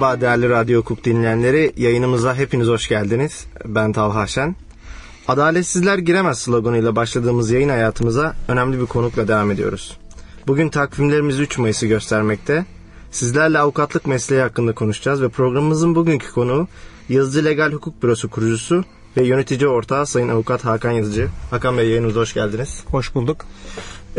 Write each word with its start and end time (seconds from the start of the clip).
Merhaba 0.00 0.20
değerli 0.20 0.48
Radyo 0.48 0.80
Hukuk 0.80 1.04
dinleyenleri. 1.04 1.72
Yayınımıza 1.76 2.34
hepiniz 2.34 2.68
hoş 2.68 2.88
geldiniz. 2.88 3.46
Ben 3.64 3.92
Talha 3.92 4.26
Şen. 4.26 4.56
Adaletsizler 5.28 5.98
giremez 5.98 6.38
sloganıyla 6.38 6.96
başladığımız 6.96 7.50
yayın 7.50 7.68
hayatımıza 7.68 8.34
önemli 8.48 8.80
bir 8.80 8.86
konukla 8.86 9.28
devam 9.28 9.50
ediyoruz. 9.50 9.96
Bugün 10.46 10.68
takvimlerimiz 10.68 11.40
3 11.40 11.58
Mayıs'ı 11.58 11.86
göstermekte. 11.86 12.64
Sizlerle 13.10 13.58
avukatlık 13.58 14.06
mesleği 14.06 14.42
hakkında 14.42 14.72
konuşacağız 14.72 15.22
ve 15.22 15.28
programımızın 15.28 15.94
bugünkü 15.94 16.32
konuğu 16.32 16.68
Yazıcı 17.08 17.44
Legal 17.44 17.72
Hukuk 17.72 18.02
Bürosu 18.02 18.30
kurucusu 18.30 18.84
ve 19.16 19.26
yönetici 19.26 19.68
ortağı 19.68 20.06
Sayın 20.06 20.28
Avukat 20.28 20.64
Hakan 20.64 20.90
Yazıcı. 20.90 21.28
Hakan 21.50 21.78
Bey 21.78 21.88
yayınımıza 21.88 22.20
hoş 22.20 22.34
geldiniz. 22.34 22.84
Hoş 22.86 23.14
bulduk. 23.14 23.46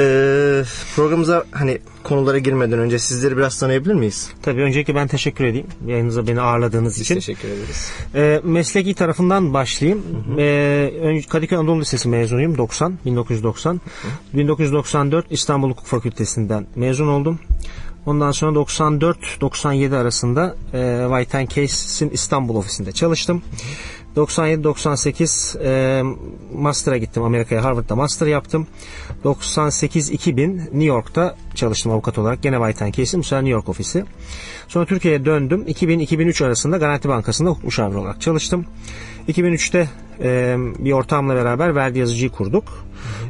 Ee, 0.01 0.63
programımıza 0.95 1.43
hani 1.51 1.77
konulara 2.03 2.37
girmeden 2.37 2.79
önce 2.79 2.99
sizleri 2.99 3.37
biraz 3.37 3.59
tanıyabilir 3.59 3.93
miyiz? 3.93 4.29
Tabii 4.41 4.61
öncelikle 4.61 4.95
ben 4.95 5.07
teşekkür 5.07 5.45
edeyim 5.45 5.67
yayınıza 5.87 6.27
beni 6.27 6.41
ağırladığınız 6.41 6.95
Biz 6.95 7.01
için. 7.01 7.15
teşekkür 7.15 7.47
ederiz. 7.47 7.91
Ee, 8.15 8.41
mesleki 8.43 8.93
tarafından 8.93 9.53
başlayayım. 9.53 10.03
Ee, 10.37 10.91
önce 11.01 11.27
Kadıköy 11.27 11.57
Anadolu 11.57 11.81
Lisesi 11.81 12.09
mezunuyum 12.09 12.57
90 12.57 12.93
1990. 13.05 13.81
1994 14.33 15.25
İstanbul 15.29 15.69
Hukuk 15.69 15.85
Fakültesinden 15.85 16.67
mezun 16.75 17.07
oldum. 17.07 17.39
Ondan 18.05 18.31
sonra 18.31 18.59
94-97 18.59 19.95
arasında 19.95 20.55
e, 20.73 21.05
White 21.25 21.47
Case'in 21.61 22.09
İstanbul 22.09 22.55
ofisinde 22.55 22.91
çalıştım. 22.91 23.41
97-98 24.15 25.63
e, 25.63 26.03
master'a 26.55 26.97
gittim 26.97 27.23
Amerika'ya 27.23 27.63
Harvard'da 27.63 27.95
master 27.95 28.27
yaptım. 28.27 28.67
98-2000 29.23 30.57
New 30.57 30.83
York'ta 30.83 31.35
çalıştım 31.55 31.91
avukat 31.91 32.17
olarak. 32.17 32.43
Gene 32.43 32.55
White 32.55 32.91
Case'in 32.91 33.23
bu 33.23 33.35
New 33.35 33.49
York 33.49 33.69
ofisi. 33.69 34.05
Sonra 34.67 34.85
Türkiye'ye 34.85 35.25
döndüm. 35.25 35.63
2000-2003 35.67 36.45
arasında 36.45 36.77
Garanti 36.77 37.09
Bankası'nda 37.09 37.49
hukuk 37.49 37.63
müşaviri 37.63 37.97
olarak 37.97 38.21
çalıştım. 38.21 38.65
2003'te 39.27 39.89
e, 40.23 40.55
bir 40.79 40.91
ortağımla 40.91 41.35
beraber 41.35 41.75
verdi 41.75 41.99
yazıcıyı 41.99 42.31
kurduk. 42.31 42.63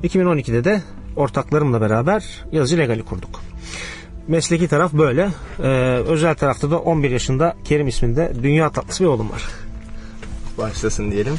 2012'de 0.04 0.64
de 0.64 0.82
ortaklarımla 1.16 1.82
beraber 1.82 2.44
yazıcı 2.52 2.78
legali 2.78 3.04
kurduk. 3.04 3.42
Mesleki 4.28 4.68
taraf 4.68 4.94
böyle. 4.94 5.30
Ee, 5.60 5.68
özel 6.08 6.36
tarafta 6.36 6.72
da 6.72 6.80
11 6.80 7.12
yaşında 7.12 7.56
Kerim 7.64 7.88
isminde 7.88 8.34
dünya 8.44 8.70
tatlısı 8.70 9.04
bir 9.04 9.10
oğlum 9.10 9.32
var. 9.32 9.44
Başlasın 10.58 11.12
diyelim. 11.12 11.34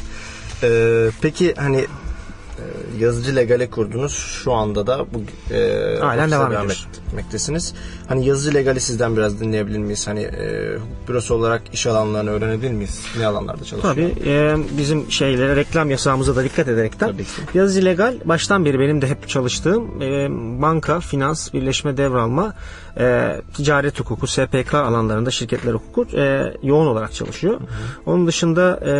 Ee, 0.63 1.09
peki 1.21 1.53
hani 1.57 1.77
e, 1.77 2.63
yazıcı 2.99 3.35
legale 3.35 3.69
kurdunuz. 3.69 4.13
Şu 4.43 4.53
anda 4.53 4.87
da 4.87 5.05
bu 5.13 5.21
e, 5.53 5.97
Halen 5.99 6.31
devam 6.31 6.51
ediyoruz. 6.53 6.87
etmektesiniz. 7.07 7.73
Hani 8.07 8.25
yazıcı 8.25 8.53
legali 8.57 8.79
sizden 8.79 9.17
biraz 9.17 9.39
dinleyebilir 9.39 9.77
miyiz? 9.79 10.07
Hani 10.07 10.21
e, 10.21 10.73
hukuk 10.75 11.07
bürosu 11.07 11.35
olarak 11.35 11.61
iş 11.73 11.87
alanlarını 11.87 12.29
öğrenebilir 12.31 12.71
miyiz? 12.71 12.99
Ne 13.19 13.25
alanlarda 13.25 13.63
çalışıyor? 13.63 13.93
Tabii 13.95 14.29
e, 14.29 14.55
bizim 14.77 15.11
şeylere 15.11 15.55
reklam 15.55 15.89
yasağımıza 15.89 16.35
da 16.35 16.43
dikkat 16.43 16.67
ederekten 16.67 17.11
Tabii 17.11 17.23
ki. 17.23 17.29
yazıcı 17.53 17.85
legal 17.85 18.15
baştan 18.25 18.65
beri 18.65 18.79
benim 18.79 19.01
de 19.01 19.07
hep 19.07 19.29
çalıştığım 19.29 20.01
e, 20.01 20.27
banka, 20.61 20.99
finans, 20.99 21.53
birleşme 21.53 21.97
devralma, 21.97 22.53
e, 22.97 23.41
ticaret 23.53 23.99
hukuku, 23.99 24.27
SPK 24.27 24.73
alanlarında 24.73 25.31
şirketler 25.31 25.73
hukuku 25.73 26.17
e, 26.17 26.53
yoğun 26.63 26.87
olarak 26.87 27.13
çalışıyor. 27.13 27.59
Onun 28.05 28.27
dışında 28.27 28.79
e, 28.85 28.93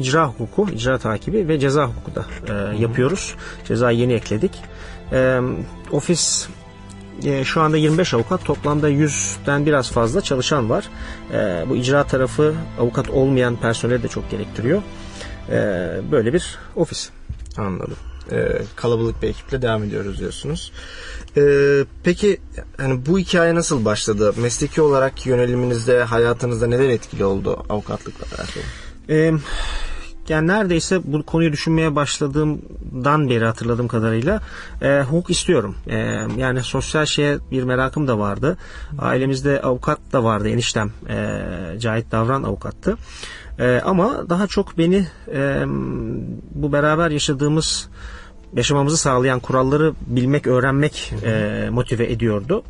icra 0.00 0.26
hukuku, 0.26 0.70
icra 0.72 0.98
takibi 0.98 1.48
ve 1.48 1.58
ceza 1.58 1.86
hukuku 1.86 2.14
da 2.14 2.24
e, 2.48 2.76
yapıyoruz. 2.76 3.34
Cezayı 3.64 3.98
yeni 3.98 4.12
ekledik. 4.12 4.52
E, 5.12 5.40
ofis 5.90 6.48
e, 7.24 7.44
şu 7.44 7.60
anda 7.60 7.76
25 7.76 8.14
avukat 8.14 8.44
toplamda 8.44 8.90
100'den 8.90 9.66
biraz 9.66 9.90
fazla 9.90 10.20
çalışan 10.20 10.70
var. 10.70 10.88
E, 11.32 11.64
bu 11.68 11.76
icra 11.76 12.04
tarafı 12.04 12.54
avukat 12.80 13.10
olmayan 13.10 13.56
personeli 13.56 14.02
de 14.02 14.08
çok 14.08 14.30
gerektiriyor. 14.30 14.82
E, 15.48 15.56
böyle 16.12 16.32
bir 16.32 16.58
ofis. 16.76 17.10
Anladım. 17.56 17.96
Ee, 18.32 18.62
kalabalık 18.76 19.22
bir 19.22 19.28
ekiple 19.28 19.62
devam 19.62 19.84
ediyoruz 19.84 20.18
diyorsunuz. 20.18 20.72
Ee, 21.36 21.84
peki 22.04 22.40
hani 22.76 23.06
bu 23.06 23.18
hikaye 23.18 23.54
nasıl 23.54 23.84
başladı? 23.84 24.34
Mesleki 24.36 24.82
olarak 24.82 25.26
yöneliminizde, 25.26 26.02
hayatınızda 26.04 26.66
neler 26.66 26.88
etkili 26.88 27.24
oldu 27.24 27.64
avukatlıkla 27.68 28.26
alakalı? 28.26 28.64
E, 29.08 29.32
yani 30.28 30.48
neredeyse 30.48 31.00
bu 31.04 31.22
konuyu 31.22 31.52
düşünmeye 31.52 31.94
başladığımdan 31.94 33.30
beri 33.30 33.44
hatırladığım 33.44 33.88
kadarıyla 33.88 34.40
e, 34.82 35.02
hukuk 35.02 35.30
istiyorum. 35.30 35.76
E, 35.86 35.96
yani 36.36 36.62
sosyal 36.62 37.06
şeye 37.06 37.38
bir 37.50 37.62
merakım 37.62 38.08
da 38.08 38.18
vardı. 38.18 38.58
Ailemizde 38.98 39.62
avukat 39.62 39.98
da 40.12 40.24
vardı. 40.24 40.48
Eniştem 40.48 40.92
e, 41.08 41.40
Cahit 41.78 42.12
Davran 42.12 42.42
avukattı. 42.42 42.96
E, 43.58 43.80
ama 43.84 44.30
daha 44.30 44.46
çok 44.46 44.78
beni 44.78 45.06
e, 45.34 45.62
bu 46.54 46.72
beraber 46.72 47.10
yaşadığımız 47.10 47.88
yaşamamızı 48.56 48.96
sağlayan 48.96 49.40
kuralları 49.40 49.92
bilmek, 50.06 50.46
öğrenmek 50.46 51.12
e, 51.24 51.68
motive 51.70 52.12
ediyordu. 52.12 52.62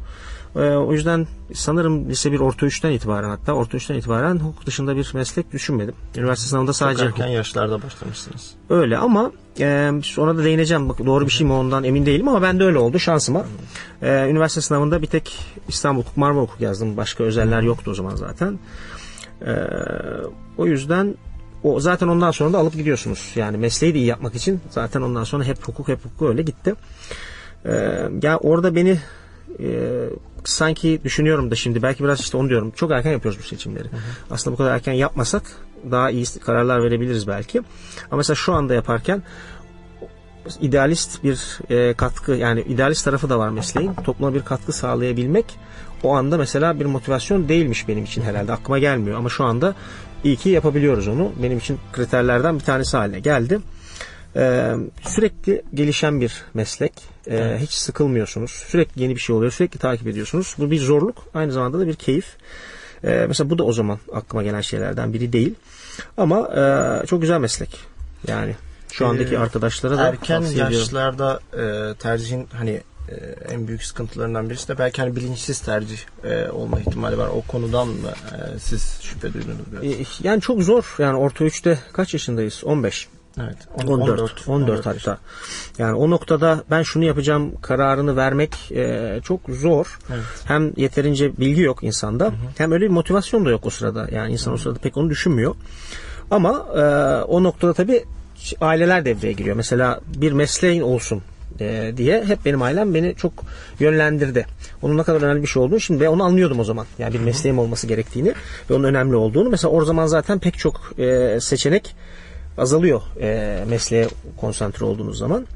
E, 0.57 0.61
o 0.61 0.93
yüzden 0.93 1.27
sanırım 1.55 2.09
lise 2.09 2.33
1 2.33 2.41
orta 2.41 2.67
3'ten 2.67 2.91
itibaren 2.91 3.29
hatta 3.29 3.53
orta 3.53 3.77
3'ten 3.77 3.99
itibaren 3.99 4.37
hukuk 4.37 4.67
dışında 4.67 4.97
bir 4.97 5.11
meslek 5.15 5.53
düşünmedim. 5.53 5.95
Üniversite 6.17 6.49
sınavında 6.49 6.73
sadece 6.73 7.05
Çok 7.05 7.11
erken 7.21 7.27
yaşlarda 7.27 7.83
başlamışsınız. 7.83 8.51
öyle 8.71 8.99
ama 8.99 9.33
e, 9.61 9.93
ona 10.19 10.37
da 10.37 10.45
değineceğim. 10.45 10.89
Bak, 10.89 11.07
doğru 11.07 11.27
bir 11.27 11.31
şey 11.31 11.47
mi 11.47 11.53
ondan 11.53 11.85
emin 11.85 12.07
değilim 12.07 12.29
ama 12.29 12.43
ben 12.43 12.61
de 12.61 12.65
öyle 12.65 12.79
oldu 12.79 12.99
şansıma. 12.99 13.45
E, 14.03 14.27
üniversite 14.31 14.61
sınavında 14.61 15.03
bir 15.03 15.07
tek 15.07 15.39
İstanbul 15.69 16.01
Hukuk 16.03 16.17
Marmara 16.17 16.43
Hukuk 16.43 16.61
yazdım. 16.61 16.97
Başka 16.97 17.25
özeller 17.25 17.63
yoktu 17.63 17.91
o 17.91 17.95
zaman 17.95 18.17
zaten. 18.17 18.59
E, 19.47 19.53
o 20.59 20.67
yüzden 20.67 21.15
o 21.63 21.81
zaten 21.81 22.09
ondan 22.09 22.31
sonra 22.31 22.53
da 22.53 22.59
alıp 22.59 22.75
gidiyorsunuz. 22.75 23.33
Yani 23.35 23.57
mesleği 23.57 23.95
de 23.95 23.99
iyi 23.99 24.07
yapmak 24.07 24.35
için 24.35 24.61
zaten 24.71 25.01
ondan 25.01 25.25
sonra 25.25 25.45
hep 25.45 25.69
hukuk 25.69 25.89
hep 25.89 26.05
hukuk 26.05 26.29
öyle 26.29 26.43
gitti. 26.43 26.75
E, 27.65 27.73
ya 28.23 28.39
orada 28.39 28.75
beni 28.75 28.99
e, 29.61 29.91
sanki 30.45 31.01
düşünüyorum 31.05 31.51
da 31.51 31.55
şimdi 31.55 31.83
belki 31.83 32.05
biraz 32.05 32.21
işte 32.21 32.37
onu 32.37 32.49
diyorum. 32.49 32.71
Çok 32.71 32.91
erken 32.91 33.13
yapıyoruz 33.13 33.41
bu 33.41 33.47
seçimleri. 33.47 33.89
Aslında 34.31 34.55
bu 34.55 34.59
kadar 34.59 34.75
erken 34.75 34.93
yapmasak 34.93 35.43
daha 35.91 36.11
iyi 36.11 36.25
kararlar 36.45 36.83
verebiliriz 36.83 37.29
belki. 37.29 37.59
Ama 38.11 38.17
mesela 38.17 38.35
şu 38.35 38.53
anda 38.53 38.75
yaparken 38.75 39.23
idealist 40.61 41.25
bir 41.25 41.59
e, 41.71 41.95
katkı 41.95 42.33
yani 42.33 42.61
idealist 42.61 43.05
tarafı 43.05 43.31
da 43.31 43.39
var 43.39 43.49
mesleğin. 43.49 43.95
Topluma 43.95 44.35
bir 44.35 44.43
katkı 44.43 44.73
sağlayabilmek 44.73 45.59
o 46.03 46.15
anda 46.15 46.39
mesela 46.39 46.81
bir 46.81 46.87
motivasyon 46.87 47.49
değilmiş 47.49 47.89
benim 47.89 48.05
için 48.05 48.23
herhalde. 48.23 48.53
Aklıma 48.53 48.79
gelmiyor 48.79 49.19
ama 49.19 49.29
şu 49.29 49.45
anda 49.45 49.75
iyi 50.25 50.37
ki 50.37 50.49
yapabiliyoruz 50.49 51.09
onu. 51.09 51.33
Benim 51.43 51.59
için 51.59 51.79
kriterlerden 51.93 52.55
bir 52.59 52.65
tanesi 52.65 52.97
haline 52.97 53.21
geldi. 53.21 53.59
Ee, 54.37 54.75
sürekli 55.09 55.63
gelişen 55.75 56.21
bir 56.21 56.43
meslek. 56.55 56.93
Ee, 57.31 57.57
Hiç 57.61 57.71
sıkılmıyorsunuz. 57.71 58.51
Sürekli 58.51 59.03
yeni 59.03 59.15
bir 59.15 59.21
şey 59.21 59.37
oluyor. 59.37 59.53
Sürekli 59.53 59.79
takip 59.79 60.07
ediyorsunuz. 60.07 60.55
Bu 60.59 60.71
bir 60.71 60.79
zorluk. 60.79 61.17
Aynı 61.35 61.53
zamanda 61.53 61.79
da 61.79 61.87
bir 61.87 61.95
keyif. 61.95 62.27
Ee, 63.05 63.25
mesela 63.29 63.51
bu 63.51 63.59
da 63.59 63.65
o 63.65 63.73
zaman 63.73 63.99
aklıma 64.15 64.43
gelen 64.43 64.61
şeylerden 64.61 65.13
biri 65.13 65.33
değil. 65.33 65.55
Ama 66.17 66.49
e, 67.03 67.07
çok 67.07 67.21
güzel 67.21 67.39
meslek. 67.41 67.77
Yani 68.29 68.55
şu 68.93 69.07
andaki 69.07 69.35
Ee, 69.35 69.39
arkadaşlara 69.39 69.99
da 69.99 70.09
erken 70.09 70.41
tavsiye 70.43 70.53
ediyorum. 70.55 70.79
yaşlarda 70.79 71.41
e, 71.59 71.95
tercihin 71.95 72.47
hani 72.53 72.81
e, 73.09 73.15
en 73.55 73.69
büyük 73.69 73.85
sıkıntılarından 73.85 74.51
birisi 74.51 74.69
de 74.69 74.79
belki 74.79 75.03
hani 75.03 75.17
bilinçsiz 75.17 75.61
tercih 75.61 75.99
e, 76.25 76.51
olma 76.51 76.81
ihtimali 76.81 77.19
var. 77.19 77.29
O 77.29 77.43
konudan 77.43 77.89
mı 77.89 78.09
e, 78.09 78.59
siz 78.59 78.99
şüphe 79.03 79.33
duydunuz 79.35 79.73
biraz? 79.73 79.85
Ee, 79.85 80.05
Yani 80.23 80.41
çok 80.41 80.63
zor. 80.63 80.95
Yani 80.99 81.17
orta 81.17 81.45
3'te 81.45 81.79
kaç 81.93 82.15
yaşındayız? 82.15 82.63
15. 82.65 83.09
Evet. 83.39 83.57
14, 83.87 84.49
14, 84.49 84.87
hatta. 84.87 85.19
Yani 85.79 85.95
o 85.95 86.11
noktada 86.11 86.65
ben 86.71 86.83
şunu 86.83 87.05
yapacağım 87.05 87.61
kararını 87.61 88.17
vermek 88.17 88.73
e, 88.73 89.21
çok 89.25 89.41
zor. 89.49 89.99
Evet. 90.13 90.25
Hem 90.45 90.73
yeterince 90.77 91.37
bilgi 91.37 91.61
yok 91.61 91.85
insanda, 91.85 92.33
hem 92.59 92.73
öyle 92.73 92.85
bir 92.85 92.91
motivasyon 92.91 93.45
da 93.45 93.51
yok 93.51 93.67
o 93.67 93.71
sırada. 93.71 94.09
Yani 94.13 94.33
insan 94.33 94.55
o 94.55 94.57
sırada 94.57 94.79
pek 94.79 94.97
onu 94.97 95.11
düşünmüyor. 95.11 95.55
Ama 96.31 96.67
e, 96.77 96.83
o 97.23 97.43
noktada 97.43 97.73
tabii 97.73 98.05
aileler 98.61 99.05
devreye 99.05 99.33
giriyor. 99.33 99.57
Mesela 99.57 100.01
bir 100.17 100.33
mesleğin 100.33 100.83
olsun 100.83 101.23
e, 101.61 101.93
diye 101.97 102.25
hep 102.25 102.45
benim 102.45 102.63
ailem 102.63 102.95
beni 102.95 103.15
çok 103.15 103.33
yönlendirdi. 103.81 104.47
Onun 104.83 104.99
ne 104.99 105.03
kadar 105.03 105.23
önemli 105.23 105.43
bir 105.43 105.47
şey 105.47 105.63
olduğunu 105.63 105.81
şimdi 105.81 106.09
onu 106.09 106.25
anlıyordum 106.25 106.61
o 106.61 106.65
zaman. 106.65 106.87
Yani 106.99 107.15
bir 107.15 107.21
mesleğim 107.21 107.59
olması 107.59 107.87
gerektiğini 107.87 108.35
ve 108.71 108.75
onun 108.75 108.85
önemli 108.85 109.17
olduğunu. 109.17 109.49
Mesela 109.49 109.71
o 109.71 109.85
zaman 109.85 110.07
zaten 110.07 110.39
pek 110.39 110.59
çok 110.59 110.93
e, 110.99 111.39
seçenek 111.41 111.97
azalıyor 112.59 113.03
e, 113.21 113.59
mesleğe 113.69 114.09
konsantre 114.37 114.85
olduğunuz 114.85 115.19
zaman. 115.19 115.47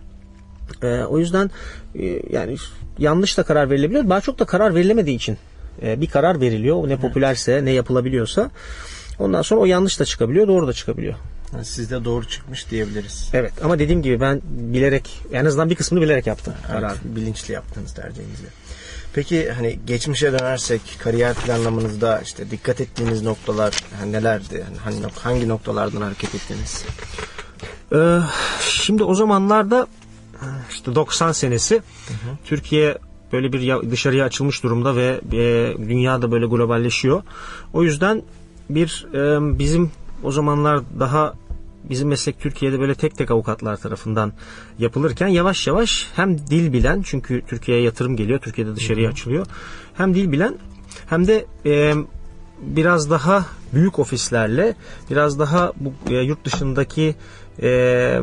E, 0.83 0.87
o 0.87 1.19
yüzden 1.19 1.51
e, 1.99 2.21
yani 2.31 2.56
yanlış 2.99 3.39
da 3.39 3.43
karar 3.43 3.71
verilebiliyor. 3.71 4.09
Daha 4.09 4.21
çok 4.21 4.39
da 4.39 4.45
karar 4.45 4.75
verilemediği 4.75 5.17
için 5.17 5.39
e, 5.83 6.01
bir 6.01 6.06
karar 6.06 6.41
veriliyor. 6.41 6.89
Ne 6.89 6.97
popülerse, 6.97 7.65
ne 7.65 7.71
yapılabiliyorsa. 7.71 8.51
Ondan 9.19 9.43
sonra 9.43 9.61
o 9.61 9.65
yanlış 9.65 10.01
da 10.01 10.05
çıkabiliyor, 10.05 10.49
doğru 10.49 10.67
da 10.67 10.73
çıkabiliyor. 10.73 11.15
Yani 11.55 11.65
sizde 11.65 12.05
doğru 12.05 12.29
çıkmış 12.29 12.71
diyebiliriz. 12.71 13.31
Evet 13.33 13.53
ama 13.65 13.79
dediğim 13.79 14.03
gibi 14.03 14.21
ben 14.21 14.41
bilerek 14.45 15.21
en 15.33 15.45
azından 15.45 15.71
bir 15.71 15.75
kısmını 15.75 16.03
bilerek 16.03 16.27
yaptım 16.27 16.55
Evet, 16.73 16.91
bilinçli 17.05 17.55
yaptığınız 17.55 17.95
tercihinizi. 17.95 18.45
Peki 19.15 19.51
hani 19.53 19.79
geçmişe 19.87 20.33
dönersek 20.33 20.81
kariyer 20.99 21.35
planlamanızda 21.35 22.21
işte 22.21 22.51
dikkat 22.51 22.81
ettiğiniz 22.81 23.23
noktalar 23.23 23.75
hani 24.01 24.12
nelerdi? 24.12 24.65
Hani 24.85 24.97
hangi 25.23 25.49
noktalardan 25.49 26.01
hareket 26.01 26.35
ettiniz? 26.35 26.85
Ee, 27.95 28.19
şimdi 28.61 29.05
o 29.05 29.15
zamanlarda 29.15 29.87
işte 30.71 30.95
90 30.95 31.33
senesi 31.33 31.83
Türkiye 32.45 32.99
böyle 33.33 33.53
bir 33.53 33.61
ya- 33.61 33.91
dışarıya 33.91 34.25
açılmış 34.25 34.62
durumda 34.62 34.97
ve 34.97 35.21
e, 35.33 35.75
dünya 35.89 36.23
da 36.23 36.31
böyle 36.33 36.47
globalleşiyor. 36.47 37.23
O 37.73 37.83
yüzden 37.83 38.23
bir 38.71 39.06
e, 39.15 39.59
bizim 39.59 39.91
o 40.23 40.33
zamanlar 40.33 40.81
daha 41.01 41.35
bizim 41.91 42.09
meslek 42.09 42.41
Türkiye'de 42.41 42.81
böyle 42.81 42.95
tek 42.95 43.17
tek 43.19 43.31
avukatlar 43.31 43.77
tarafından 43.77 44.33
yapılırken 44.79 45.29
yavaş 45.29 45.67
yavaş 45.67 46.11
hem 46.17 46.39
dil 46.39 46.73
bilen 46.73 47.03
çünkü 47.03 47.43
Türkiye'ye 47.49 47.85
yatırım 47.85 48.17
geliyor 48.17 48.39
Türkiye'de 48.39 48.77
dışarıya 48.77 49.11
açılıyor. 49.11 49.47
Hem 49.95 50.15
dil 50.15 50.33
bilen 50.33 50.59
hem 51.07 51.27
de 51.27 51.47
e, 51.67 51.95
biraz 52.61 53.11
daha 53.11 53.47
büyük 53.73 53.99
ofislerle 53.99 54.75
biraz 55.11 55.39
daha 55.39 55.73
bu 55.81 55.93
e, 56.11 56.15
yurt 56.15 56.45
dışındaki 56.45 57.15
e, 57.63 58.21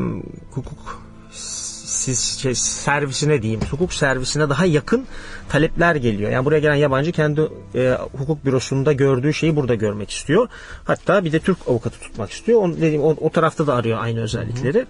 hukuk 0.50 1.02
siz 1.32 2.38
şey, 2.38 2.54
servisine 2.54 3.42
diyeyim 3.42 3.60
hukuk 3.70 3.94
servisine 3.94 4.50
daha 4.50 4.66
yakın 4.66 5.06
talepler 5.52 5.94
geliyor. 5.94 6.30
Yani 6.30 6.44
buraya 6.44 6.60
gelen 6.60 6.74
yabancı 6.74 7.12
kendi 7.12 7.40
e, 7.74 7.96
hukuk 8.18 8.44
bürosunda 8.44 8.92
gördüğü 8.92 9.34
şeyi 9.34 9.56
burada 9.56 9.74
görmek 9.74 10.10
istiyor. 10.10 10.48
Hatta 10.84 11.24
bir 11.24 11.32
de 11.32 11.40
Türk 11.40 11.58
avukatı 11.68 12.00
tutmak 12.00 12.30
istiyor. 12.30 12.62
Onu 12.62 12.76
dediğim 12.76 13.02
o, 13.02 13.16
o 13.20 13.30
tarafta 13.30 13.66
da 13.66 13.74
arıyor 13.74 13.98
aynı 14.00 14.20
özellikleri. 14.20 14.86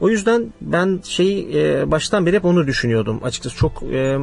O 0.00 0.08
yüzden 0.08 0.52
ben 0.60 1.00
şey 1.04 1.38
e, 1.54 1.90
baştan 1.90 2.26
beri 2.26 2.36
hep 2.36 2.44
onu 2.44 2.66
düşünüyordum. 2.66 3.20
Açıkçası 3.24 3.56
çok 3.56 3.82
e, 3.82 4.18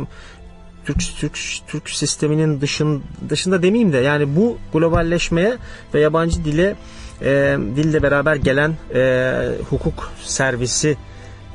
Türk 0.85 0.99
Türk 1.19 1.37
Türk 1.67 1.89
sisteminin 1.89 2.61
dışın, 2.61 3.03
dışında 3.29 3.63
demeyeyim 3.63 3.93
de 3.93 3.97
yani 3.97 4.35
bu 4.35 4.57
globalleşmeye 4.73 5.57
ve 5.93 5.99
yabancı 5.99 6.45
dile 6.45 6.75
e, 7.21 7.57
dille 7.75 8.03
beraber 8.03 8.35
gelen 8.35 8.73
e, 8.95 9.33
hukuk 9.69 10.11
servisi 10.23 10.97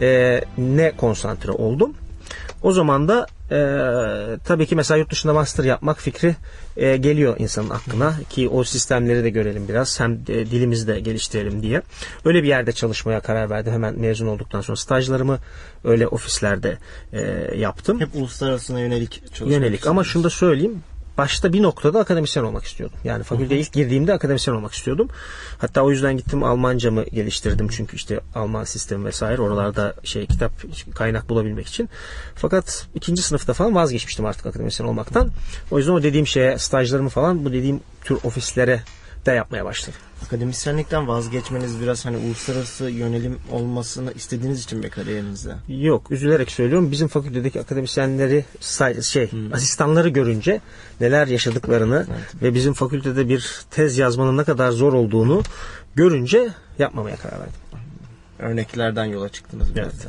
e, 0.00 0.40
ne 0.58 0.92
konsantre 0.96 1.52
oldum. 1.52 1.94
O 2.62 2.72
zaman 2.72 3.08
da 3.08 3.26
e, 3.50 3.58
tabii 4.44 4.66
ki 4.66 4.76
mesela 4.76 4.98
yurt 4.98 5.10
dışında 5.10 5.32
master 5.32 5.64
yapmak 5.64 6.00
fikri 6.00 6.36
e, 6.76 6.96
geliyor 6.96 7.36
insanın 7.38 7.70
aklına 7.70 8.14
ki 8.30 8.48
o 8.48 8.64
sistemleri 8.64 9.24
de 9.24 9.30
görelim 9.30 9.68
biraz 9.68 10.00
hem 10.00 10.26
de 10.26 10.50
dilimizi 10.50 10.86
de 10.86 11.00
geliştirelim 11.00 11.62
diye. 11.62 11.82
Öyle 12.24 12.42
bir 12.42 12.48
yerde 12.48 12.72
çalışmaya 12.72 13.20
karar 13.20 13.50
verdim 13.50 13.72
hemen 13.72 14.00
mezun 14.00 14.26
olduktan 14.26 14.60
sonra 14.60 14.76
stajlarımı 14.76 15.38
öyle 15.84 16.06
ofislerde 16.06 16.78
e, 17.12 17.20
yaptım. 17.56 18.00
Hep 18.00 18.14
uluslararasına 18.14 18.80
yönelik 18.80 19.22
çalışmak 19.34 19.50
Yönelik 19.50 19.86
ama 19.86 20.04
şunu 20.04 20.24
da 20.24 20.30
söyleyeyim 20.30 20.82
başta 21.18 21.52
bir 21.52 21.62
noktada 21.62 22.00
akademisyen 22.00 22.44
olmak 22.44 22.64
istiyordum. 22.64 22.98
Yani 23.04 23.22
fakülteye 23.22 23.60
ilk 23.60 23.72
girdiğimde 23.72 24.12
akademisyen 24.12 24.54
olmak 24.54 24.72
istiyordum. 24.72 25.08
Hatta 25.58 25.82
o 25.82 25.90
yüzden 25.90 26.16
gittim 26.16 26.44
Almancamı 26.44 27.04
geliştirdim 27.04 27.68
çünkü 27.68 27.96
işte 27.96 28.20
Alman 28.34 28.64
sistemi 28.64 29.04
vesaire 29.04 29.42
oralarda 29.42 29.94
şey 30.04 30.26
kitap 30.26 30.52
kaynak 30.94 31.28
bulabilmek 31.28 31.66
için. 31.66 31.88
Fakat 32.34 32.86
ikinci 32.94 33.22
sınıfta 33.22 33.52
falan 33.52 33.74
vazgeçmiştim 33.74 34.26
artık 34.26 34.46
akademisyen 34.46 34.86
olmaktan. 34.86 35.30
O 35.70 35.78
yüzden 35.78 35.92
o 35.92 36.02
dediğim 36.02 36.26
şeye 36.26 36.58
stajlarımı 36.58 37.08
falan 37.08 37.44
bu 37.44 37.52
dediğim 37.52 37.80
tür 38.04 38.18
ofislere 38.24 38.82
de 39.26 39.30
yapmaya 39.32 39.64
başladım. 39.64 40.00
Akademisyenlikten 40.24 41.08
vazgeçmeniz 41.08 41.80
biraz 41.80 42.04
hani 42.06 42.16
uluslararası 42.16 42.90
yönelim 42.90 43.38
olmasını 43.52 44.12
istediğiniz 44.12 44.64
için 44.64 44.78
mi 44.78 44.90
kariyerinizde? 44.90 45.54
Yok 45.68 46.10
üzülerek 46.10 46.50
söylüyorum 46.50 46.90
bizim 46.92 47.08
fakültedeki 47.08 47.60
akademisyenleri 47.60 48.44
şey 49.02 49.30
asistanları 49.52 50.08
görünce 50.08 50.60
neler 51.00 51.26
yaşadıklarını 51.26 52.06
ve 52.42 52.54
bizim 52.54 52.74
fakültede 52.74 53.28
bir 53.28 53.64
tez 53.70 53.98
yazmanın 53.98 54.36
ne 54.36 54.44
kadar 54.44 54.70
zor 54.70 54.92
olduğunu 54.92 55.42
görünce 55.94 56.48
yapmamaya 56.78 57.16
karar 57.16 57.40
verdim. 57.40 57.54
Örneklerden 58.38 59.04
yola 59.04 59.28
çıktınız 59.28 59.74
biraz 59.74 59.92
Evet. 59.94 60.04
da. 60.04 60.08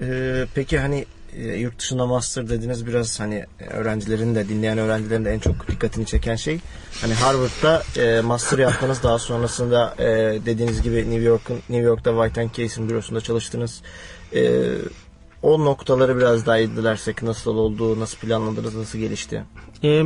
Ee, 0.00 0.46
peki 0.54 0.78
hani 0.78 1.06
e, 1.38 1.42
yurt 1.42 1.78
dışında 1.78 2.06
master 2.06 2.48
dediniz 2.48 2.86
biraz 2.86 3.20
hani 3.20 3.46
öğrencilerin 3.70 4.34
de 4.34 4.48
dinleyen 4.48 4.78
öğrencilerin 4.78 5.24
de 5.24 5.30
en 5.30 5.38
çok 5.38 5.68
dikkatini 5.68 6.06
çeken 6.06 6.36
şey 6.36 6.58
hani 7.00 7.14
Harvard'da 7.14 7.82
e, 7.96 8.20
master 8.20 8.58
yapmanız 8.58 9.02
daha 9.02 9.18
sonrasında 9.18 9.94
e, 9.98 10.06
dediğiniz 10.46 10.82
gibi 10.82 10.96
New 10.96 11.22
York'un 11.22 11.56
New 11.56 11.86
York'ta 11.86 12.10
White 12.10 12.62
Case'in 12.62 12.88
bürosunda 12.88 13.20
çalıştınız. 13.20 13.82
E, 14.34 14.62
o 15.44 15.64
noktaları 15.64 16.16
biraz 16.16 16.46
daha 16.46 16.58
irdelersek 16.58 17.22
nasıl 17.22 17.56
oldu, 17.56 18.00
nasıl 18.00 18.18
planladınız, 18.18 18.74
nasıl 18.74 18.98
gelişti? 18.98 19.44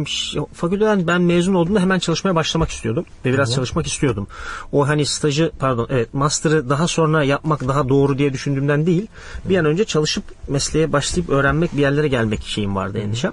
Ş- 0.07 0.41
fakülteden 0.53 1.07
ben 1.07 1.23
mezun 1.23 1.55
olduğumda 1.55 1.81
hemen 1.81 1.99
çalışmaya 1.99 2.35
başlamak 2.35 2.71
istiyordum 2.71 3.05
ve 3.25 3.33
biraz 3.33 3.55
çalışmak 3.55 3.87
istiyordum. 3.87 4.27
O 4.73 4.89
hani 4.89 5.07
stajı 5.07 5.51
pardon 5.59 5.87
evet 5.91 6.15
master'ı 6.15 6.71
daha 6.71 6.89
sonra 6.89 7.25
yapmak 7.25 7.69
daha 7.69 7.89
doğru 7.89 8.19
diye 8.19 8.33
düşündüğümden 8.33 8.87
değil. 8.87 9.07
Bir 9.45 9.59
an 9.59 9.65
önce 9.65 9.85
çalışıp 9.85 10.25
mesleğe 10.49 10.93
başlayıp 10.93 11.31
öğrenmek 11.31 11.77
bir 11.77 11.81
yerlere 11.81 12.09
gelmek 12.09 12.43
şeyim 12.43 12.77
vardı 12.77 12.99
endişem. 12.99 13.33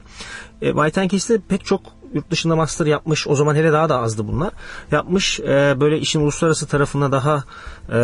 E, 0.62 0.72
White 0.72 1.07
Case'de 1.07 1.42
pek 1.50 1.66
çok 1.66 1.81
yurt 2.16 2.32
dışında 2.32 2.56
master 2.56 2.86
yapmış. 2.86 3.28
O 3.28 3.36
zaman 3.36 3.56
hele 3.56 3.74
daha 3.74 3.90
da 3.90 4.00
azdı 4.00 4.28
bunlar. 4.28 4.54
Yapmış 4.92 5.40
e, 5.40 5.76
böyle 5.80 6.00
işin 6.00 6.22
uluslararası 6.22 6.68
tarafına 6.68 7.12
daha 7.12 7.44
e, 7.90 8.00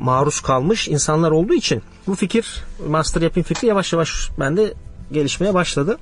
maruz 0.00 0.40
kalmış 0.40 0.88
insanlar 0.88 1.30
olduğu 1.30 1.54
için 1.54 1.82
bu 2.06 2.14
fikir 2.14 2.64
master 2.88 3.22
yapayım 3.22 3.44
fikri 3.44 3.68
yavaş 3.68 3.92
yavaş 3.92 4.30
bende 4.38 4.74
gelişmeye 5.12 5.54
başladı. 5.54 5.98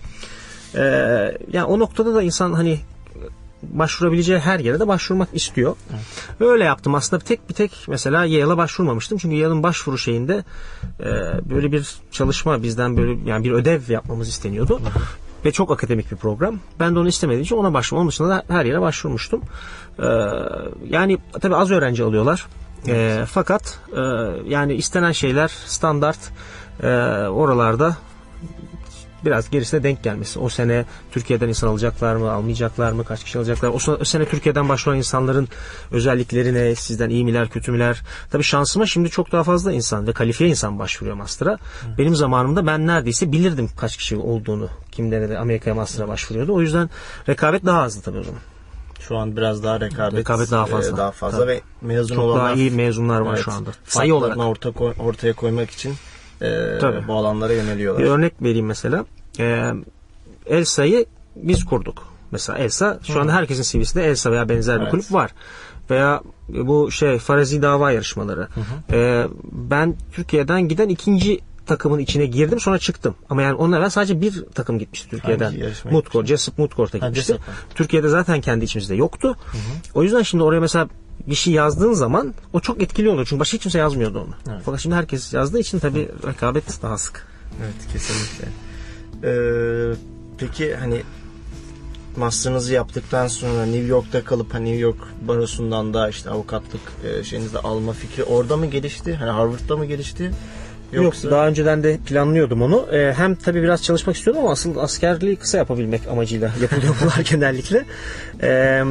Ee, 0.74 1.38
yani 1.52 1.64
o 1.64 1.78
noktada 1.78 2.14
da 2.14 2.22
insan 2.22 2.52
hani 2.52 2.80
başvurabileceği 3.62 4.38
her 4.38 4.60
yere 4.60 4.80
de 4.80 4.88
başvurmak 4.88 5.28
istiyor. 5.32 5.76
Öyle 6.40 6.64
yaptım 6.64 6.94
aslında 6.94 7.24
tek 7.24 7.48
bir 7.48 7.54
tek 7.54 7.72
mesela 7.88 8.24
Yale'a 8.24 8.56
başvurmamıştım. 8.56 9.18
Çünkü 9.18 9.36
Yale'ın 9.36 9.62
başvuru 9.62 9.98
şeyinde 9.98 10.44
e, 11.00 11.04
böyle 11.50 11.72
bir 11.72 11.88
çalışma 12.10 12.62
bizden 12.62 12.96
böyle 12.96 13.30
yani 13.30 13.44
bir 13.44 13.52
ödev 13.52 13.80
yapmamız 13.88 14.28
isteniyordu. 14.28 14.80
Ve 15.44 15.52
çok 15.52 15.70
akademik 15.70 16.10
bir 16.12 16.16
program. 16.16 16.58
Ben 16.80 16.94
de 16.94 16.98
onu 16.98 17.08
istemediğim 17.08 17.42
için 17.44 17.56
ona 17.56 17.74
başvurmam. 17.74 18.02
Onun 18.02 18.10
dışında 18.10 18.28
da 18.28 18.42
her 18.48 18.64
yere 18.64 18.80
başvurmuştum. 18.80 19.42
Ee, 19.98 20.04
yani 20.88 21.18
tabii 21.40 21.56
az 21.56 21.70
öğrenci 21.70 22.04
alıyorlar. 22.04 22.46
Ee, 22.88 23.24
fakat 23.30 23.78
e, 23.96 24.00
yani 24.46 24.74
istenen 24.74 25.12
şeyler 25.12 25.48
standart 25.48 26.18
e, 26.82 26.86
oralarda 27.28 27.96
biraz 29.24 29.50
gerisine 29.50 29.82
denk 29.82 30.02
gelmesi. 30.02 30.38
O 30.38 30.48
sene 30.48 30.84
Türkiye'den 31.12 31.48
insan 31.48 31.68
alacaklar 31.68 32.16
mı, 32.16 32.32
almayacaklar 32.32 32.92
mı, 32.92 33.04
kaç 33.04 33.24
kişi 33.24 33.38
alacaklar? 33.38 33.68
O, 33.68 33.78
sene- 33.78 33.96
o 34.00 34.04
sene 34.04 34.24
Türkiye'den 34.24 34.68
başvuran 34.68 34.98
insanların 34.98 35.48
özellikleri 35.90 36.54
ne, 36.54 36.74
sizden 36.74 37.10
iyi 37.10 37.24
miler, 37.24 37.48
kötü 37.48 37.72
müler? 37.72 38.02
Tabii 38.30 38.42
şansıma 38.42 38.86
şimdi 38.86 39.10
çok 39.10 39.32
daha 39.32 39.42
fazla 39.44 39.72
insan 39.72 40.06
ve 40.06 40.12
kalifiye 40.12 40.50
insan 40.50 40.78
başvuruyor 40.78 41.16
master'a. 41.16 41.58
Benim 41.98 42.14
zamanımda 42.16 42.66
ben 42.66 42.86
neredeyse 42.86 43.32
bilirdim 43.32 43.70
kaç 43.76 43.96
kişi 43.96 44.16
olduğunu. 44.16 44.68
Kimlere 44.92 45.28
de 45.28 45.38
Amerika'ya 45.38 45.74
master'a 45.74 46.08
başvuruyordu. 46.08 46.54
O 46.54 46.60
yüzden 46.60 46.90
rekabet 47.28 47.64
daha 47.64 47.82
azdı 47.82 48.00
tabii 48.04 48.18
o 48.18 48.22
zaman. 48.22 48.40
Şu 49.00 49.16
an 49.16 49.36
biraz 49.36 49.62
daha 49.64 49.80
rekabet, 49.80 50.18
Rekabet 50.18 50.50
daha 50.50 50.66
e, 50.66 50.70
fazla. 50.70 50.96
daha 50.96 51.10
fazla 51.10 51.38
Tabii. 51.38 51.50
ve 51.50 51.60
mezun 51.82 52.14
Çok 52.14 52.24
olanlar 52.24 52.44
daha 52.44 52.54
iyi 52.54 52.70
mezunlar 52.70 53.20
var 53.20 53.34
Evet, 53.34 53.44
şu 53.44 53.52
anda. 53.52 53.70
Sayı 53.86 54.14
olarak. 54.14 54.28
farklarını 54.36 54.50
orta 54.50 54.70
koy- 54.70 54.94
ortaya 54.98 55.32
koymak 55.32 55.70
için 55.70 55.94
e, 56.42 56.78
Tabii. 56.80 57.08
bu 57.08 57.12
alanlara 57.14 57.52
yöneliyorlar. 57.52 58.04
Bir 58.04 58.08
örnek 58.10 58.42
vereyim 58.42 58.66
mesela. 58.66 59.04
Ee, 59.38 59.70
Elsa'yı 60.46 61.06
biz 61.36 61.64
kurduk. 61.64 62.08
Mesela 62.30 62.58
Elsa 62.58 62.98
şu 63.02 63.20
anda 63.20 63.32
herkesin 63.32 63.62
CV'sinde 63.78 64.04
Elsa 64.04 64.32
veya 64.32 64.48
benzer 64.48 64.76
bir 64.76 64.82
Evet. 64.82 64.90
kulüp 64.90 65.12
var. 65.12 65.30
Veya 65.90 66.22
bu 66.48 66.90
şey 66.90 67.18
farazi 67.18 67.62
dava 67.62 67.90
yarışmaları. 67.92 68.48
Ee, 68.92 69.26
ben 69.52 69.96
Türkiye'den 70.12 70.68
giden 70.68 70.88
ikinci 70.88 71.40
takımın 71.66 71.98
içine 71.98 72.26
girdim 72.26 72.60
sonra 72.60 72.78
çıktım. 72.78 73.14
Ama 73.30 73.42
yani 73.42 73.54
onunla 73.54 73.78
evvel 73.78 73.90
sadece 73.90 74.20
bir 74.20 74.44
takım 74.54 74.78
gitmişti 74.78 75.10
Türkiye'den. 75.10 75.44
Hangi 75.44 75.60
yarışmaya 75.60 75.92
Mutko, 75.92 76.24
Jessup 76.24 76.58
Mutkort'a 76.58 77.02
Ha, 77.02 77.08
gitmişti. 77.08 77.32
Ha. 77.32 77.52
Türkiye'de 77.74 78.08
zaten 78.08 78.40
kendi 78.40 78.64
içimizde 78.64 78.94
yoktu. 78.94 79.36
O 79.94 80.02
yüzden 80.02 80.22
şimdi 80.22 80.44
oraya 80.44 80.60
mesela 80.60 80.88
bir 81.26 81.34
şey 81.34 81.52
yazdığın 81.52 81.92
zaman 81.92 82.34
o 82.52 82.60
çok 82.60 82.82
etkili 82.82 83.08
oluyor. 83.08 83.26
Çünkü 83.26 83.40
başka 83.40 83.58
kimse 83.58 83.78
yazmıyordu 83.78 84.18
onu. 84.18 84.52
Evet. 84.52 84.62
Fakat 84.64 84.80
şimdi 84.80 84.96
herkes 84.96 85.32
yazdığı 85.32 85.58
için 85.58 85.78
tabii 85.78 86.08
rekabet 86.26 86.82
daha 86.82 86.98
sık. 86.98 87.26
Evet 87.62 87.92
kesinlikle. 87.92 88.48
Ee, 89.24 89.94
peki 90.38 90.76
hani 90.76 91.02
master'ınızı 92.16 92.72
yaptıktan 92.72 93.28
sonra 93.28 93.66
New 93.66 93.86
York'ta 93.86 94.24
kalıp 94.24 94.54
hani 94.54 94.64
New 94.64 94.80
York 94.80 94.98
barosundan 95.28 95.94
da 95.94 96.08
işte 96.08 96.30
avukatlık 96.30 96.80
e, 97.04 97.24
şeyinizi 97.24 97.58
alma 97.58 97.92
fikri 97.92 98.24
orada 98.24 98.56
mı 98.56 98.66
gelişti? 98.66 99.14
Hani 99.14 99.30
Harvard'da 99.30 99.76
mı 99.76 99.86
gelişti? 99.86 100.32
Yoksa 100.92 101.28
Yok 101.28 101.32
daha 101.32 101.48
önceden 101.48 101.82
de 101.82 101.98
planlıyordum 102.06 102.62
onu. 102.62 102.86
Ee, 102.92 103.12
hem 103.16 103.34
tabii 103.34 103.62
biraz 103.62 103.82
çalışmak 103.82 104.16
istiyordum 104.16 104.42
ama 104.42 104.52
asıl 104.52 104.76
askerliği 104.76 105.36
kısa 105.36 105.58
yapabilmek 105.58 106.06
amacıyla 106.08 106.52
yapılıyor 106.62 106.96
bunlar 107.02 107.24
genellikle. 107.30 107.84
Ee, 108.42 108.84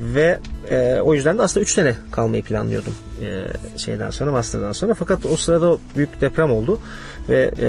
Ve 0.00 0.38
e, 0.70 1.00
o 1.00 1.14
yüzden 1.14 1.38
de 1.38 1.42
aslında 1.42 1.62
3 1.62 1.72
sene 1.72 1.94
kalmayı 2.10 2.42
planlıyordum 2.42 2.94
e, 3.22 3.46
şeyden 3.78 4.10
sonra 4.10 4.32
master'dan 4.32 4.72
sonra. 4.72 4.94
Fakat 4.94 5.26
o 5.26 5.36
sırada 5.36 5.78
büyük 5.96 6.20
deprem 6.20 6.50
oldu 6.52 6.80
ve 7.28 7.50
e, 7.58 7.68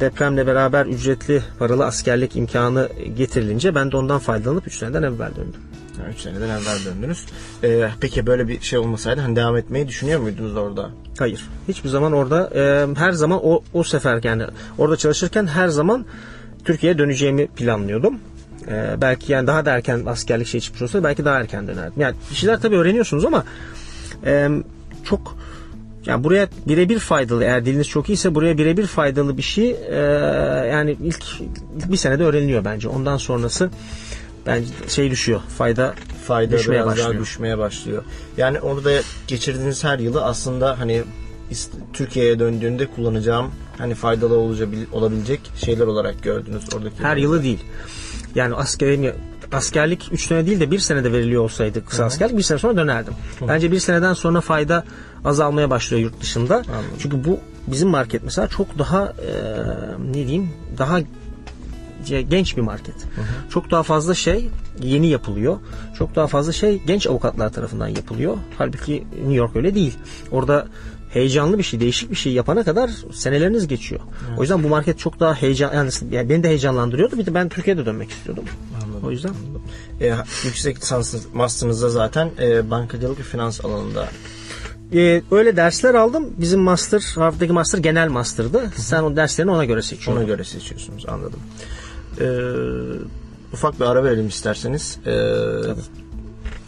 depremle 0.00 0.46
beraber 0.46 0.86
ücretli 0.86 1.42
paralı 1.58 1.86
askerlik 1.86 2.36
imkanı 2.36 2.88
getirilince 3.16 3.74
ben 3.74 3.92
de 3.92 3.96
ondan 3.96 4.18
faydalanıp 4.18 4.66
3 4.66 4.78
seneden 4.78 5.02
evvel 5.02 5.30
döndüm. 5.36 5.60
3 6.10 6.20
seneden 6.20 6.48
evvel 6.48 6.84
döndünüz. 6.84 7.26
Ee, 7.64 7.88
peki 8.00 8.26
böyle 8.26 8.48
bir 8.48 8.60
şey 8.60 8.78
olmasaydı 8.78 9.20
hani 9.20 9.36
devam 9.36 9.56
etmeyi 9.56 9.88
düşünüyor 9.88 10.20
muydunuz 10.20 10.56
orada? 10.56 10.90
Hayır. 11.18 11.48
Hiçbir 11.68 11.88
zaman 11.88 12.12
orada 12.12 12.50
e, 12.54 12.86
her 12.96 13.12
zaman 13.12 13.40
o, 13.42 13.62
o 13.72 13.84
sefer 13.84 14.20
yani 14.22 14.44
orada 14.78 14.96
çalışırken 14.96 15.46
her 15.46 15.68
zaman 15.68 16.06
Türkiye'ye 16.64 16.98
döneceğimi 16.98 17.46
planlıyordum. 17.46 18.20
E, 18.70 19.00
belki 19.00 19.32
yani 19.32 19.46
daha 19.46 19.64
da 19.64 19.70
erken 19.70 20.02
askerlik 20.06 20.46
şey 20.46 20.60
çıkmış 20.60 20.82
olsa 20.82 21.04
belki 21.04 21.24
daha 21.24 21.40
erken 21.40 21.68
dönerdim. 21.68 22.00
Yani 22.02 22.14
bir 22.30 22.36
şeyler 22.36 22.60
tabii 22.60 22.76
öğreniyorsunuz 22.76 23.24
ama 23.24 23.44
e, 24.26 24.48
çok 25.04 25.36
yani 26.06 26.24
buraya 26.24 26.48
birebir 26.68 26.98
faydalı 26.98 27.44
eğer 27.44 27.64
diliniz 27.64 27.88
çok 27.88 28.08
iyiyse 28.08 28.34
buraya 28.34 28.58
birebir 28.58 28.86
faydalı 28.86 29.36
bir 29.36 29.42
şey 29.42 29.70
e, 29.70 29.96
yani 30.72 30.96
ilk, 31.04 31.24
ilk 31.76 31.92
bir 31.92 31.96
senede 31.96 32.24
öğreniliyor 32.24 32.64
bence. 32.64 32.88
Ondan 32.88 33.16
sonrası 33.16 33.70
bence 34.46 34.68
şey 34.88 35.10
düşüyor. 35.10 35.40
Fayda 35.58 35.94
Fayda 36.26 36.58
düşmeye 36.58 36.74
biraz 36.74 36.86
başlıyor. 36.86 37.10
daha 37.10 37.20
düşmeye 37.20 37.58
başlıyor. 37.58 38.02
Yani 38.36 38.60
orada 38.60 38.90
geçirdiğiniz 39.26 39.84
her 39.84 39.98
yılı 39.98 40.24
aslında 40.24 40.78
hani 40.78 41.02
Türkiye'ye 41.92 42.38
döndüğünde 42.38 42.86
kullanacağım 42.86 43.50
hani 43.78 43.94
faydalı 43.94 44.34
olabil- 44.34 44.90
olabilecek 44.92 45.40
şeyler 45.64 45.86
olarak 45.86 46.22
gördünüz 46.22 46.62
oradaki. 46.74 47.02
Her 47.02 47.16
yılı 47.16 47.42
değil. 47.42 47.60
Yani 48.34 48.54
askeri 48.54 49.14
askerlik 49.52 50.08
3 50.12 50.26
sene 50.26 50.46
değil 50.46 50.60
de 50.60 50.70
1 50.70 50.78
senede 50.78 51.12
veriliyor 51.12 51.42
olsaydı 51.42 51.84
kısa 51.84 52.04
askerlik 52.04 52.36
bir 52.36 52.42
sene 52.42 52.58
sonra 52.58 52.76
dönerdim. 52.76 53.14
Bence 53.48 53.72
bir 53.72 53.78
seneden 53.78 54.12
sonra 54.12 54.40
fayda 54.40 54.84
azalmaya 55.24 55.70
başlıyor 55.70 56.02
yurt 56.02 56.20
dışında. 56.20 56.62
Çünkü 56.98 57.24
bu 57.24 57.40
bizim 57.66 57.88
market 57.88 58.24
mesela 58.24 58.48
çok 58.48 58.78
daha 58.78 59.04
e, 59.04 59.30
ne 60.06 60.14
diyeyim 60.14 60.50
daha 60.78 61.00
genç 62.30 62.56
bir 62.56 62.62
market. 62.62 62.94
Çok 63.50 63.70
daha 63.70 63.82
fazla 63.82 64.14
şey 64.14 64.48
yeni 64.82 65.06
yapılıyor. 65.06 65.56
Çok 65.98 66.16
daha 66.16 66.26
fazla 66.26 66.52
şey 66.52 66.82
genç 66.86 67.06
avukatlar 67.06 67.52
tarafından 67.52 67.88
yapılıyor. 67.88 68.36
Halbuki 68.58 69.04
New 69.16 69.34
York 69.34 69.56
öyle 69.56 69.74
değil. 69.74 69.98
Orada 70.30 70.66
heyecanlı 71.10 71.58
bir 71.58 71.62
şey, 71.62 71.80
değişik 71.80 72.10
bir 72.10 72.16
şey 72.16 72.32
yapana 72.32 72.64
kadar 72.64 72.90
seneleriniz 73.12 73.68
geçiyor. 73.68 74.00
O 74.36 74.42
yüzden 74.42 74.64
bu 74.64 74.68
market 74.68 74.98
çok 74.98 75.20
daha 75.20 75.34
heyecan 75.34 75.74
yani, 75.74 75.90
yani 76.10 76.28
beni 76.28 76.42
de 76.42 76.48
heyecanlandırıyordu. 76.48 77.18
Bir 77.18 77.26
de 77.26 77.34
ben 77.34 77.48
Türkiye'de 77.48 77.86
dönmek 77.86 78.10
istiyordum. 78.10 78.44
O 79.06 79.10
yüzden 79.10 79.32
E, 80.00 80.14
yüksek 80.44 80.80
lisans 80.82 81.14
master'ınızda 81.34 81.90
zaten 81.90 82.30
e, 82.40 82.70
bankacılık 82.70 83.18
ve 83.18 83.22
finans 83.22 83.64
alanında 83.64 84.08
Ee, 84.92 85.22
öyle 85.30 85.56
dersler 85.56 85.94
aldım. 85.94 86.34
Bizim 86.38 86.60
master, 86.60 87.12
Harvard'daki 87.14 87.52
master 87.52 87.78
genel 87.78 88.08
master'dı. 88.08 88.70
Sen 88.76 89.02
o 89.02 89.16
derslerini 89.16 89.50
ona 89.50 89.64
göre 89.64 89.82
seçiyordun. 89.82 90.20
ona 90.20 90.28
göre 90.28 90.44
seçiyorsunuz 90.44 91.06
anladım. 91.08 91.40
E, 92.20 92.26
ufak 93.52 93.80
bir 93.80 93.84
ara 93.84 94.04
verelim 94.04 94.28
isterseniz. 94.28 94.98
E, 95.06 95.12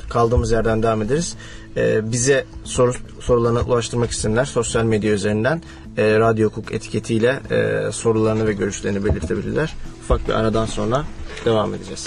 kaldığımız 0.08 0.52
yerden 0.52 0.82
devam 0.82 1.02
ederiz. 1.02 1.36
E, 1.76 2.12
bize 2.12 2.44
soru, 2.64 2.92
sorularını 3.20 3.60
ulaştırmak 3.60 4.10
isteyenler 4.10 4.44
sosyal 4.44 4.84
medya 4.84 5.12
üzerinden 5.12 5.62
e, 5.96 6.18
Radyo 6.18 6.48
Hukuk 6.48 6.72
etiketiyle 6.72 7.40
e, 7.50 7.92
sorularını 7.92 8.46
ve 8.46 8.52
görüşlerini 8.52 9.04
belirtebilirler. 9.04 9.76
Ufak 10.02 10.28
bir 10.28 10.32
aradan 10.32 10.66
sonra 10.66 11.04
devam 11.44 11.74
edeceğiz. 11.74 12.06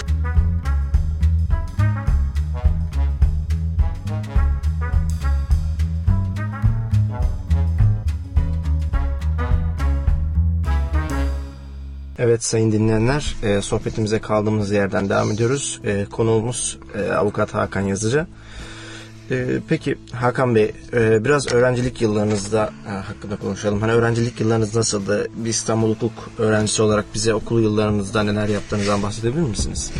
Evet 12.18 12.44
sayın 12.44 12.72
dinleyenler 12.72 13.36
e, 13.42 13.62
sohbetimize 13.62 14.18
kaldığımız 14.18 14.70
yerden 14.70 15.08
devam 15.08 15.30
ediyoruz. 15.30 15.80
E, 15.84 16.04
konuğumuz 16.04 16.78
e, 16.94 17.12
avukat 17.12 17.54
Hakan 17.54 17.80
Yazıcı. 17.80 18.26
E, 19.30 19.60
peki 19.68 19.94
Hakan 20.12 20.54
Bey 20.54 20.72
e, 20.92 21.24
biraz 21.24 21.52
öğrencilik 21.52 22.02
yıllarınızda 22.02 22.70
e, 22.86 22.90
hakkında 22.90 23.36
konuşalım. 23.36 23.80
Hani 23.80 23.92
öğrencilik 23.92 24.40
yıllarınız 24.40 24.76
nasıldı? 24.76 25.26
Bir 25.36 25.50
İstanbul 25.50 25.94
Hukuk 25.94 26.12
öğrencisi 26.38 26.82
olarak 26.82 27.04
bize 27.14 27.34
okul 27.34 27.62
yıllarınızda 27.62 28.22
neler 28.22 28.48
yaptığınızdan 28.48 29.02
bahsedebilir 29.02 29.42
misiniz? 29.42 29.92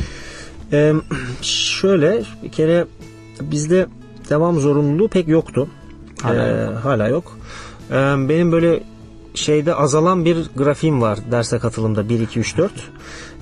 Ee, 0.72 0.92
şöyle 1.42 2.22
bir 2.42 2.52
kere 2.52 2.86
bizde 3.40 3.86
devam 4.30 4.60
zorunluluğu 4.60 5.08
pek 5.08 5.28
yoktu. 5.28 5.68
Hala 6.22 6.46
Ee, 6.46 6.74
hala 6.74 7.08
yok. 7.08 7.38
Ee, 7.90 7.94
benim 8.28 8.52
böyle 8.52 8.82
şeyde 9.34 9.74
azalan 9.74 10.24
bir 10.24 10.36
grafiğim 10.56 11.02
var 11.02 11.18
derse 11.30 11.58
katılımda 11.58 12.08
1 12.08 12.20
2 12.20 12.40
3 12.40 12.56
4 12.56 12.72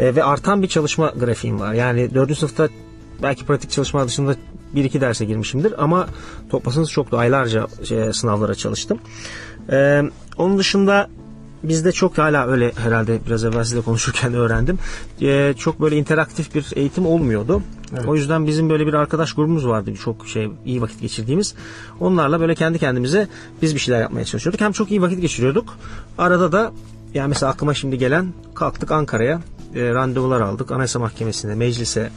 Ee, 0.00 0.14
ve 0.14 0.24
artan 0.24 0.62
bir 0.62 0.68
çalışma 0.68 1.12
grafiğim 1.20 1.60
var. 1.60 1.74
Yani 1.74 2.14
4. 2.14 2.38
sınıfta 2.38 2.68
belki 3.22 3.46
pratik 3.46 3.70
çalışma 3.70 4.06
dışında 4.06 4.34
1 4.74 4.84
2 4.84 5.00
derse 5.00 5.24
girmişimdir 5.24 5.84
ama 5.84 6.06
toplasanız 6.50 6.90
çoktu. 6.90 7.18
Aylarca 7.18 7.66
şey, 7.84 8.12
sınavlara 8.12 8.54
çalıştım. 8.54 8.98
Ee, 9.70 10.02
onun 10.36 10.58
dışında 10.58 11.08
Bizde 11.62 11.92
çok 11.92 12.18
hala 12.18 12.46
öyle 12.46 12.72
herhalde 12.76 13.18
biraz 13.26 13.44
evvel 13.44 13.64
sizle 13.64 13.80
konuşurken 13.80 14.34
öğrendim. 14.34 14.78
Ee, 15.22 15.54
çok 15.58 15.80
böyle 15.80 15.96
interaktif 15.96 16.54
bir 16.54 16.66
eğitim 16.76 17.06
olmuyordu. 17.06 17.62
O 18.06 18.16
yüzden 18.16 18.46
bizim 18.46 18.70
böyle 18.70 18.86
bir 18.86 18.94
arkadaş 18.94 19.32
grubumuz 19.32 19.66
vardı. 19.66 19.94
Çok 19.94 20.28
şey 20.28 20.50
iyi 20.64 20.82
vakit 20.82 21.00
geçirdiğimiz. 21.00 21.54
Onlarla 22.00 22.40
böyle 22.40 22.54
kendi 22.54 22.78
kendimize 22.78 23.28
biz 23.62 23.74
bir 23.74 23.80
şeyler 23.80 24.00
yapmaya 24.00 24.24
çalışıyorduk. 24.24 24.60
Hem 24.60 24.72
çok 24.72 24.90
iyi 24.90 25.02
vakit 25.02 25.20
geçiriyorduk. 25.20 25.78
Arada 26.18 26.52
da 26.52 26.72
yani 27.14 27.28
mesela 27.28 27.52
aklıma 27.52 27.74
şimdi 27.74 27.98
gelen 27.98 28.32
kalktık 28.54 28.90
Ankara'ya 28.90 29.40
e, 29.74 29.94
randevular 29.94 30.40
aldık. 30.40 30.70
Anayasa 30.70 30.98
Mahkemesi'ne, 30.98 31.54
meclise, 31.54 32.10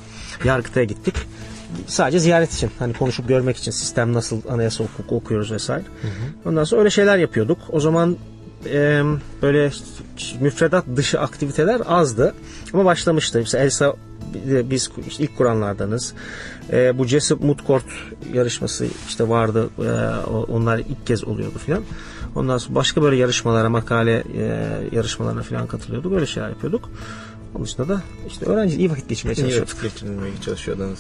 yargıtaya 0.43 0.85
gittik. 0.85 1.15
Sadece 1.88 2.20
ziyaret 2.20 2.53
için 2.53 2.72
hani 2.79 2.94
konuşup 2.94 3.27
görmek 3.27 3.58
için 3.58 3.72
sistem 3.72 4.13
nasıl 4.13 4.41
anayasa 4.50 4.84
hukuku 4.84 5.15
okuyoruz 5.15 5.51
vesaire. 5.51 5.84
Ondan 6.46 6.63
sonra 6.63 6.79
öyle 6.79 6.89
şeyler 6.89 7.17
yapıyorduk. 7.17 7.58
O 7.70 7.79
zaman 7.79 8.17
e, 8.65 9.01
böyle 9.41 9.72
müfredat 10.39 10.86
dışı 10.96 11.20
aktiviteler 11.20 11.82
azdı 11.86 12.36
ama 12.74 12.86
başlamıştı. 12.86 13.38
Mesela 13.39 13.63
Elsa 13.63 13.94
biz 14.46 14.89
işte 15.08 15.24
ilk 15.24 15.38
kuranlardanız. 15.38 16.13
E, 16.72 16.98
bu 16.98 17.05
Jessup 17.05 17.44
Moot 17.44 17.67
Court 17.67 17.86
yarışması 18.34 18.86
işte 19.08 19.29
vardı. 19.29 19.70
E, 19.79 19.89
onlar 20.51 20.77
ilk 20.79 21.08
kez 21.08 21.24
oluyordu 21.24 21.58
filan. 21.58 21.84
Ondan 22.36 22.58
sonra 22.58 22.75
başka 22.75 23.01
böyle 23.01 23.15
yarışmalara, 23.15 23.70
makale 23.70 24.24
e, 24.38 24.67
yarışmalarına 24.91 25.41
filan 25.41 25.67
katılıyorduk. 25.67 26.13
Öyle 26.13 26.25
şeyler 26.25 26.50
yapıyorduk. 26.50 26.89
Onun 27.55 27.65
dışında 27.65 27.89
da 27.89 28.01
işte 28.27 28.46
öğrenci 28.46 28.77
iyi 28.77 28.91
vakit 28.91 29.10
geçirmeye 29.10 29.34
İyi 29.34 29.38
çalışıyorduk. 29.38 29.75
vakit 29.84 29.94
geçirmeye 29.94 30.32
çalışıyordunuz. 30.46 31.00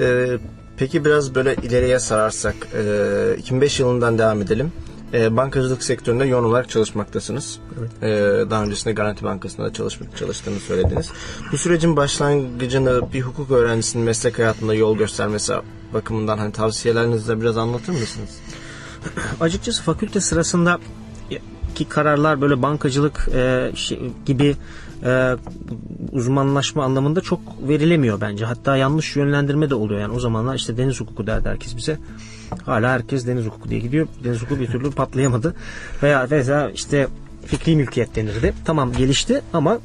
E, 0.00 0.38
peki 0.76 1.04
biraz 1.04 1.34
böyle 1.34 1.54
ileriye 1.54 1.98
sararsak 1.98 2.54
e, 2.74 3.36
2005 3.38 3.80
yılından 3.80 4.18
devam 4.18 4.42
edelim. 4.42 4.72
E, 5.14 5.36
bankacılık 5.36 5.82
sektöründe 5.82 6.24
yoğun 6.24 6.44
olarak 6.44 6.70
çalışmaktasınız. 6.70 7.58
E, 8.02 8.08
daha 8.50 8.62
öncesinde 8.62 8.94
Garanti 8.94 9.24
Bankası'nda 9.24 9.66
da 9.66 9.72
çalıştığını 10.16 10.60
söylediniz. 10.60 11.10
Bu 11.52 11.58
sürecin 11.58 11.96
başlangıcını 11.96 13.12
bir 13.12 13.20
hukuk 13.20 13.50
öğrencisinin 13.50 14.04
meslek 14.04 14.38
hayatında 14.38 14.74
yol 14.74 14.96
göstermesi 14.96 15.52
bakımından 15.94 16.38
hani 16.38 16.52
tavsiyelerinizi 16.52 17.28
de 17.28 17.40
biraz 17.40 17.56
anlatır 17.56 17.92
mısınız? 17.92 18.30
açıkçası 19.40 19.82
fakülte 19.82 20.20
sırasında 20.20 20.78
ki 21.74 21.84
kararlar 21.88 22.40
böyle 22.40 22.62
bankacılık 22.62 23.28
e, 23.34 23.72
şey- 23.74 24.12
gibi 24.26 24.56
e, 25.04 25.36
uzmanlaşma 26.12 26.84
anlamında 26.84 27.20
çok 27.20 27.40
verilemiyor 27.68 28.20
bence. 28.20 28.44
Hatta 28.44 28.76
yanlış 28.76 29.16
yönlendirme 29.16 29.70
de 29.70 29.74
oluyor. 29.74 30.00
Yani 30.00 30.14
o 30.14 30.20
zamanlar 30.20 30.54
işte 30.54 30.76
deniz 30.76 31.00
hukuku 31.00 31.26
derdi 31.26 31.48
herkes 31.48 31.76
bize. 31.76 31.98
Hala 32.66 32.90
herkes 32.90 33.26
deniz 33.26 33.46
hukuku 33.46 33.68
diye 33.68 33.80
gidiyor. 33.80 34.08
Deniz 34.24 34.42
hukuku 34.42 34.60
bir 34.60 34.66
türlü 34.66 34.90
patlayamadı. 34.90 35.54
Veya 36.02 36.30
veya 36.30 36.70
işte 36.70 37.08
fikri 37.46 37.76
mülkiyet 37.76 38.16
denirdi. 38.16 38.54
Tamam 38.64 38.92
gelişti 38.92 39.40
ama 39.52 39.78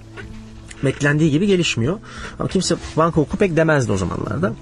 beklendiği 0.84 1.32
gibi 1.32 1.48
gelişmiyor. 1.48 2.00
Ama 2.40 2.50
kimse 2.50 2.76
banka 2.98 3.22
hukuku 3.22 3.38
pek 3.38 3.58
demezdi 3.58 3.92
o 3.92 3.98
zamanlarda. 3.98 4.54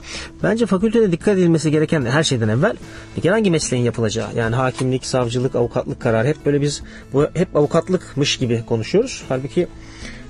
Bence 0.44 0.66
fakültede 0.66 1.12
dikkat 1.12 1.38
edilmesi 1.38 1.72
gereken 1.72 2.06
her 2.06 2.24
şeyden 2.24 2.48
evvel 2.48 2.76
bir 3.18 3.22
kere 3.22 3.34
hangi 3.34 3.52
mesleğin 3.52 3.84
yapılacağı. 3.84 4.36
Yani 4.36 4.56
hakimlik, 4.56 5.06
savcılık, 5.06 5.56
avukatlık 5.56 6.00
kararı 6.00 6.28
hep 6.28 6.46
böyle 6.46 6.62
biz 6.62 6.84
bu 7.14 7.28
hep 7.34 7.56
avukatlıkmış 7.56 8.38
gibi 8.38 8.64
konuşuyoruz. 8.66 9.24
Halbuki 9.30 9.68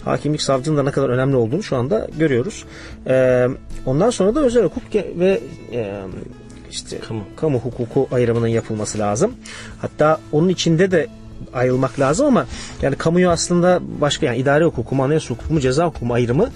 hakimlik, 0.06 0.42
savcılığın 0.42 0.78
da 0.78 0.84
ne 0.84 0.92
kadar 0.92 1.10
önemli 1.10 1.36
olduğunu 1.36 1.64
şu 1.64 1.76
anda 1.76 2.08
görüyoruz. 2.20 2.66
Ee, 3.08 3.48
ondan 3.86 4.10
sonra 4.10 4.36
da 4.36 4.40
özel 4.40 4.64
hukuk 4.64 4.84
ve 4.96 5.40
e, 5.74 6.02
işte 6.72 7.00
Kamu. 7.00 7.24
kamu 7.36 7.60
hukuku 7.60 8.08
ayrımının 8.12 8.48
yapılması 8.48 9.00
lazım. 9.00 9.34
Hatta 9.82 10.20
onun 10.32 10.50
içinde 10.50 10.92
de 10.92 11.08
ayrılmak 11.54 12.00
lazım 12.00 12.26
ama 12.26 12.46
yani 12.82 12.96
kamuyu 12.96 13.30
aslında 13.30 13.80
başka 14.02 14.26
yani 14.26 14.38
idare 14.38 14.66
hukuku 14.66 14.96
mu, 14.96 15.04
anayasa 15.04 15.30
hukuku 15.30 15.54
mu, 15.54 15.60
ceza 15.60 15.86
hukuku 15.86 16.06
mu 16.06 16.14
ayrımı 16.14 16.50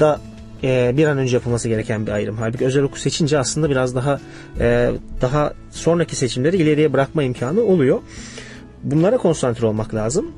da 0.00 0.20
e, 0.62 0.92
bir 0.96 1.06
an 1.06 1.18
önce 1.18 1.36
yapılması 1.36 1.68
gereken 1.68 2.06
bir 2.06 2.12
ayrım. 2.12 2.36
Halbuki 2.40 2.66
özel 2.66 2.82
okul 2.82 2.96
seçince 2.96 3.38
aslında 3.38 3.70
biraz 3.70 3.94
daha 3.94 4.20
e, 4.60 4.90
daha 5.20 5.52
sonraki 5.70 6.16
seçimleri 6.16 6.56
ileriye 6.56 6.92
bırakma 6.92 7.22
imkanı 7.22 7.62
oluyor. 7.62 7.98
Bunlara 8.82 9.16
konsantre 9.18 9.66
olmak 9.66 9.94
lazım. 9.94 10.30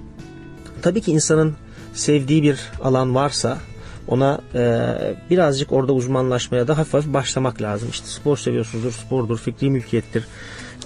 Tabii 0.82 1.00
ki 1.00 1.12
insanın 1.12 1.54
sevdiği 1.92 2.42
bir 2.42 2.60
alan 2.82 3.14
varsa 3.14 3.58
ona 4.08 4.40
e, 4.54 4.86
birazcık 5.30 5.72
orada 5.72 5.92
uzmanlaşmaya 5.92 6.68
da 6.68 6.78
hafif 6.78 6.94
hafif 6.94 7.12
başlamak 7.12 7.62
lazım. 7.62 7.88
İşte 7.90 8.06
spor 8.06 8.36
seviyorsunuzdur, 8.36 8.92
spordur, 8.92 9.38
fikri 9.38 9.70
mülkiyettir 9.70 10.26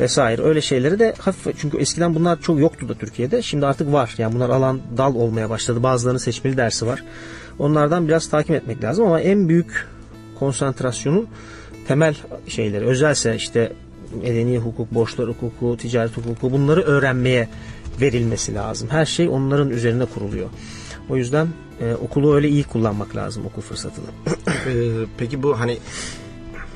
vesaire. 0.00 0.42
Öyle 0.42 0.60
şeyleri 0.60 0.98
de 0.98 1.14
hafif 1.18 1.58
çünkü 1.58 1.78
eskiden 1.78 2.14
bunlar 2.14 2.40
çok 2.40 2.60
yoktu 2.60 2.88
da 2.88 2.94
Türkiye'de. 2.94 3.42
Şimdi 3.42 3.66
artık 3.66 3.92
var. 3.92 4.14
Yani 4.18 4.34
bunlar 4.34 4.50
alan 4.50 4.80
dal 4.96 5.14
olmaya 5.14 5.50
başladı. 5.50 5.82
Bazılarının 5.82 6.18
seçmeli 6.18 6.56
dersi 6.56 6.86
var. 6.86 7.02
Onlardan 7.58 8.08
biraz 8.08 8.28
takip 8.28 8.50
etmek 8.50 8.84
lazım 8.84 9.06
ama 9.06 9.20
en 9.20 9.48
büyük 9.48 9.86
konsantrasyonun 10.38 11.28
temel 11.88 12.14
şeyleri 12.48 12.86
özelse 12.86 13.36
işte 13.36 13.72
medeni 14.22 14.58
hukuk, 14.58 14.94
borçlar 14.94 15.28
hukuku, 15.28 15.76
ticaret 15.76 16.16
hukuku 16.16 16.52
bunları 16.52 16.82
öğrenmeye 16.82 17.48
verilmesi 18.00 18.54
lazım. 18.54 18.88
Her 18.90 19.06
şey 19.06 19.28
onların 19.28 19.70
üzerine 19.70 20.04
kuruluyor. 20.04 20.48
O 21.10 21.16
yüzden 21.16 21.48
e, 21.80 21.94
okulu 21.94 22.34
öyle 22.34 22.48
iyi 22.48 22.64
kullanmak 22.64 23.16
lazım 23.16 23.46
okul 23.46 23.62
fırsatını. 23.62 24.06
Ee, 24.66 25.04
peki 25.18 25.42
bu 25.42 25.60
hani 25.60 25.78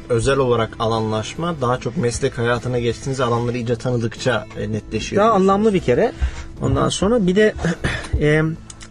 özel 0.09 0.39
olarak 0.39 0.71
alanlaşma 0.79 1.55
daha 1.61 1.79
çok 1.79 1.97
meslek 1.97 2.39
hayatına 2.39 2.79
geçtiğiniz 2.79 3.21
alanları 3.21 3.57
iyice 3.57 3.77
tanıdıkça 3.77 4.47
e, 4.59 4.73
netleşiyor. 4.73 5.23
Daha 5.23 5.33
anlamlı 5.33 5.75
bir 5.75 5.81
kere. 5.81 6.13
Ondan 6.63 6.89
sonra 6.89 7.27
bir 7.27 7.37
de 7.37 7.55
e, 8.21 8.43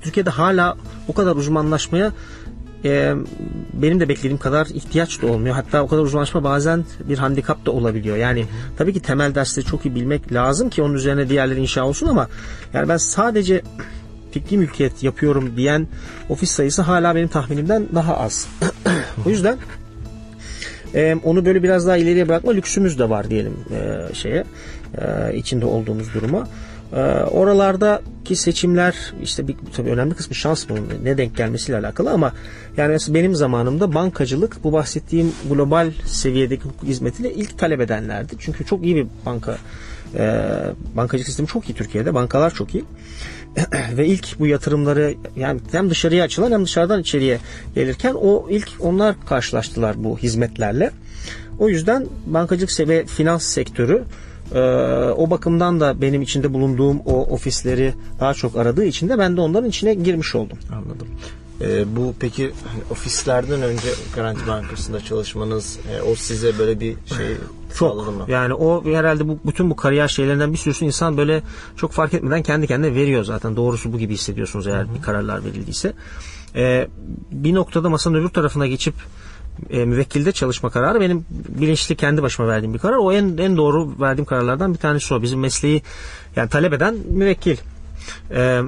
Türkiye'de 0.02 0.30
hala 0.30 0.78
o 1.08 1.14
kadar 1.14 1.36
uzmanlaşmaya 1.36 2.12
e, 2.86 3.14
benim 3.74 4.00
de 4.00 4.10
beklediğim 4.10 4.38
kadar 4.38 4.66
ihtiyaç 4.66 5.22
da 5.22 5.28
olmuyor. 5.28 5.56
Hatta 5.56 5.84
o 5.84 5.88
kadar 5.88 6.02
uzmanlaşma 6.02 6.44
bazen 6.44 6.86
bir 7.10 7.18
handikap 7.18 7.66
da 7.66 7.72
olabiliyor. 7.72 8.18
Yani 8.18 8.46
tabii 8.78 8.94
ki 8.94 9.00
temel 9.00 9.36
dersleri 9.36 9.66
çok 9.66 9.86
iyi 9.86 9.96
bilmek 9.96 10.34
lazım 10.34 10.70
ki 10.70 10.82
onun 10.82 10.94
üzerine 10.94 11.30
diğerleri 11.30 11.62
inşa 11.62 11.86
olsun 11.86 12.08
ama 12.08 12.28
yani 12.74 12.90
ben 12.90 12.98
sadece 12.98 13.62
fikri 14.32 14.58
mülkiyet 14.58 15.04
yapıyorum 15.04 15.54
diyen 15.58 15.88
ofis 16.30 16.52
sayısı 16.52 16.82
hala 16.82 17.16
benim 17.16 17.28
tahminimden 17.28 17.86
daha 17.96 18.18
az. 18.18 18.48
o 19.26 19.30
yüzden 19.30 19.58
e, 20.96 21.16
onu 21.24 21.46
böyle 21.46 21.64
biraz 21.64 21.88
daha 21.88 21.98
ileriye 21.98 22.28
bırakma 22.28 22.52
lüksümüz 22.52 23.00
de 23.00 23.10
var 23.10 23.30
diyelim 23.30 23.54
e, 23.72 24.14
şeye 24.14 24.44
e, 24.98 25.36
içinde 25.36 25.66
olduğumuz 25.66 26.14
duruma. 26.14 26.48
E, 26.94 27.02
oralardaki 27.24 28.36
seçimler 28.36 29.14
işte 29.24 29.48
bir, 29.48 29.56
tabii 29.76 29.90
önemli 29.90 30.16
kısmı 30.16 30.36
şans 30.36 30.70
bunun 30.70 30.90
ne 31.04 31.18
denk 31.18 31.38
gelmesiyle 31.38 31.78
alakalı 31.78 32.12
ama 32.12 32.34
yani 32.78 32.98
benim 33.10 33.36
zamanımda 33.36 33.94
bankacılık 33.94 34.64
bu 34.64 34.74
bahsettiğim 34.74 35.32
global 35.50 35.92
seviyedeki 36.06 36.64
hukuk 36.64 36.84
hizmetiyle 36.84 37.34
ilk 37.34 37.58
talep 37.58 37.82
edenlerdi. 37.82 38.34
Çünkü 38.40 38.66
çok 38.66 38.84
iyi 38.84 38.96
bir 38.96 39.08
banka 39.26 39.58
e, 40.16 40.46
bankacılık 40.96 41.28
sistemi 41.28 41.48
çok 41.48 41.70
iyi 41.70 41.74
Türkiye'de. 41.74 42.14
Bankalar 42.14 42.54
çok 42.54 42.76
iyi. 42.76 42.86
ve 43.98 44.08
ilk 44.08 44.40
bu 44.40 44.48
yatırımları 44.48 45.16
yani 45.36 45.60
hem 45.72 45.90
dışarıya 45.90 46.24
açılan 46.24 46.52
hem 46.52 46.66
dışarıdan 46.66 47.02
içeriye 47.02 47.40
gelirken 47.76 48.14
o 48.14 48.48
ilk 48.50 48.70
onlar 48.80 49.16
karşılaştılar 49.26 50.04
bu 50.04 50.18
hizmetlerle. 50.18 50.92
O 51.60 51.70
yüzden 51.70 52.08
bankacılık 52.26 52.90
ve 52.90 53.06
finans 53.06 53.44
sektörü 53.44 54.04
e, 54.54 54.60
o 55.18 55.30
bakımdan 55.30 55.80
da 55.80 56.02
benim 56.02 56.22
içinde 56.22 56.54
bulunduğum 56.54 57.00
o 57.00 57.26
ofisleri 57.26 57.94
daha 58.20 58.34
çok 58.34 58.56
aradığı 58.56 58.86
için 58.86 59.10
de 59.10 59.18
ben 59.18 59.38
de 59.38 59.42
onların 59.42 59.70
içine 59.70 59.94
girmiş 59.94 60.36
oldum. 60.36 60.58
Anladım. 60.74 61.08
Ee, 61.62 61.96
bu 61.96 62.14
peki 62.20 62.52
ofislerden 62.92 63.62
önce 63.62 63.88
Garanti 64.16 64.48
Bankası'nda 64.48 65.04
çalışmanız 65.04 65.80
e, 65.92 66.02
o 66.02 66.16
size 66.16 66.58
böyle 66.60 66.80
bir 66.80 66.96
şey? 67.18 67.28
Çok. 67.76 68.30
Yani 68.30 68.54
o 68.54 68.86
herhalde 68.86 69.28
bu 69.28 69.40
bütün 69.46 69.70
bu 69.70 69.76
kariyer 69.76 70.08
şeylerinden 70.08 70.54
bir 70.54 70.58
sürüsü 70.58 70.86
insan 70.86 71.18
böyle 71.18 71.42
çok 71.78 71.92
fark 71.92 72.14
etmeden 72.14 72.44
kendi 72.44 72.68
kendine 72.68 72.96
veriyor 72.96 73.24
zaten. 73.24 73.56
Doğrusu 73.56 73.94
bu 73.94 73.98
gibi 73.98 74.14
hissediyorsunuz 74.14 74.68
eğer 74.68 74.96
bir 74.96 75.02
kararlar 75.02 75.46
verildiyse. 75.46 75.94
Ee, 76.56 76.88
bir 77.32 77.54
noktada 77.54 77.90
masanın 77.90 78.16
öbür 78.16 78.30
tarafına 78.30 78.68
geçip 78.68 78.94
e, 79.70 79.86
müvekkilde 79.86 80.32
çalışma 80.32 80.70
kararı 80.70 81.02
benim 81.02 81.26
bilinçli 81.30 81.96
kendi 81.96 82.24
başıma 82.24 82.48
verdiğim 82.48 82.74
bir 82.74 82.80
karar. 82.80 82.98
O 82.98 83.12
en 83.12 83.38
en 83.38 83.58
doğru 83.58 84.00
verdiğim 84.00 84.26
kararlardan 84.26 84.74
bir 84.74 84.80
tanesi 84.80 85.14
o. 85.14 85.22
Bizim 85.22 85.40
mesleği 85.40 85.82
yani 86.36 86.50
talep 86.50 86.74
eden 86.74 86.96
müvekkil. 87.10 87.58
Ee, 88.32 88.62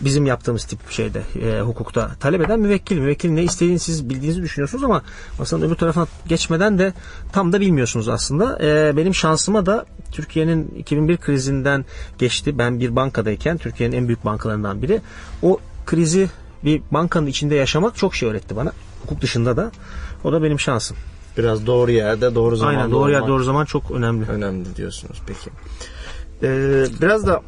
bizim 0.00 0.26
yaptığımız 0.26 0.64
tip 0.64 0.90
şeyde 0.90 1.22
e, 1.42 1.60
hukukta 1.60 2.10
talep 2.20 2.40
eden 2.40 2.60
müvekkil. 2.60 2.98
Müvekkil 2.98 3.30
ne 3.30 3.42
istediğini 3.42 3.78
siz 3.78 4.08
bildiğinizi 4.08 4.42
düşünüyorsunuz 4.42 4.84
ama 4.84 5.02
masanın 5.38 5.62
öbür 5.62 5.74
tarafına 5.74 6.06
geçmeden 6.26 6.78
de 6.78 6.92
tam 7.32 7.52
da 7.52 7.60
bilmiyorsunuz 7.60 8.08
aslında. 8.08 8.58
Ee, 8.62 8.96
benim 8.96 9.14
şansıma 9.14 9.66
da 9.66 9.86
Türkiye'nin 10.12 10.68
2001 10.78 11.16
krizinden 11.16 11.84
geçti. 12.18 12.58
Ben 12.58 12.80
bir 12.80 12.96
bankadayken 12.96 13.58
Türkiye'nin 13.58 13.96
en 13.96 14.06
büyük 14.08 14.24
bankalarından 14.24 14.82
biri. 14.82 15.00
O 15.42 15.58
krizi 15.86 16.28
bir 16.64 16.82
bankanın 16.90 17.26
içinde 17.26 17.54
yaşamak 17.54 17.96
çok 17.96 18.14
şey 18.14 18.28
öğretti 18.28 18.56
bana. 18.56 18.72
Hukuk 19.02 19.20
dışında 19.20 19.56
da. 19.56 19.70
O 20.24 20.32
da 20.32 20.42
benim 20.42 20.60
şansım. 20.60 20.96
Biraz 21.38 21.66
doğru 21.66 21.90
yerde 21.90 22.34
doğru 22.34 22.56
zamanda 22.56 22.78
Aynen 22.78 22.92
doğru 22.92 23.10
yer 23.10 23.26
doğru 23.26 23.44
zaman 23.44 23.64
çok 23.64 23.90
önemli. 23.90 24.26
önemli 24.30 24.76
diyorsunuz 24.76 25.22
peki. 25.26 25.50
Ee, 26.42 26.84
biraz 27.00 27.26
da 27.26 27.42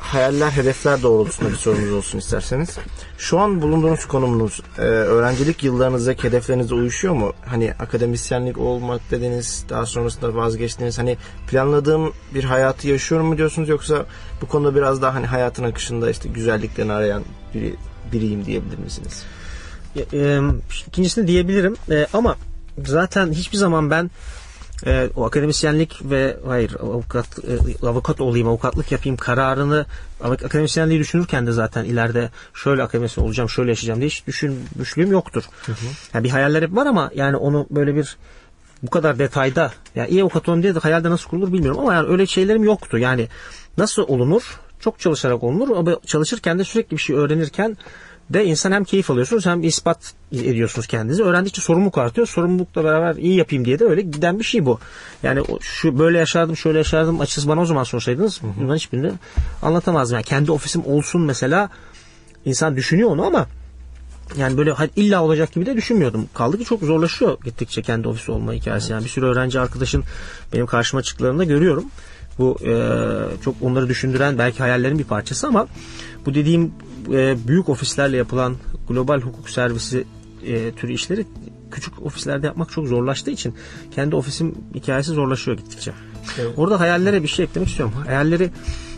hayaller, 0.00 0.50
hedefler 0.50 1.02
doğrultusunda 1.02 1.50
bir 1.50 1.56
sorumuz 1.56 1.92
olsun 1.92 2.18
isterseniz. 2.18 2.78
Şu 3.18 3.38
an 3.38 3.62
bulunduğunuz 3.62 4.06
konumunuz 4.06 4.60
e, 4.78 4.80
öğrencilik 4.82 5.64
yıllarınızdaki 5.64 6.24
hedeflerinize 6.24 6.74
uyuşuyor 6.74 7.14
mu? 7.14 7.32
Hani 7.46 7.72
akademisyenlik 7.78 8.58
olmak 8.58 9.10
dediniz, 9.10 9.64
daha 9.68 9.86
sonrasında 9.86 10.34
vazgeçtiniz. 10.34 10.98
Hani 10.98 11.16
planladığım 11.50 12.12
bir 12.34 12.44
hayatı 12.44 12.88
yaşıyorum 12.88 13.26
mu 13.26 13.38
diyorsunuz 13.38 13.68
yoksa 13.68 14.06
bu 14.42 14.48
konuda 14.48 14.74
biraz 14.74 15.02
daha 15.02 15.14
hani 15.14 15.26
hayatın 15.26 15.64
akışında 15.64 16.10
işte 16.10 16.28
güzelliklerini 16.28 16.92
arayan 16.92 17.22
biri, 17.54 17.74
biriyim 18.12 18.46
diyebilir 18.46 18.78
misiniz? 18.78 19.24
E, 20.12 20.40
ikincisini 20.86 21.26
diyebilirim 21.26 21.76
E, 21.90 22.06
ama 22.12 22.36
zaten 22.86 23.32
hiçbir 23.32 23.58
zaman 23.58 23.90
ben 23.90 24.10
e, 24.86 25.08
o 25.16 25.24
akademisyenlik 25.26 26.00
ve 26.10 26.36
hayır 26.46 26.76
avukat 26.80 27.26
e, 27.82 27.86
avukat 27.86 28.20
olayım 28.20 28.48
avukatlık 28.48 28.92
yapayım 28.92 29.16
kararını 29.16 29.86
ak- 30.24 30.44
akademisyenliği 30.44 31.00
düşünürken 31.00 31.46
de 31.46 31.52
zaten 31.52 31.84
ileride 31.84 32.30
şöyle 32.54 32.82
akademisyen 32.82 33.24
olacağım 33.24 33.48
şöyle 33.48 33.70
yaşayacağım 33.70 34.00
diye 34.00 34.08
hiç 34.08 34.26
düşünmüşlüğüm 34.26 35.12
yoktur. 35.12 35.44
Yani 36.14 36.24
bir 36.24 36.30
hayaller 36.30 36.62
hep 36.62 36.76
var 36.76 36.86
ama 36.86 37.10
yani 37.14 37.36
onu 37.36 37.66
böyle 37.70 37.94
bir 37.94 38.16
bu 38.82 38.90
kadar 38.90 39.18
detayda 39.18 39.72
yani 39.94 40.08
iyi 40.10 40.22
avukat 40.22 40.48
olun 40.48 40.62
diye 40.62 40.74
de 40.74 40.78
hayalde 40.78 41.10
nasıl 41.10 41.28
kurulur 41.30 41.52
bilmiyorum 41.52 41.80
ama 41.80 41.94
yani 41.94 42.08
öyle 42.08 42.26
şeylerim 42.26 42.64
yoktu. 42.64 42.98
Yani 42.98 43.28
nasıl 43.78 44.02
olunur? 44.02 44.60
Çok 44.80 45.00
çalışarak 45.00 45.42
olunur 45.42 45.76
ama 45.76 45.96
çalışırken 46.06 46.58
de 46.58 46.64
sürekli 46.64 46.96
bir 46.96 47.02
şey 47.02 47.16
öğrenirken 47.16 47.76
de 48.30 48.44
insan 48.44 48.72
hem 48.72 48.84
keyif 48.84 49.10
alıyorsunuz 49.10 49.46
hem 49.46 49.62
ispat 49.62 50.14
ediyorsunuz 50.32 50.86
kendinizi. 50.86 51.22
Öğrendikçe 51.22 51.62
sorumluluk 51.62 51.98
artıyor. 51.98 52.26
Sorumlulukla 52.26 52.84
beraber 52.84 53.14
iyi 53.16 53.36
yapayım 53.36 53.64
diye 53.64 53.78
de 53.78 53.84
öyle 53.84 54.02
giden 54.02 54.38
bir 54.38 54.44
şey 54.44 54.66
bu. 54.66 54.78
Yani 55.22 55.42
şu 55.60 55.98
böyle 55.98 56.18
yaşardım, 56.18 56.56
şöyle 56.56 56.78
yaşardım. 56.78 57.20
Açıkçası 57.20 57.48
bana 57.48 57.60
o 57.60 57.64
zaman 57.64 57.84
sorsaydınız 57.84 58.40
bunların 58.42 58.76
hiçbirini 58.76 59.12
anlatamazdım. 59.62 60.14
Yani 60.14 60.24
kendi 60.24 60.52
ofisim 60.52 60.82
olsun 60.86 61.22
mesela 61.22 61.70
insan 62.44 62.76
düşünüyor 62.76 63.10
onu 63.10 63.26
ama 63.26 63.46
yani 64.38 64.56
böyle 64.56 64.74
illa 64.96 65.22
olacak 65.22 65.52
gibi 65.52 65.66
de 65.66 65.76
düşünmüyordum. 65.76 66.28
Kaldı 66.34 66.58
ki 66.58 66.64
çok 66.64 66.82
zorlaşıyor 66.82 67.38
gittikçe 67.44 67.82
kendi 67.82 68.08
ofisi 68.08 68.32
olma 68.32 68.52
hikayesi. 68.52 68.92
Yani 68.92 69.04
bir 69.04 69.08
sürü 69.08 69.26
öğrenci 69.26 69.60
arkadaşın 69.60 70.04
benim 70.52 70.66
karşıma 70.66 71.02
çıktıklarını 71.02 71.44
görüyorum. 71.44 71.84
Bu 72.38 72.58
e, 72.66 72.72
çok 73.44 73.54
onları 73.62 73.88
düşündüren 73.88 74.38
belki 74.38 74.58
hayallerin 74.58 74.98
bir 74.98 75.04
parçası 75.04 75.46
ama 75.46 75.66
bu 76.26 76.34
dediğim 76.34 76.72
e, 77.12 77.36
büyük 77.48 77.68
ofislerle 77.68 78.16
yapılan 78.16 78.56
global 78.88 79.20
hukuk 79.20 79.50
servisi 79.50 80.04
e, 80.46 80.72
türü 80.72 80.92
işleri 80.92 81.26
küçük 81.70 82.02
ofislerde 82.02 82.46
yapmak 82.46 82.70
çok 82.70 82.86
zorlaştığı 82.86 83.30
için 83.30 83.54
kendi 83.94 84.16
ofisim 84.16 84.54
hikayesi 84.74 85.10
zorlaşıyor 85.10 85.56
gittikçe. 85.56 85.92
Evet. 86.38 86.54
Orada 86.56 86.80
hayallere 86.80 87.22
bir 87.22 87.28
şey 87.28 87.44
eklemek 87.44 87.68
istiyorum. 87.68 87.94
Hayalleri 88.06 88.50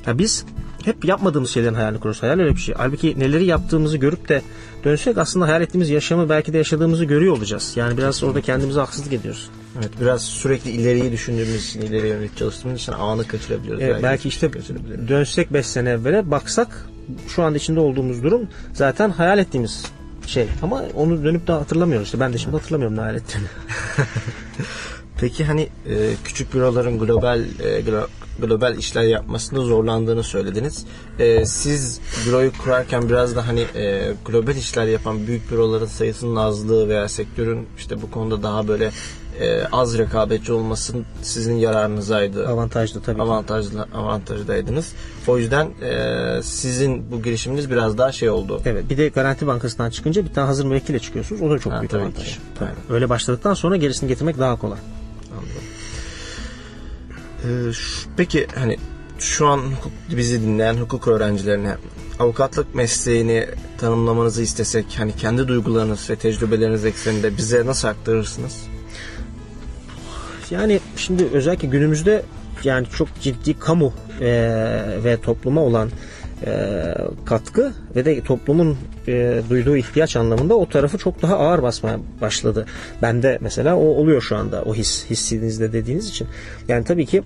ya 0.06 0.18
biz 0.18 0.44
hep 0.84 1.04
yapmadığımız 1.04 1.50
şeylerin 1.50 1.74
hayalini 1.74 1.98
kuruyoruz. 1.98 2.22
Hayal 2.22 2.38
öyle 2.38 2.50
bir 2.50 2.60
şey. 2.60 2.74
Halbuki 2.78 3.18
neleri 3.18 3.44
yaptığımızı 3.44 3.96
görüp 3.96 4.28
de 4.28 4.42
dönsek 4.84 5.18
aslında 5.18 5.46
hayal 5.46 5.62
ettiğimiz 5.62 5.90
yaşamı 5.90 6.28
belki 6.28 6.52
de 6.52 6.58
yaşadığımızı 6.58 7.04
görüyor 7.04 7.36
olacağız. 7.36 7.72
Yani 7.76 7.98
biraz 7.98 8.22
orada 8.22 8.40
kendimize 8.40 8.80
haksızlık 8.80 9.12
ediyoruz. 9.12 9.50
Evet 9.78 9.90
biraz 10.00 10.22
sürekli 10.22 10.70
ileriyi 10.70 11.12
düşündüğümüz 11.12 11.68
için, 11.68 11.80
ileriye 11.80 12.14
yönelik 12.14 12.36
çalıştığımız 12.36 12.80
için 12.80 12.92
anı 12.92 13.26
kaçırabiliyoruz. 13.26 13.82
Evet, 13.82 14.02
belki 14.02 14.28
işte 14.28 14.50
kaçırabiliyoruz. 14.50 15.08
dönsek 15.08 15.52
5 15.52 15.66
sene 15.66 15.90
evvele 15.90 16.30
baksak 16.30 16.88
şu 17.28 17.42
anda 17.42 17.58
içinde 17.58 17.80
olduğumuz 17.80 18.22
durum 18.22 18.48
zaten 18.72 19.10
hayal 19.10 19.38
ettiğimiz 19.38 19.84
şey. 20.26 20.46
Ama 20.62 20.82
onu 20.94 21.24
dönüp 21.24 21.46
de 21.46 21.52
hatırlamıyoruz. 21.52 22.06
İşte 22.06 22.20
ben 22.20 22.32
de 22.32 22.38
şimdi 22.38 22.56
hatırlamıyorum 22.56 22.96
ne 22.96 23.00
hayal 23.00 23.16
ettiğimi. 23.16 23.48
Peki 25.20 25.44
hani 25.44 25.62
e, 25.62 26.14
küçük 26.24 26.54
büroların 26.54 26.98
global 26.98 27.40
e, 27.40 27.80
glo- 27.80 28.06
global 28.38 28.78
işler 28.78 29.02
yapmasında 29.02 29.60
zorlandığını 29.60 30.22
söylediniz. 30.22 30.84
E, 31.18 31.46
siz 31.46 32.00
büroyu 32.26 32.52
kurarken 32.58 33.08
biraz 33.08 33.36
da 33.36 33.46
hani 33.46 33.60
e, 33.74 34.12
global 34.24 34.56
işler 34.56 34.86
yapan 34.86 35.26
büyük 35.26 35.50
büroların 35.50 35.86
sayısının 35.86 36.36
azlığı 36.36 36.88
veya 36.88 37.08
sektörün 37.08 37.66
işte 37.78 38.02
bu 38.02 38.10
konuda 38.10 38.42
daha 38.42 38.68
böyle 38.68 38.90
e, 39.40 39.64
az 39.72 39.98
rekabetçi 39.98 40.52
olmasının 40.52 41.04
sizin 41.22 41.54
yararınızaydı. 41.54 42.48
Avantajlı 42.48 43.02
tabii. 43.02 43.22
Avantajlı, 43.22 43.86
avantajdaydınız. 43.94 44.92
O 45.26 45.38
yüzden 45.38 45.66
e, 45.82 46.42
sizin 46.42 47.10
bu 47.12 47.22
girişiminiz 47.22 47.70
biraz 47.70 47.98
daha 47.98 48.12
şey 48.12 48.30
oldu. 48.30 48.62
Evet 48.64 48.90
bir 48.90 48.96
de 48.98 49.08
Garanti 49.08 49.46
Bankası'ndan 49.46 49.90
çıkınca 49.90 50.24
bir 50.24 50.32
tane 50.32 50.46
hazır 50.46 50.64
müvekkile 50.64 50.98
çıkıyorsunuz. 50.98 51.42
O 51.42 51.50
da 51.50 51.58
çok 51.58 51.72
Ha, 51.72 51.80
büyük 51.80 51.90
tabii 51.90 52.02
avantaj. 52.02 52.24
ki. 52.34 52.40
Tabii. 52.58 52.68
Aynen. 52.68 52.92
Öyle 52.92 53.08
başladıktan 53.08 53.54
sonra 53.54 53.76
gerisini 53.76 54.08
getirmek 54.08 54.38
daha 54.38 54.56
kolay. 54.56 54.78
Anladım. 55.32 55.62
Ee, 57.44 57.72
şu- 57.72 58.08
peki 58.16 58.46
hani 58.54 58.76
şu 59.18 59.46
an 59.46 59.58
hukuk, 59.58 59.92
bizi 60.16 60.42
dinleyen 60.42 60.74
hukuk 60.74 61.08
öğrencilerine 61.08 61.76
avukatlık 62.18 62.74
mesleğini 62.74 63.46
tanımlamanızı 63.78 64.42
istesek 64.42 64.86
hani 64.98 65.16
kendi 65.16 65.48
duygularınız 65.48 66.10
ve 66.10 66.16
tecrübeleriniz 66.16 66.84
ekseninde 66.84 67.36
bize 67.36 67.66
nasıl 67.66 67.88
aktarırsınız? 67.88 68.56
Yani 70.52 70.80
şimdi 70.96 71.24
özellikle 71.32 71.68
günümüzde 71.68 72.22
yani 72.64 72.86
çok 72.86 73.08
ciddi 73.20 73.58
kamu 73.58 73.92
e, 74.20 74.26
ve 75.04 75.16
topluma 75.22 75.60
olan 75.60 75.90
e, 76.46 76.72
katkı 77.24 77.72
ve 77.96 78.04
de 78.04 78.20
toplumun 78.20 78.76
e, 79.08 79.42
duyduğu 79.50 79.76
ihtiyaç 79.76 80.16
anlamında 80.16 80.54
o 80.54 80.68
tarafı 80.68 80.98
çok 80.98 81.22
daha 81.22 81.38
ağır 81.38 81.62
basmaya 81.62 81.98
başladı. 82.20 82.66
Bende 83.02 83.38
mesela 83.40 83.76
o 83.76 83.80
oluyor 83.80 84.22
şu 84.22 84.36
anda 84.36 84.62
o 84.62 84.74
his 84.74 85.10
hissinizde 85.10 85.72
dediğiniz 85.72 86.08
için. 86.08 86.26
Yani 86.68 86.84
tabii 86.84 87.06
ki 87.06 87.22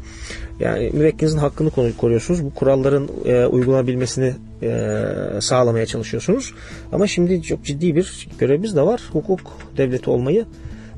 yani 0.60 0.90
müvekkilinizin 0.92 1.38
hakkını 1.38 1.68
koru- 1.68 1.96
koruyorsunuz. 1.96 2.44
Bu 2.44 2.54
kuralların 2.54 3.08
e, 3.24 3.46
uygulanabilmesini 3.46 4.34
e, 4.62 4.94
sağlamaya 5.40 5.86
çalışıyorsunuz. 5.86 6.54
Ama 6.92 7.06
şimdi 7.06 7.42
çok 7.42 7.64
ciddi 7.64 7.96
bir 7.96 8.28
görevimiz 8.38 8.76
de 8.76 8.82
var. 8.82 9.02
Hukuk 9.12 9.40
devleti 9.76 10.10
olmayı 10.10 10.44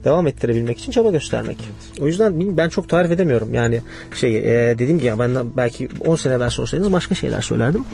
devam 0.08 0.26
ettirebilmek 0.26 0.78
için 0.78 0.92
çaba 0.92 1.10
göstermek. 1.10 1.58
O 2.00 2.06
yüzden 2.06 2.56
ben 2.56 2.68
çok 2.68 2.88
tarif 2.88 3.10
edemiyorum. 3.10 3.54
Yani 3.54 3.80
şey 4.14 4.38
e, 4.38 4.78
dediğim 4.78 4.98
gibi 4.98 5.18
ben 5.18 5.36
belki 5.56 5.88
10 6.06 6.16
sene 6.16 6.34
evvel 6.34 6.50
sorsaydınız 6.50 6.92
başka 6.92 7.14
şeyler 7.14 7.40
söylerdim. 7.40 7.84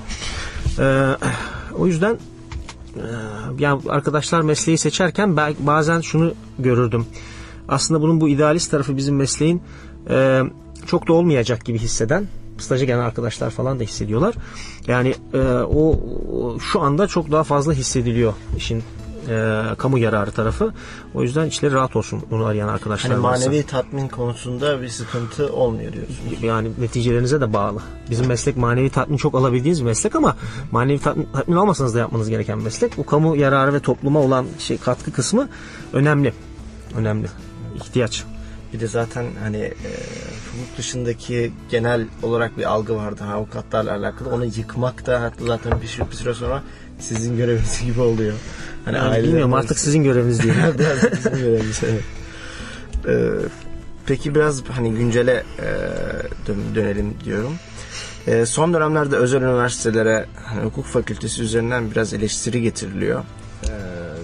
E, 0.79 0.85
o 1.79 1.87
yüzden 1.87 2.15
e, 2.15 3.07
yani 3.59 3.83
arkadaşlar 3.89 4.41
mesleği 4.41 4.79
seçerken 4.79 5.37
bazen 5.59 6.01
şunu 6.01 6.35
görürdüm. 6.59 7.07
Aslında 7.69 8.01
bunun 8.01 8.21
bu 8.21 8.29
idealist 8.29 8.71
tarafı 8.71 8.97
bizim 8.97 9.17
mesleğin 9.17 9.63
e, 10.11 10.43
çok 10.87 11.09
da 11.09 11.13
olmayacak 11.13 11.65
gibi 11.65 11.79
hisseden 11.79 12.27
staja 12.59 12.85
gelen 12.85 12.99
arkadaşlar 12.99 13.51
falan 13.51 13.81
da 13.81 13.83
hissediyorlar. 13.83 14.35
Yani 14.87 15.15
e, 15.35 15.39
o 15.75 15.99
şu 16.61 16.81
anda 16.81 17.07
çok 17.07 17.33
daha 17.33 17.45
fazla 17.45 17.73
hissediliyor 17.73 18.33
işin 18.57 18.83
e, 19.29 19.63
kamu 19.79 19.99
yararı 19.99 20.31
tarafı. 20.31 20.73
O 21.15 21.23
yüzden 21.23 21.47
içleri 21.47 21.73
rahat 21.75 21.97
olsun 21.97 22.23
bunu 22.31 22.45
arayan 22.45 22.69
arkadaşlar 22.69 23.13
Hani 23.13 23.23
varsa. 23.23 23.47
manevi 23.47 23.63
tatmin 23.63 24.09
konusunda 24.09 24.83
bir 24.83 24.89
sıkıntı 24.89 25.53
olmuyor 25.53 25.93
diyorsunuz. 25.93 26.43
yani 26.43 26.71
neticelerinize 26.79 27.41
de 27.41 27.53
bağlı. 27.53 27.81
Bizim 28.11 28.27
meslek 28.27 28.57
manevi 28.57 28.91
tatmin 28.91 29.17
çok 29.17 29.35
alabildiğiniz 29.35 29.81
bir 29.81 29.87
meslek 29.87 30.17
ama 30.17 30.37
manevi 30.73 30.99
tatmin, 30.99 31.29
tatmin 31.33 31.57
almasanız 31.57 31.95
da 31.95 31.99
yapmanız 31.99 32.29
gereken 32.29 32.59
meslek. 32.59 32.97
Bu 32.97 33.07
kamu 33.07 33.37
yararı 33.37 33.75
ve 33.75 33.81
topluma 33.81 34.21
olan 34.21 34.47
şey 34.59 34.79
katkı 34.79 35.13
kısmı 35.13 35.49
önemli. 35.93 36.33
Önemli. 36.97 37.27
İhtiyaç. 37.77 38.25
Bir 38.73 38.81
de 38.81 38.87
zaten 38.87 39.27
hani 39.43 39.57
e, 39.57 39.91
hukuk 40.53 40.79
dışındaki 40.79 41.53
genel 41.71 42.07
olarak 42.23 42.59
bir 42.59 42.65
algı 42.65 42.97
vardı 42.97 43.25
avukatlarla 43.35 43.93
alakalı. 43.93 44.29
Onu 44.35 44.45
yıkmak 44.45 45.07
da 45.07 45.23
hatta 45.23 45.45
zaten 45.45 45.73
bir, 45.73 46.11
bir 46.11 46.17
süre 46.17 46.35
sonra 46.35 46.63
sizin 46.99 47.37
göreviniz 47.37 47.83
gibi 47.87 48.01
oluyor. 48.01 48.35
Hani 48.85 48.97
Yani 48.97 49.23
bilmiyorum 49.25 49.55
artık 49.55 49.79
sizin 49.79 50.05
göreviniz 50.05 50.43
değil. 50.43 50.55
Biraz 50.79 51.13
bizim 51.13 51.33
görevimiz, 51.39 51.81
evet. 51.85 52.03
Ee, 53.09 53.31
peki 54.07 54.35
biraz 54.35 54.65
hani 54.65 54.95
güncele 54.95 55.33
e, 55.59 55.67
dön- 56.47 56.75
dönelim 56.75 57.15
diyorum. 57.25 57.53
E, 58.27 58.47
son 58.47 58.75
dönemlerde 58.75 59.17
özel 59.17 59.43
üniversitelere 59.43 60.27
hani 60.45 60.65
hukuk 60.65 60.85
fakültesi 60.87 61.43
üzerinden 61.43 61.91
biraz 61.91 62.15
eleştiri 62.15 62.63
getiriliyor. 62.63 63.21
E, 63.65 63.71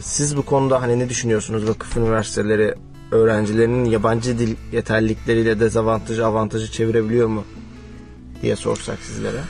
siz 0.02 0.36
bu 0.36 0.42
konuda 0.42 0.82
hani 0.82 0.98
ne 0.98 1.08
düşünüyorsunuz? 1.08 1.68
Vakıf 1.68 1.96
üniversiteleri 1.96 2.74
öğrencilerinin 3.12 3.84
yabancı 3.84 4.38
dil 4.38 4.56
yeterlilikleriyle 4.72 5.60
dezavantajı 5.60 6.26
avantajı 6.26 6.72
çevirebiliyor 6.72 7.28
mu? 7.28 7.44
diye 8.42 8.56
sorsak 8.56 8.98
sizlere. 8.98 9.40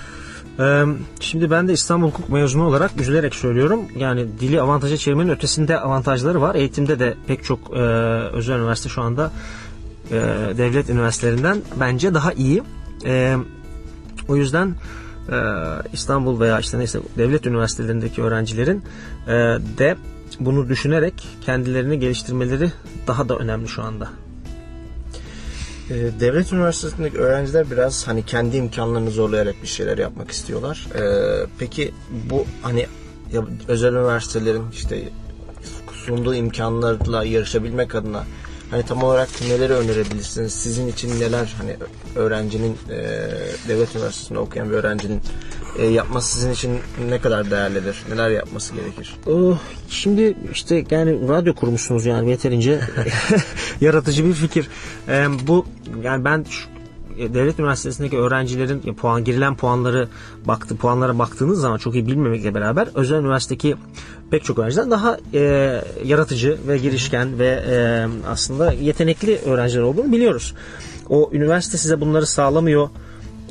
Ee, 0.60 0.84
Şimdi 1.20 1.50
ben 1.50 1.68
de 1.68 1.72
İstanbul 1.72 2.08
Hukuk 2.08 2.28
mezunu 2.28 2.64
olarak 2.66 3.00
üzülerek 3.00 3.34
söylüyorum. 3.34 3.80
Yani 3.96 4.26
dili 4.40 4.60
avantaja 4.60 4.96
çevirmenin 4.96 5.30
ötesinde 5.30 5.80
avantajları 5.80 6.40
var. 6.40 6.54
Eğitimde 6.54 6.98
de 6.98 7.14
pek 7.26 7.44
çok 7.44 7.76
e, 7.76 7.80
özel 8.32 8.58
üniversite 8.58 8.88
şu 8.88 9.02
anda 9.02 9.32
e, 10.10 10.14
devlet 10.58 10.90
üniversitelerinden 10.90 11.62
bence 11.80 12.14
daha 12.14 12.32
iyi. 12.32 12.62
E, 13.04 13.36
o 14.28 14.36
yüzden 14.36 14.74
e, 15.28 15.36
İstanbul 15.92 16.40
veya 16.40 16.58
işte 16.58 16.78
neyse 16.78 17.00
devlet 17.18 17.46
üniversitelerindeki 17.46 18.22
öğrencilerin 18.22 18.82
e, 19.26 19.32
de 19.78 19.96
bunu 20.40 20.68
düşünerek 20.68 21.28
kendilerini 21.46 21.98
geliştirmeleri 21.98 22.72
daha 23.06 23.28
da 23.28 23.36
önemli 23.36 23.68
şu 23.68 23.82
anda. 23.82 24.08
Ee, 25.90 26.20
Devlet 26.20 26.52
üniversitesindeki 26.52 27.18
öğrenciler 27.18 27.70
biraz 27.70 28.08
hani 28.08 28.26
kendi 28.26 28.56
imkanlarını 28.56 29.10
zorlayarak 29.10 29.54
bir 29.62 29.68
şeyler 29.68 29.98
yapmak 29.98 30.30
istiyorlar. 30.30 30.86
Ee, 30.94 31.46
peki 31.58 31.94
bu 32.30 32.44
hani 32.62 32.86
özel 33.68 33.92
üniversitelerin 33.92 34.70
işte 34.72 35.08
sunduğu 35.92 36.34
imkanlarla 36.34 37.24
yarışabilmek 37.24 37.94
adına 37.94 38.24
hani 38.70 38.82
tam 38.82 39.02
olarak 39.02 39.28
neleri 39.48 39.72
önerebilirsiniz? 39.72 40.52
Sizin 40.52 40.88
için 40.88 41.20
neler 41.20 41.54
hani 41.58 41.76
öğrencinin 42.16 42.78
e, 42.90 42.98
devlet 43.68 43.96
üniversitesinde 43.96 44.38
okuyan 44.38 44.70
bir 44.70 44.74
öğrencinin 44.74 45.20
e, 45.78 45.86
yapması 45.86 46.34
sizin 46.34 46.50
için 46.52 46.78
ne 47.08 47.20
kadar 47.20 47.50
değerlidir? 47.50 48.02
Neler 48.10 48.30
yapması 48.30 48.74
gerekir? 48.74 49.16
Oh, 49.26 49.58
Şimdi 49.88 50.36
işte 50.52 50.84
yani 50.90 51.28
radyo 51.28 51.54
kurmuşsunuz 51.54 52.06
yani 52.06 52.30
yeterince 52.30 52.80
yaratıcı 53.80 54.24
bir 54.24 54.32
fikir. 54.32 54.68
Ee, 55.08 55.26
bu 55.46 55.66
yani 56.02 56.24
ben 56.24 56.44
şu- 56.50 56.68
e, 57.18 57.34
devlet 57.34 57.58
üniversitesindeki 57.58 58.18
öğrencilerin 58.18 58.82
ya, 58.84 58.94
puan 58.94 59.24
girilen 59.24 59.56
puanları 59.56 60.08
baktı 60.44 60.76
puanlara 60.76 61.18
baktığınız 61.18 61.60
zaman 61.60 61.78
çok 61.78 61.94
iyi 61.94 62.06
bilmemekle 62.06 62.54
beraber 62.54 62.88
özel 62.94 63.16
üniversitedeki 63.16 63.76
pek 64.30 64.44
çok 64.44 64.58
öğrenciden 64.58 64.90
daha 64.90 65.18
e, 65.34 65.40
yaratıcı 66.04 66.58
ve 66.68 66.78
girişken 66.78 67.38
ve 67.38 67.64
e, 67.70 68.06
aslında 68.28 68.72
yetenekli 68.72 69.38
öğrenciler 69.38 69.82
olduğunu 69.82 70.12
biliyoruz. 70.12 70.54
O 71.08 71.30
üniversite 71.32 71.78
size 71.78 72.00
bunları 72.00 72.26
sağlamıyor 72.26 72.84
e, 72.86 72.90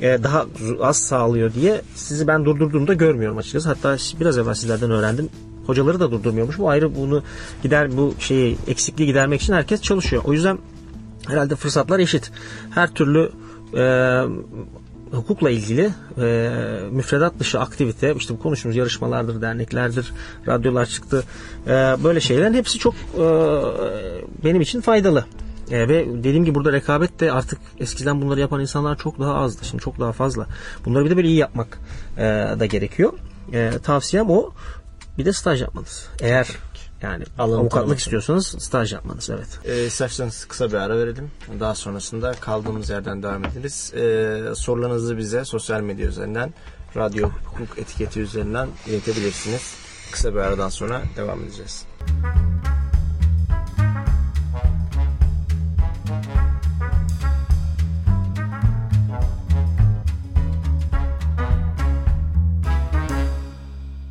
daha 0.02 0.46
az 0.82 0.98
sağlıyor 0.98 1.54
diye 1.54 1.82
sizi 1.96 2.28
ben 2.28 2.46
durdurduğumda 2.46 2.94
görmüyorum 2.94 3.38
açıkçası. 3.38 3.70
Hatta 3.70 3.98
biraz 4.20 4.38
evvel 4.38 4.54
sizlerden 4.54 4.92
öğrendim. 4.92 5.30
Hocaları 5.66 6.00
da 6.00 6.12
durdurmuyormuş. 6.12 6.58
Bu 6.58 6.70
ayrı 6.70 6.96
bunu 6.96 7.24
gider 7.64 7.98
bu 7.98 8.14
şeyi 8.20 8.58
eksikliği 8.68 9.08
gidermek 9.08 9.42
için 9.42 9.54
herkes 9.54 9.82
çalışıyor. 9.82 10.24
O 10.26 10.34
yüzden 10.34 10.58
herhalde 11.28 11.56
fırsatlar 11.56 12.00
eşit. 12.00 12.32
Her 12.70 12.94
türlü 12.94 13.32
e, 13.78 13.84
hukukla 15.12 15.50
ilgili 15.50 15.90
e, 16.22 16.50
müfredat 16.92 17.40
dışı 17.40 17.60
aktivite 17.60 18.16
işte 18.18 18.34
bu 18.34 18.40
konuştuğumuz 18.40 18.76
yarışmalardır, 18.76 19.42
derneklerdir, 19.42 20.14
radyolar 20.48 20.86
çıktı. 20.86 21.24
E, 21.68 21.72
böyle 22.04 22.20
şeylerin 22.20 22.54
hepsi 22.54 22.80
çok 22.80 22.94
e, 22.94 23.26
benim 24.44 24.62
için 24.62 24.82
faydalı. 24.82 25.26
E, 25.72 25.88
ve 25.90 26.06
dediğim 26.08 26.46
gibi 26.46 26.56
burada 26.56 26.72
rekabet 26.72 27.20
de 27.20 27.32
artık 27.32 27.60
eskiden 27.80 28.22
bunları 28.22 28.40
yapan 28.40 28.62
insanlar 28.62 28.98
çok 28.98 29.20
daha 29.20 29.36
azdı. 29.36 29.66
Şimdi 29.66 29.84
çok 29.84 30.00
daha 30.00 30.12
fazla. 30.12 30.48
Bunları 30.86 31.06
bir 31.06 31.10
de 31.10 31.18
böyle 31.18 31.28
iyi 31.28 31.38
yapmak 31.38 31.80
e, 32.18 32.22
da 32.60 32.66
gerekiyor. 32.66 33.14
E, 33.54 33.72
tavsiyem 33.84 34.30
o. 34.30 34.52
Bir 35.18 35.26
de 35.26 35.34
staj 35.34 35.62
yapmanız. 35.62 36.08
Eğer 36.22 36.48
yani 37.02 37.24
Alanı 37.38 37.56
avukatlık 37.56 37.72
tanımak. 37.82 38.00
istiyorsanız 38.00 38.48
staj 38.48 38.94
yapmanız 38.94 39.30
evet. 39.30 39.60
E, 39.66 39.86
isterseniz 39.86 40.46
kısa 40.46 40.68
bir 40.68 40.74
ara 40.74 40.98
verelim. 40.98 41.32
Daha 41.60 41.76
sonrasında 41.76 42.32
kaldığımız 42.32 42.90
yerden 42.90 43.24
devam 43.24 43.46
ederiz. 43.46 43.94
E, 43.94 44.56
sorularınızı 44.56 45.18
bize 45.18 45.46
sosyal 45.46 45.82
medya 45.82 46.08
üzerinden, 46.08 46.54
radyo 46.98 47.30
hukuk 47.30 47.78
etiketi 47.78 48.20
üzerinden 48.20 48.68
iletebilirsiniz. 48.88 49.74
Kısa 50.12 50.34
bir 50.34 50.40
aradan 50.40 50.70
sonra 50.70 51.02
devam 51.18 51.44
edeceğiz. 51.44 51.86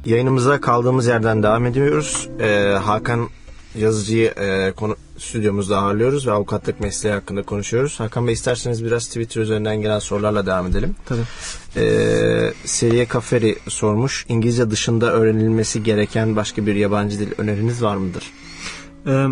Yayınımıza 0.08 0.60
kaldığımız 0.60 1.06
yerden 1.06 1.42
devam 1.42 1.66
ediyoruz. 1.66 2.28
Ee, 2.40 2.78
Hakan 2.84 3.28
yazıcıyı 3.74 4.26
e, 4.26 4.72
konu, 4.76 4.96
stüdyomuzda 5.18 5.78
ağırlıyoruz 5.78 6.26
ve 6.26 6.32
avukatlık 6.32 6.80
mesleği 6.80 7.14
hakkında 7.14 7.42
konuşuyoruz. 7.42 8.00
Hakan 8.00 8.26
Bey 8.26 8.34
isterseniz 8.34 8.84
biraz 8.84 9.06
Twitter 9.06 9.40
üzerinden 9.40 9.76
gelen 9.76 9.98
sorularla 9.98 10.46
devam 10.46 10.66
edelim. 10.66 10.94
Tabii. 11.06 11.20
Ee, 11.76 12.52
Seriye 12.64 13.06
Kaferi 13.06 13.56
sormuş. 13.68 14.26
İngilizce 14.28 14.70
dışında 14.70 15.12
öğrenilmesi 15.12 15.82
gereken 15.82 16.36
başka 16.36 16.66
bir 16.66 16.74
yabancı 16.74 17.18
dil 17.18 17.32
öneriniz 17.38 17.82
var 17.82 17.96
mıdır? 17.96 18.32
Ee, 19.06 19.26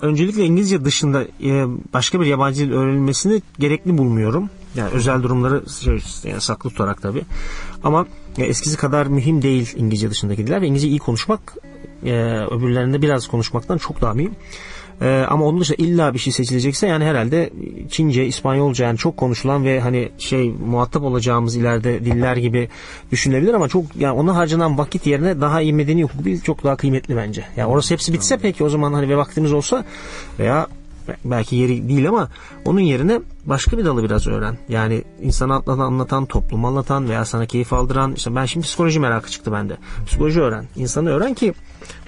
öncelikle 0.00 0.44
İngilizce 0.44 0.84
dışında 0.84 1.22
e, 1.22 1.64
başka 1.92 2.20
bir 2.20 2.26
yabancı 2.26 2.60
dil 2.60 2.72
öğrenilmesini 2.72 3.42
gerekli 3.58 3.98
bulmuyorum. 3.98 4.50
Yani 4.74 4.90
özel 4.92 5.22
durumları 5.22 5.62
şey, 5.80 6.30
yani 6.30 6.40
saklı 6.40 6.70
tutarak 6.70 7.02
tabii. 7.02 7.24
Ama 7.84 8.06
ya, 8.36 8.46
eskisi 8.46 8.76
kadar 8.76 9.06
mühim 9.06 9.42
değil 9.42 9.74
İngilizce 9.76 10.10
dışındaki 10.10 10.46
diller 10.46 10.62
ve 10.62 10.66
İngilizce 10.66 10.88
iyi 10.88 10.98
konuşmak 10.98 11.54
e, 12.04 12.12
öbürlerinde 12.50 13.02
biraz 13.02 13.26
konuşmaktan 13.26 13.78
çok 13.78 14.00
daha 14.00 14.14
mühim. 14.14 14.34
E, 15.00 15.26
ama 15.28 15.44
onun 15.44 15.60
dışında 15.60 15.82
illa 15.82 16.14
bir 16.14 16.18
şey 16.18 16.32
seçilecekse 16.32 16.86
yani 16.86 17.04
herhalde 17.04 17.50
Çince, 17.90 18.26
İspanyolca 18.26 18.86
yani 18.86 18.98
çok 18.98 19.16
konuşulan 19.16 19.64
ve 19.64 19.80
hani 19.80 20.08
şey 20.18 20.50
muhatap 20.50 21.02
olacağımız 21.02 21.56
ileride 21.56 22.04
diller 22.04 22.36
gibi 22.36 22.68
düşünülebilir 23.10 23.54
ama 23.54 23.68
çok 23.68 23.96
yani 23.96 24.12
ona 24.12 24.36
harcanan 24.36 24.78
vakit 24.78 25.06
yerine 25.06 25.40
daha 25.40 25.60
iyi 25.60 25.72
medeni 25.72 26.02
hukuk 26.02 26.24
bil 26.24 26.40
çok 26.40 26.64
daha 26.64 26.76
kıymetli 26.76 27.16
bence. 27.16 27.44
Yani 27.56 27.68
orası 27.68 27.94
hepsi 27.94 28.12
bitse 28.12 28.38
peki 28.42 28.64
o 28.64 28.68
zaman 28.68 28.92
hani 28.92 29.08
ve 29.08 29.16
vaktimiz 29.16 29.52
olsa 29.52 29.84
veya 30.38 30.66
belki 31.24 31.56
yeri 31.56 31.88
değil 31.88 32.08
ama 32.08 32.28
onun 32.64 32.80
yerine 32.80 33.20
başka 33.44 33.78
bir 33.78 33.84
dalı 33.84 34.04
biraz 34.04 34.26
öğren. 34.26 34.58
Yani 34.68 35.04
insana 35.22 35.54
anlatan, 35.54 35.78
anlatan, 35.78 36.26
toplum 36.26 36.64
anlatan 36.64 37.08
veya 37.08 37.24
sana 37.24 37.46
keyif 37.46 37.72
aldıran 37.72 38.12
işte 38.12 38.34
ben 38.34 38.44
şimdi 38.44 38.66
psikoloji 38.66 39.00
merakı 39.00 39.30
çıktı 39.30 39.52
bende. 39.52 39.76
Psikoloji 40.06 40.40
öğren. 40.40 40.64
İnsanı 40.76 41.10
öğren 41.10 41.34
ki 41.34 41.54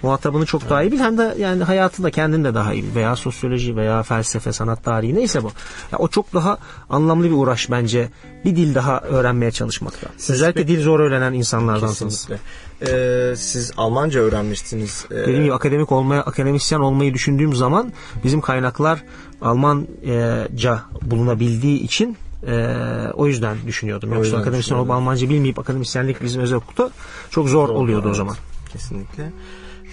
muhatabını 0.03 0.47
çok 0.47 0.71
daha 0.71 0.83
iyi 0.83 0.93
bil 0.93 0.99
hem 0.99 1.19
de 1.19 1.35
yani 1.39 1.65
hayatı 1.65 2.03
da 2.03 2.11
kendin 2.11 2.45
de 2.45 2.55
daha 2.55 2.75
iyi 2.75 2.83
bil. 2.83 2.95
Veya 2.95 3.17
sosyoloji 3.17 3.77
veya 3.77 4.03
felsefe, 4.03 4.53
sanat 4.53 4.85
tarihi 4.85 5.15
neyse 5.15 5.43
bu. 5.43 5.53
Ya 5.93 5.99
o 5.99 6.09
çok 6.09 6.35
daha 6.35 6.59
anlamlı 6.91 7.25
bir 7.25 7.33
uğraş 7.33 7.71
bence. 7.71 8.09
Bir 8.45 8.57
dil 8.57 8.75
daha 8.75 9.01
öğrenmeye 9.01 9.51
çalışmakta. 9.51 10.07
Özellikle 10.29 10.69
dil 10.69 10.83
zor 10.83 11.01
öğrenen 11.01 11.33
insanlardansınız. 11.33 12.21
Kesinlikle. 12.21 12.65
Ee, 12.83 13.37
siz 13.37 13.73
Almanca 13.77 14.21
öğrenmiştiniz. 14.21 15.07
Ee, 15.11 15.15
Dediğim 15.15 15.43
gibi 15.43 15.55
akademik 15.55 15.93
olmaya, 15.93 16.23
akademisyen 16.23 16.81
olmayı 16.81 17.15
düşündüğüm 17.15 17.55
zaman 17.55 17.93
bizim 18.25 18.41
kaynaklar 18.41 19.03
Almanca 19.43 20.83
bulunabildiği 21.03 21.81
için 21.81 22.17
e, 22.47 22.77
o 23.15 23.27
yüzden 23.27 23.57
düşünüyordum. 23.67 24.09
Yoksa 24.09 24.25
yüzden 24.25 24.39
akademisyen 24.39 24.79
olup 24.79 24.91
Almanca 24.91 25.29
bilmeyip 25.31 25.59
akademisyenlik 25.59 26.23
bizim 26.23 26.43
özel 26.43 26.59
hukukta 26.59 26.91
çok 27.31 27.49
zor 27.49 27.69
oluyordu 27.69 28.05
o 28.05 28.09
evet. 28.09 28.17
zaman. 28.17 28.37
Kesinlikle. 28.73 29.31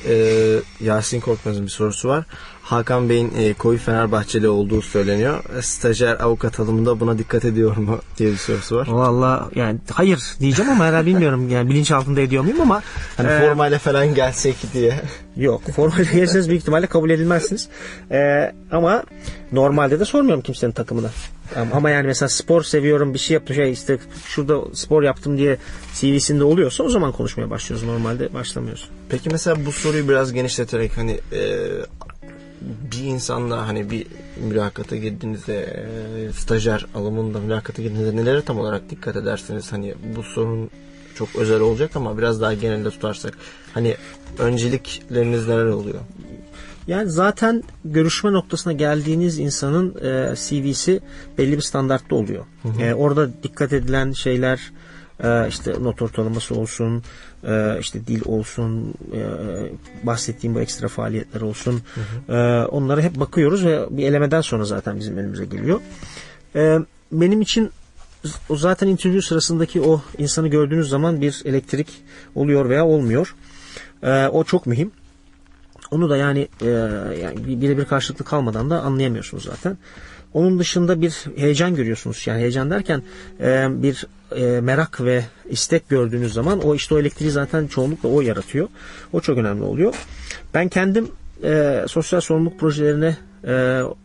Ee, 0.08 0.60
Yasin 0.80 1.20
Korkmaz'ın 1.20 1.66
bir 1.66 1.70
sorusu 1.72 2.10
var. 2.10 2.26
Hakan 2.64 3.10
Bey'in 3.10 3.32
e, 3.38 3.54
koyu 3.54 3.78
Fenerbahçeli 3.80 4.50
olduğu 4.50 4.82
söyleniyor. 4.82 5.44
E, 5.58 5.62
Stajyer 5.62 6.20
avukat 6.20 6.60
alımında 6.60 7.00
buna 7.00 7.18
dikkat 7.18 7.46
ediyor 7.46 7.78
mu 7.78 8.00
diye 8.18 8.32
bir 8.32 8.38
sorusu 8.38 8.76
var. 8.76 8.88
Valla 8.88 9.50
yani 9.56 9.80
hayır 9.92 10.22
diyeceğim 10.40 10.72
ama 10.72 10.86
herhalde 10.86 11.06
bilmiyorum 11.06 11.50
yani 11.50 11.70
bilinç 11.70 11.92
altında 11.92 12.22
ediyor 12.22 12.44
muyum 12.44 12.62
ama 12.62 12.82
Hani 13.18 13.32
e, 13.32 13.40
formayla 13.40 13.80
falan 13.80 14.16
gelsek 14.16 14.56
diye. 14.74 15.02
Yok. 15.38 15.62
Formayla 15.76 16.12
gelirseniz 16.12 16.50
büyük 16.50 16.62
ihtimalle 16.62 16.88
kabul 16.88 17.10
edilmezsiniz. 17.10 17.70
Ee, 18.12 18.54
ama 18.72 19.04
normalde 19.52 20.00
de 20.00 20.06
sormuyorum 20.06 20.42
kimsenin 20.42 20.72
takımına. 20.72 21.10
Ama, 21.56 21.90
yani 21.90 22.08
mesela 22.08 22.30
spor 22.30 22.64
seviyorum 22.64 23.14
bir 23.14 23.20
şey 23.20 23.34
yaptım 23.34 23.56
şey 23.56 23.72
işte 23.72 23.98
şurada 24.26 24.62
spor 24.74 25.04
yaptım 25.04 25.38
diye 25.38 25.58
CV'sinde 25.94 26.44
oluyorsa 26.44 26.84
o 26.84 26.90
zaman 26.90 27.12
konuşmaya 27.12 27.50
başlıyoruz. 27.50 27.88
Normalde 27.88 28.34
başlamıyoruz. 28.34 28.90
Peki 29.10 29.30
mesela 29.30 29.66
bu 29.66 29.72
soruyu 29.72 30.10
biraz 30.10 30.34
genişleterek 30.34 30.98
hani 30.98 31.20
e, 31.32 31.70
bir 32.62 33.04
insanla 33.04 33.68
hani 33.68 33.92
bir 33.92 34.08
mülakata 34.44 34.96
girdiğinizde 34.96 35.60
e, 35.60 36.34
stajyer 36.34 36.86
alımında 36.96 37.40
mülakata 37.40 37.82
girdiğinizde 37.82 38.16
nelere 38.16 38.42
tam 38.42 38.60
olarak 38.60 38.90
dikkat 38.90 39.16
edersiniz? 39.16 39.72
Hani 39.72 39.94
bu 40.16 40.24
sorun 40.24 40.70
çok 41.16 41.36
özel 41.36 41.60
olacak 41.60 41.96
ama 41.96 42.18
biraz 42.18 42.42
daha 42.42 42.54
genelde 42.54 42.90
tutarsak 42.90 43.38
hani 43.74 43.96
öncelikleriniz 44.40 45.48
neler 45.48 45.66
oluyor? 45.66 46.00
Yani 46.88 47.10
zaten 47.10 47.64
görüşme 47.86 48.34
noktasına 48.34 48.74
geldiğiniz 48.74 49.40
insanın 49.40 49.96
e, 49.96 50.36
CV'si 50.36 51.02
belli 51.38 51.58
bir 51.58 51.62
standartta 51.62 52.16
oluyor. 52.16 52.46
E, 52.80 52.94
orada 52.94 53.44
dikkat 53.44 53.74
edilen 53.74 54.12
şeyler 54.12 54.72
e, 55.24 55.48
işte 55.48 55.74
not 55.82 56.02
ortalaması 56.02 56.56
olsun, 56.56 57.04
e, 57.44 57.78
işte 57.80 58.08
dil 58.08 58.22
olsun, 58.26 58.94
e, 59.14 59.22
bahsettiğim 60.04 60.56
bu 60.56 60.60
ekstra 60.60 60.88
faaliyetler 60.88 61.42
olsun. 61.42 61.82
E, 62.30 62.34
onlara 62.72 63.02
hep 63.02 63.20
bakıyoruz 63.20 63.66
ve 63.66 63.86
bir 63.90 64.08
elemeden 64.08 64.42
sonra 64.42 64.66
zaten 64.66 65.00
bizim 65.00 65.18
önümüze 65.18 65.46
geliyor. 65.46 65.80
E, 66.56 66.80
benim 67.12 67.42
için 67.42 67.72
o 68.50 68.56
zaten 68.56 68.88
interview 68.88 69.28
sırasındaki 69.28 69.82
o 69.82 70.02
insanı 70.18 70.48
gördüğünüz 70.48 70.90
zaman 70.90 71.22
bir 71.22 71.42
elektrik 71.46 71.88
oluyor 72.36 72.70
veya 72.70 72.86
olmuyor. 72.86 73.36
E, 74.04 74.28
o 74.28 74.44
çok 74.44 74.66
mühim. 74.66 74.92
Onu 75.92 76.10
da 76.10 76.18
yani, 76.18 76.48
e, 76.62 76.68
yani 77.22 77.46
bir- 77.48 77.62
birebir 77.62 77.86
karşılıklı 77.86 78.26
kalmadan 78.26 78.70
da 78.70 78.82
anlayamıyorsunuz 78.82 79.44
zaten. 79.44 79.78
Onun 80.34 80.60
dışında 80.60 81.02
bir 81.02 81.26
heyecan 81.36 81.76
görüyorsunuz. 81.76 82.24
Yani 82.28 82.40
heyecan 82.42 82.70
derken 82.72 83.04
e, 83.40 83.68
bir 83.70 84.08
e, 84.36 84.62
merak 84.62 85.02
ve 85.04 85.24
istek 85.50 85.90
gördüğünüz 85.90 86.34
zaman 86.34 86.60
o 86.66 86.76
işte 86.76 86.96
o 86.96 87.00
elektriği 87.00 87.32
zaten 87.32 87.68
çoğunlukla 87.68 88.10
o 88.10 88.22
yaratıyor. 88.22 88.68
O 89.14 89.22
çok 89.22 89.38
önemli 89.38 89.64
oluyor. 89.64 89.94
Ben 90.54 90.70
kendim 90.70 91.08
e, 91.44 91.84
sosyal 91.88 92.22
sorumluluk 92.22 92.60
projelerine 92.60 93.18
e, 93.44 93.52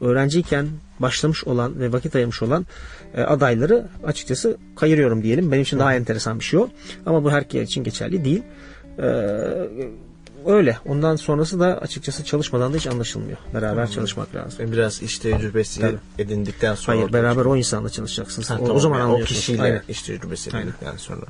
öğrenciyken 0.01 0.67
başlamış 0.99 1.45
olan 1.45 1.81
ve 1.81 1.93
vakit 1.93 2.17
ayırmış 2.17 2.43
olan 2.43 2.67
e, 3.15 3.23
adayları 3.23 3.87
açıkçası 4.05 4.57
kayırıyorum 4.77 5.23
diyelim. 5.23 5.53
Benim 5.53 5.63
için 5.63 5.79
daha 5.79 5.95
enteresan 5.95 6.39
bir 6.39 6.45
şey 6.45 6.59
o. 6.59 6.69
Ama 7.07 7.25
bu 7.25 7.31
herkes 7.31 7.69
için 7.69 7.85
geçerli 7.85 8.25
değil. 8.25 8.43
E, 8.99 9.07
öyle. 10.47 10.79
Ondan 10.87 11.17
sonrası 11.17 11.61
da 11.61 11.79
açıkçası 11.79 12.25
çalışmadan 12.25 12.73
da 12.73 12.77
hiç 12.77 12.87
anlaşılmıyor. 12.87 13.39
Beraber 13.55 13.91
çalışmak 13.91 14.35
lazım. 14.35 14.73
Biraz 14.73 15.03
iş 15.03 15.19
tecrübesi 15.19 15.81
Tabii. 15.81 15.97
edindikten 16.19 16.75
sonra 16.75 16.97
Hayır 16.99 17.13
beraber 17.13 17.45
o 17.45 17.57
insanla 17.57 17.89
çalışacaksınız. 17.91 18.51
Ha, 18.51 18.55
o, 18.55 18.59
tamam. 18.59 18.77
o 18.77 18.81
zaman 18.81 18.99
Yani. 18.99 19.13
O 19.13 19.25
kişiyle 19.25 19.63
Aynen. 19.63 19.83
iş 19.89 20.03
tecrübesi 20.03 20.51
edindikten 20.51 20.97
sonra. 20.97 21.27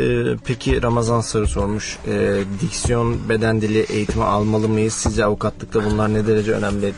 Ee, 0.00 0.24
peki 0.44 0.82
Ramazan 0.82 1.20
Sarı 1.20 1.46
sormuş. 1.46 1.98
Ee, 2.08 2.42
diksiyon, 2.60 3.28
beden 3.28 3.60
dili 3.60 3.78
eğitimi 3.78 4.24
almalı 4.24 4.68
mıyız? 4.68 4.94
Sizce 4.94 5.24
avukatlıkta 5.24 5.84
bunlar 5.84 6.14
ne 6.14 6.26
derece 6.26 6.52
önemli 6.52 6.92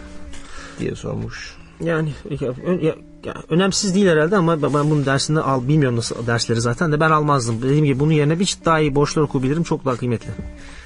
diye 0.81 0.95
sormuş. 0.95 1.55
Yani 1.81 2.13
ya, 2.31 2.55
ya- 2.81 2.97
ya, 3.25 3.35
önemsiz 3.49 3.95
değil 3.95 4.07
herhalde 4.07 4.37
ama 4.37 4.63
ben 4.63 4.73
bunun 4.73 5.07
dersini 5.07 5.41
al 5.41 5.69
bilmiyorum 5.69 5.97
nasıl 5.97 6.27
dersleri 6.27 6.61
zaten 6.61 6.93
de 6.93 7.01
ben 7.01 7.11
almazdım. 7.11 7.63
Dediğim 7.63 7.85
gibi 7.85 8.01
bunun 8.01 8.13
yerine 8.13 8.39
bir 8.39 8.57
daha 8.65 8.81
iyi 8.81 8.95
borçlar 8.95 9.23
okuyabilirim 9.23 9.63
çok 9.63 9.85
daha 9.85 9.97
kıymetli 9.97 10.31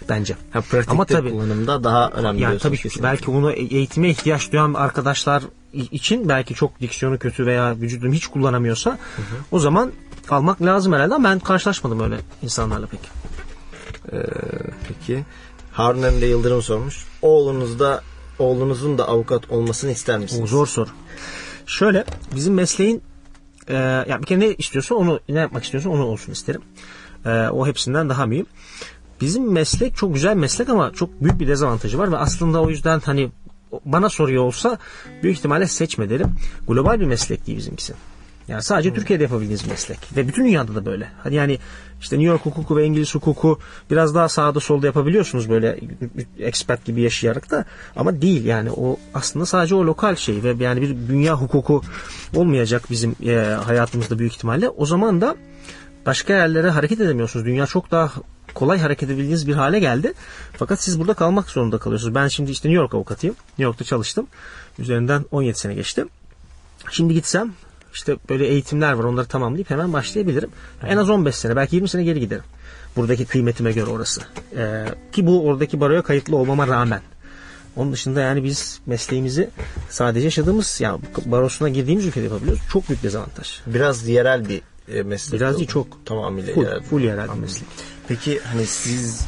bence. 0.08 0.36
Ha, 0.50 0.60
pratikte 0.60 0.92
Ama 0.92 1.04
tabii- 1.04 1.30
kullanımda 1.30 1.84
daha 1.84 2.10
önemli 2.10 2.42
Yani 2.42 2.58
tabii 2.58 2.76
kesinlikle. 2.76 3.02
belki 3.02 3.26
bunu 3.26 3.52
eğitime 3.52 4.10
ihtiyaç 4.10 4.52
duyan 4.52 4.74
arkadaşlar 4.74 5.42
için 5.72 6.28
belki 6.28 6.54
çok 6.54 6.80
diksiyonu 6.80 7.18
kötü 7.18 7.46
veya 7.46 7.76
vücudunu 7.76 8.12
hiç 8.12 8.26
kullanamıyorsa 8.26 8.98
o 9.50 9.58
zaman 9.58 9.92
almak 10.30 10.62
lazım 10.62 10.92
herhalde 10.92 11.14
ama 11.14 11.28
ben 11.30 11.38
karşılaşmadım 11.38 12.00
öyle 12.00 12.16
insanlarla 12.42 12.86
pek. 12.86 13.00
Ee, 14.12 14.16
peki 14.88 15.24
Harun 15.72 16.02
Emre 16.02 16.26
Yıldırım 16.26 16.62
sormuş. 16.62 17.04
Oğlunuz 17.22 17.78
da 17.80 18.02
oğlunuzun 18.38 18.98
da 18.98 19.08
avukat 19.08 19.50
olmasını 19.50 19.90
ister 19.90 20.18
misiniz? 20.18 20.42
O 20.42 20.46
zor 20.46 20.66
soru. 20.66 20.88
Şöyle 21.66 22.04
bizim 22.34 22.54
mesleğin 22.54 23.02
e, 23.68 23.74
ya 24.08 24.18
bir 24.20 24.26
kere 24.26 24.40
ne 24.40 24.54
istiyorsa 24.54 24.94
onu 24.94 25.20
ne 25.28 25.38
yapmak 25.38 25.64
istiyorsa 25.64 25.90
onu 25.90 26.04
olsun 26.04 26.32
isterim. 26.32 26.62
E, 27.24 27.30
o 27.48 27.66
hepsinden 27.66 28.08
daha 28.08 28.26
mühim. 28.26 28.46
Bizim 29.20 29.52
meslek 29.52 29.96
çok 29.96 30.14
güzel 30.14 30.36
meslek 30.36 30.68
ama 30.68 30.92
çok 30.92 31.22
büyük 31.22 31.40
bir 31.40 31.48
dezavantajı 31.48 31.98
var 31.98 32.12
ve 32.12 32.16
aslında 32.16 32.62
o 32.62 32.70
yüzden 32.70 33.00
hani 33.00 33.30
bana 33.84 34.08
soruyor 34.08 34.44
olsa 34.44 34.78
büyük 35.22 35.38
ihtimalle 35.38 35.66
seçme 35.66 36.10
derim. 36.10 36.28
Global 36.68 37.00
bir 37.00 37.06
meslek 37.06 37.46
değil 37.46 37.58
bizimkisi. 37.58 37.94
Yani 38.48 38.62
sadece 38.62 38.94
Türkiye'de 38.94 39.22
yapabildiğiniz 39.22 39.66
meslek. 39.66 39.98
Ve 40.16 40.28
bütün 40.28 40.44
dünyada 40.44 40.74
da 40.74 40.86
böyle. 40.86 41.08
Hadi 41.22 41.34
yani 41.34 41.58
işte 42.00 42.16
New 42.16 42.28
York 42.28 42.46
hukuku 42.46 42.76
ve 42.76 42.84
İngiliz 42.84 43.14
hukuku 43.14 43.58
biraz 43.90 44.14
daha 44.14 44.28
sağda 44.28 44.60
solda 44.60 44.86
yapabiliyorsunuz 44.86 45.50
böyle 45.50 45.80
expert 46.38 46.84
gibi 46.84 47.00
yaşayarak 47.00 47.50
da. 47.50 47.64
Ama 47.96 48.22
değil 48.22 48.44
yani 48.44 48.70
o 48.70 48.96
aslında 49.14 49.46
sadece 49.46 49.74
o 49.74 49.86
lokal 49.86 50.16
şey 50.16 50.42
ve 50.42 50.64
yani 50.64 50.82
bir 50.82 51.08
dünya 51.08 51.34
hukuku 51.34 51.82
olmayacak 52.34 52.82
bizim 52.90 53.16
e, 53.26 53.34
hayatımızda 53.64 54.18
büyük 54.18 54.32
ihtimalle. 54.32 54.68
O 54.68 54.86
zaman 54.86 55.20
da 55.20 55.36
başka 56.06 56.32
yerlere 56.32 56.70
hareket 56.70 57.00
edemiyorsunuz. 57.00 57.46
Dünya 57.46 57.66
çok 57.66 57.90
daha 57.90 58.12
kolay 58.54 58.78
hareket 58.78 59.02
edebildiğiniz 59.02 59.48
bir 59.48 59.54
hale 59.54 59.78
geldi. 59.78 60.12
Fakat 60.52 60.82
siz 60.82 61.00
burada 61.00 61.14
kalmak 61.14 61.50
zorunda 61.50 61.78
kalıyorsunuz. 61.78 62.14
Ben 62.14 62.28
şimdi 62.28 62.50
işte 62.50 62.68
New 62.68 62.82
York 62.82 62.94
avukatıyım. 62.94 63.36
New 63.48 63.62
York'ta 63.62 63.84
çalıştım. 63.84 64.26
Üzerinden 64.78 65.24
17 65.30 65.58
sene 65.58 65.74
geçti. 65.74 66.04
Şimdi 66.90 67.14
gitsem 67.14 67.52
işte 67.96 68.16
böyle 68.28 68.46
eğitimler 68.46 68.92
var 68.92 69.04
onları 69.04 69.26
tamamlayıp 69.26 69.70
hemen 69.70 69.92
başlayabilirim. 69.92 70.50
En 70.86 70.96
az 70.96 71.10
15 71.10 71.34
sene 71.34 71.56
belki 71.56 71.76
20 71.76 71.88
sene 71.88 72.04
geri 72.04 72.20
giderim. 72.20 72.44
Buradaki 72.96 73.24
kıymetime 73.24 73.72
göre 73.72 73.90
orası. 73.90 74.20
Ee, 74.56 74.84
ki 75.12 75.26
bu 75.26 75.46
oradaki 75.46 75.80
baroya 75.80 76.02
kayıtlı 76.02 76.36
olmama 76.36 76.68
rağmen. 76.68 77.00
Onun 77.76 77.92
dışında 77.92 78.20
yani 78.20 78.44
biz 78.44 78.80
mesleğimizi 78.86 79.50
sadece 79.90 80.24
yaşadığımız 80.24 80.80
yani 80.80 81.00
barosuna 81.26 81.68
girdiğimiz 81.68 82.06
ülkede 82.06 82.24
yapabiliyoruz. 82.24 82.62
Çok 82.72 82.88
büyük 82.88 83.02
dezavantaj. 83.02 83.60
Biraz 83.66 84.08
yerel 84.08 84.48
bir 84.48 84.62
e, 84.94 85.02
meslek. 85.02 85.40
Biraz 85.40 85.56
değil, 85.56 85.68
çok. 85.68 86.06
Tamamıyla 86.06 86.54
Full, 86.54 86.62
yerel. 86.64 86.82
full 86.82 87.00
yerel 87.00 87.28
bir 87.34 87.38
meslek. 87.40 87.68
Peki 88.08 88.40
hani 88.44 88.66
siz 88.66 89.26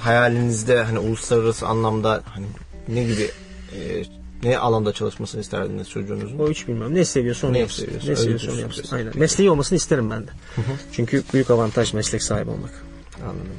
hayalinizde 0.00 0.82
hani 0.82 0.98
uluslararası 0.98 1.66
anlamda 1.66 2.22
hani 2.24 2.46
ne 2.88 3.02
gibi 3.04 3.30
e, 3.78 4.04
ne 4.46 4.58
alanda 4.58 4.92
çalışmasını 4.92 5.40
isterdiniz 5.40 5.90
çocuğunuzun? 5.90 6.38
O 6.38 6.50
hiç 6.50 6.68
bilmem. 6.68 6.94
Ne 6.94 7.04
seviyorsa 7.04 7.46
onu 7.46 7.54
Ne 7.54 7.58
yapsın. 7.58 7.84
seviyorsa, 7.84 8.10
Ne 8.10 8.16
seviyorsa 8.16 8.52
onu 8.52 8.60
yapsın. 8.60 8.96
Aynen. 8.96 9.12
Mesleği 9.14 9.50
olmasını 9.50 9.76
isterim 9.76 10.10
ben 10.10 10.26
de. 10.26 10.30
Çünkü 10.92 11.22
büyük 11.32 11.50
avantaj 11.50 11.94
meslek 11.94 12.22
sahibi 12.22 12.50
olmak. 12.50 12.84
Anladım. 13.22 13.52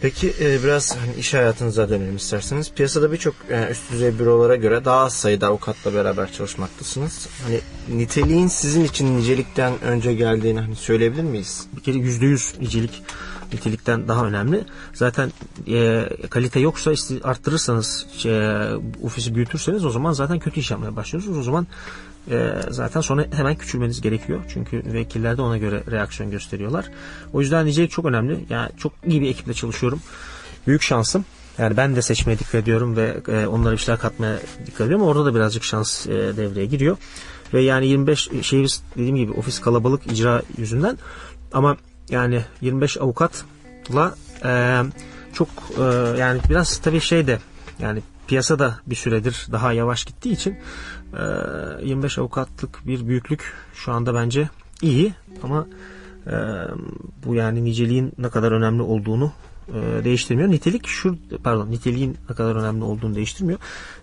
Peki 0.00 0.34
e, 0.40 0.62
biraz 0.64 0.96
hani 0.96 1.14
iş 1.18 1.34
hayatınıza 1.34 1.88
dönelim 1.88 2.16
isterseniz. 2.16 2.72
Piyasada 2.72 3.12
birçok 3.12 3.34
yani 3.50 3.70
üst 3.70 3.92
düzey 3.92 4.18
bürolara 4.18 4.56
göre 4.56 4.84
daha 4.84 5.04
az 5.04 5.14
sayıda 5.14 5.46
avukatla 5.46 5.94
beraber 5.94 6.32
çalışmaktasınız. 6.32 7.28
Hani 7.44 7.60
niteliğin 7.88 8.48
sizin 8.48 8.84
için 8.84 9.18
nicelikten 9.18 9.82
önce 9.82 10.14
geldiğini 10.14 10.60
hani 10.60 10.76
söyleyebilir 10.76 11.22
miyiz? 11.22 11.66
bir 11.76 11.82
kere 11.82 11.96
yüzde 11.98 12.26
yüz 12.26 12.54
nicelik 12.60 13.02
nitelikten 13.52 14.08
daha 14.08 14.26
önemli. 14.26 14.64
Zaten 14.94 15.32
e, 15.68 16.08
kalite 16.30 16.60
yoksa 16.60 16.92
arttırırsanız 17.24 18.06
e, 18.24 18.62
ofisi 19.02 19.34
büyütürseniz 19.34 19.84
o 19.84 19.90
zaman 19.90 20.12
zaten 20.12 20.38
kötü 20.38 20.60
iş 20.60 20.70
yapmaya 20.70 20.96
başlıyorsunuz. 20.96 21.38
O 21.38 21.42
zaman 21.42 21.66
e, 22.30 22.52
zaten 22.70 23.00
sonra 23.00 23.24
hemen 23.32 23.56
küçülmeniz 23.56 24.00
gerekiyor. 24.00 24.40
Çünkü 24.48 24.82
vekiller 24.92 25.36
de 25.36 25.42
ona 25.42 25.58
göre 25.58 25.82
reaksiyon 25.90 26.30
gösteriyorlar. 26.30 26.90
O 27.32 27.40
yüzden 27.40 27.66
nicelik 27.66 27.90
çok 27.90 28.04
önemli. 28.04 28.44
Yani 28.50 28.70
çok 28.76 28.92
iyi 29.06 29.20
bir 29.20 29.30
ekiple 29.30 29.54
çalışıyorum. 29.54 30.00
Büyük 30.66 30.82
şansım. 30.82 31.24
Yani 31.58 31.76
ben 31.76 31.96
de 31.96 32.02
seçmeye 32.02 32.38
dikkat 32.38 32.54
ediyorum 32.54 32.96
ve 32.96 33.16
e, 33.28 33.46
onlara 33.46 33.72
bir 33.72 33.78
şeyler 33.78 34.00
katmaya 34.00 34.38
dikkat 34.66 34.80
ediyorum. 34.80 35.06
Orada 35.06 35.24
da 35.24 35.34
birazcık 35.34 35.64
şans 35.64 36.06
e, 36.06 36.10
devreye 36.12 36.66
giriyor. 36.66 36.96
Ve 37.54 37.62
yani 37.62 37.86
25 37.86 38.28
şehir 38.42 38.78
dediğim 38.96 39.16
gibi 39.16 39.32
ofis 39.32 39.60
kalabalık 39.60 40.12
icra 40.12 40.42
yüzünden 40.58 40.98
ama 41.52 41.76
yani 42.10 42.44
25 42.60 42.96
avukatla 42.96 44.14
e, 44.44 44.82
çok 45.32 45.48
e, 45.78 45.82
yani 46.18 46.40
biraz 46.50 46.78
tabii 46.78 47.00
şey 47.00 47.26
de 47.26 47.38
yani 47.78 48.02
piyasada 48.26 48.78
bir 48.86 48.94
süredir 48.94 49.46
daha 49.52 49.72
yavaş 49.72 50.04
gittiği 50.04 50.32
için 50.32 50.56
e, 51.82 51.86
25 51.86 52.18
avukatlık 52.18 52.86
bir 52.86 53.06
büyüklük 53.06 53.52
şu 53.74 53.92
anda 53.92 54.14
bence 54.14 54.48
iyi 54.82 55.14
ama 55.42 55.66
e, 56.26 56.34
bu 57.26 57.34
yani 57.34 57.64
niceliğin 57.64 58.12
ne 58.18 58.28
kadar 58.28 58.52
önemli 58.52 58.82
olduğunu 58.82 59.32
e, 59.68 60.04
değiştirmiyor. 60.04 60.50
Nitelik 60.50 60.86
şu 60.86 61.18
pardon 61.44 61.70
niteliğin 61.70 62.16
ne 62.30 62.36
kadar 62.36 62.56
önemli 62.56 62.84
olduğunu 62.84 63.14
değiştirmiyor. 63.14 63.58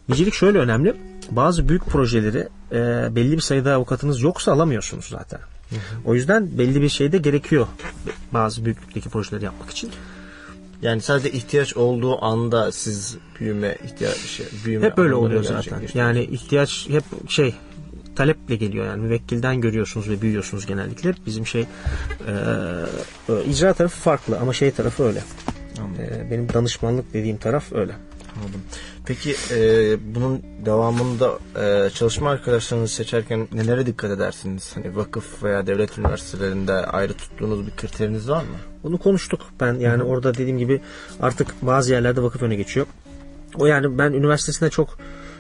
Nicelik 0.10 0.34
şöyle 0.34 0.58
önemli. 0.58 0.96
Bazı 1.32 1.70
büyük 1.70 1.86
projeleri 1.86 2.48
e, 2.72 3.16
belli 3.16 3.32
bir 3.32 3.42
sayıda 3.42 3.74
avukatınız 3.74 4.22
yoksa 4.22 4.52
alamıyorsunuz 4.52 5.06
zaten. 5.06 5.40
O 6.06 6.16
yüzden 6.16 6.58
belli 6.58 6.82
bir 6.82 6.90
şey 6.90 7.12
de 7.12 7.18
gerekiyor 7.18 7.68
bazı 8.32 8.66
büyüklükteki 8.66 9.10
projeleri 9.10 9.46
yapmak 9.46 9.70
için. 9.70 9.92
Yani 10.82 11.02
sadece 11.02 11.32
ihtiyaç 11.32 11.78
olduğu 11.78 12.26
anda 12.26 12.72
siz 12.72 13.18
büyüme 13.40 13.78
ihtiyaç 13.86 14.18
şey, 14.18 14.46
büyüme 14.66 14.86
Hep 14.86 14.98
böyle 14.98 15.16
oluyor 15.16 15.44
zaten. 15.44 15.82
Yani 15.94 16.24
ihtiyaç 16.24 16.90
hep 16.90 17.04
şey 17.30 17.56
taleple 18.16 18.56
geliyor 18.56 18.86
yani 18.86 19.02
müvekkilden 19.02 19.62
görüyorsunuz 19.62 20.10
ve 20.10 20.22
büyüyorsunuz 20.22 20.66
genellikle. 20.66 21.14
Bizim 21.26 21.48
şey 21.48 21.62
e, 21.62 23.44
icra 23.50 23.74
tarafı 23.74 24.02
farklı 24.02 24.40
ama 24.40 24.54
şey 24.54 24.72
tarafı 24.72 25.04
öyle. 25.04 25.24
E, 26.00 26.32
benim 26.32 26.54
danışmanlık 26.54 27.14
dediğim 27.14 27.38
taraf 27.38 27.74
öyle. 27.74 27.94
Anladım. 28.38 28.62
Peki 29.06 29.36
e, 29.52 29.98
bunun 30.16 30.42
devamında 30.66 31.40
e, 31.62 31.90
çalışma 31.90 32.30
arkadaşlarınızı 32.30 32.94
seçerken 32.94 33.48
nelere 33.54 33.86
dikkat 33.86 34.12
edersiniz? 34.12 34.72
Hani 34.76 34.96
vakıf 34.96 35.44
veya 35.44 35.68
devlet 35.68 35.98
üniversitelerinde 35.98 36.74
ayrı 36.74 37.14
tuttuğunuz 37.14 37.68
bir 37.68 37.72
kriteriniz 37.72 38.30
var 38.30 38.44
mı? 38.44 38.58
Bunu 38.84 38.98
konuştuk. 38.98 39.42
Ben 39.60 39.74
yani 39.74 40.04
orada 40.04 40.34
dediğim 40.34 40.58
gibi 40.58 40.82
artık 41.22 41.56
bazı 41.62 41.92
yerlerde 41.94 42.24
vakıf 42.24 42.42
öne 42.42 42.56
geçiyor. 42.56 42.86
O 43.56 43.66
yani 43.66 43.98
ben 43.98 44.14
üniversitesine 44.14 44.70
çok 44.70 44.98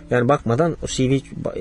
yani 0.09 0.29
bakmadan 0.29 0.77
o 0.83 0.87
CV 0.87 1.19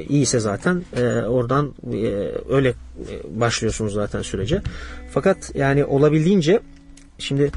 iyiyse 0.08 0.40
zaten 0.40 0.82
e, 0.96 1.04
oradan 1.04 1.74
e, 1.92 2.32
öyle 2.48 2.68
e, 2.68 3.40
başlıyorsunuz 3.40 3.92
zaten 3.92 4.22
sürece. 4.22 4.62
Fakat 5.10 5.50
yani 5.54 5.84
olabildiğince 5.84 6.60
şimdi 7.18 7.50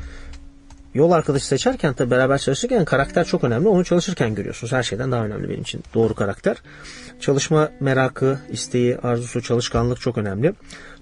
yol 0.95 1.11
arkadaşı 1.11 1.47
seçerken 1.47 1.93
tabii 1.93 2.11
beraber 2.11 2.37
çalışırken 2.37 2.85
karakter 2.85 3.25
çok 3.25 3.43
önemli. 3.43 3.67
Onu 3.67 3.83
çalışırken 3.83 4.35
görüyorsunuz. 4.35 4.73
Her 4.73 4.83
şeyden 4.83 5.11
daha 5.11 5.25
önemli 5.25 5.49
benim 5.49 5.61
için. 5.61 5.83
Doğru 5.93 6.13
karakter. 6.13 6.57
Çalışma 7.19 7.69
merakı, 7.79 8.39
isteği, 8.51 8.97
arzusu, 8.97 9.41
çalışkanlık 9.41 10.01
çok 10.01 10.17
önemli. 10.17 10.53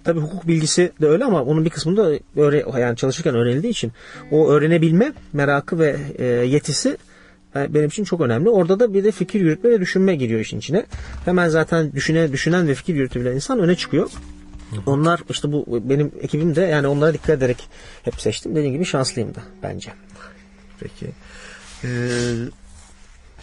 Tabii 0.03 0.19
hukuk 0.19 0.47
bilgisi 0.47 0.91
de 1.01 1.08
öyle 1.08 1.25
ama 1.25 1.43
onun 1.43 1.65
bir 1.65 1.69
kısmında 1.69 2.12
öğre, 2.36 2.65
yani 2.79 2.97
çalışırken 2.97 3.36
öğrenildiği 3.36 3.71
için 3.71 3.91
o 4.32 4.49
öğrenebilme 4.49 5.13
merakı 5.34 5.79
ve 5.79 5.97
e, 6.17 6.25
yetisi 6.25 6.97
e, 7.56 7.73
benim 7.73 7.88
için 7.88 8.03
çok 8.03 8.21
önemli. 8.21 8.49
Orada 8.49 8.79
da 8.79 8.93
bir 8.93 9.03
de 9.03 9.12
fikir 9.12 9.41
yürütme 9.41 9.69
ve 9.69 9.82
düşünme 9.82 10.15
giriyor 10.15 10.39
işin 10.39 10.60
içine. 10.60 10.86
Hemen 11.25 11.49
zaten 11.49 11.91
düşüne, 11.91 12.32
düşünen 12.32 12.67
ve 12.67 12.73
fikir 12.73 12.95
yürütebilen 12.95 13.36
insan 13.36 13.60
öne 13.60 13.75
çıkıyor. 13.75 14.10
Onlar 14.86 15.21
işte 15.29 15.51
bu 15.51 15.65
benim 15.89 16.12
ekibim 16.21 16.55
de 16.55 16.62
yani 16.62 16.88
onlara 16.88 17.13
dikkat 17.13 17.29
ederek 17.29 17.69
hep 18.03 18.21
seçtim. 18.21 18.55
Dediğim 18.55 18.73
gibi 18.73 18.86
şanslıyım 18.86 19.36
da 19.36 19.39
bence. 19.63 19.93
Peki. 20.79 21.12
Ee, 21.83 21.88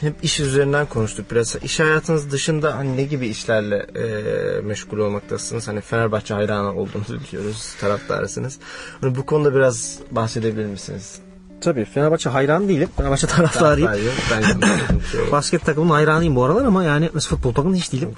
hep 0.00 0.14
iş 0.22 0.40
üzerinden 0.40 0.86
konuştuk 0.86 1.30
biraz. 1.30 1.56
İş 1.62 1.80
hayatınız 1.80 2.30
dışında 2.30 2.76
hani 2.76 2.96
ne 2.96 3.02
gibi 3.02 3.28
işlerle 3.28 3.76
e, 3.76 4.60
meşgul 4.60 4.98
olmaktasınız? 4.98 5.68
Hani 5.68 5.80
Fenerbahçe 5.80 6.34
hayranı 6.34 6.74
olduğunuzu 6.74 7.20
biliyoruz, 7.20 7.74
taraftarısınız. 7.80 8.58
Hani 9.00 9.16
bu 9.16 9.26
konuda 9.26 9.54
biraz 9.54 9.98
bahsedebilir 10.10 10.66
misiniz? 10.66 11.20
Tabii 11.60 11.84
Fenerbahçe 11.84 12.30
hayran 12.30 12.68
değilim. 12.68 12.88
Fenerbahçe 12.96 13.26
taraftarıyım. 13.26 13.90
Şey, 15.12 15.32
Basket 15.32 15.64
takımının 15.64 15.90
hayranıyım 15.90 16.36
bu 16.36 16.44
aralar 16.44 16.64
ama 16.64 16.84
yani 16.84 17.10
mesela 17.14 17.36
futbol 17.36 17.52
takımının 17.54 17.76
hiç 17.78 17.92
değilim. 17.92 18.10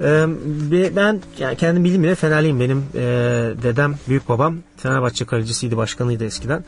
Ee, 0.00 0.96
ben 0.96 1.20
yani 1.38 1.56
kendim 1.56 1.84
bildiğim 1.84 2.02
bile 2.02 2.14
Fenerliyim. 2.14 2.60
Benim 2.60 2.84
e, 2.94 3.00
dedem, 3.62 3.94
büyük 4.08 4.28
babam 4.28 4.58
Fenerbahçe 4.76 5.24
kalecisiydi, 5.24 5.76
başkanıydı 5.76 6.24
eskiden. 6.24 6.64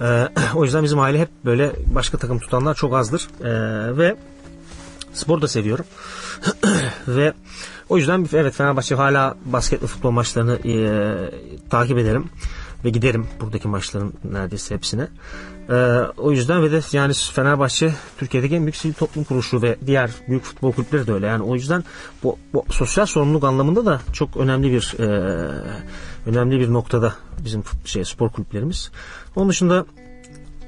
E, 0.00 0.28
o 0.54 0.64
yüzden 0.64 0.84
bizim 0.84 0.98
aile 0.98 1.20
hep 1.20 1.28
böyle 1.44 1.72
başka 1.86 2.18
takım 2.18 2.38
tutanlar 2.38 2.74
çok 2.74 2.94
azdır. 2.94 3.28
E, 3.40 3.50
ve 3.96 4.16
spor 5.12 5.42
da 5.42 5.48
seviyorum. 5.48 5.84
ve 7.08 7.32
o 7.88 7.96
yüzden 7.96 8.26
evet 8.32 8.54
Fenerbahçe 8.54 8.94
hala 8.94 9.34
basket 9.44 9.82
ve 9.82 9.86
futbol 9.86 10.10
maçlarını 10.10 10.58
e, 10.68 10.78
takip 11.70 11.98
ederim 11.98 12.24
ve 12.84 12.90
giderim 12.90 13.26
buradaki 13.40 13.68
maçların 13.68 14.12
neredeyse 14.24 14.74
hepsine. 14.74 15.08
Ee, 15.70 15.74
o 16.16 16.32
yüzden 16.32 16.62
ve 16.62 16.72
de 16.72 16.80
yani 16.92 17.12
Fenerbahçe 17.32 17.94
Türkiye'deki 18.18 18.54
en 18.54 18.62
büyük 18.62 18.76
sivil 18.76 18.94
toplum 18.94 19.24
kuruluşu 19.24 19.62
ve 19.62 19.76
diğer 19.86 20.10
büyük 20.28 20.42
futbol 20.42 20.72
kulüpleri 20.72 21.06
de 21.06 21.12
öyle. 21.12 21.26
Yani 21.26 21.42
o 21.42 21.54
yüzden 21.54 21.84
bu, 22.22 22.38
bu 22.52 22.64
sosyal 22.70 23.06
sorumluluk 23.06 23.44
anlamında 23.44 23.86
da 23.86 24.00
çok 24.12 24.36
önemli 24.36 24.72
bir 24.72 24.94
e, 24.98 25.06
önemli 26.26 26.60
bir 26.60 26.72
noktada 26.72 27.14
bizim 27.44 27.62
şey 27.84 28.04
spor 28.04 28.30
kulüplerimiz. 28.30 28.90
Onun 29.36 29.48
dışında 29.48 29.86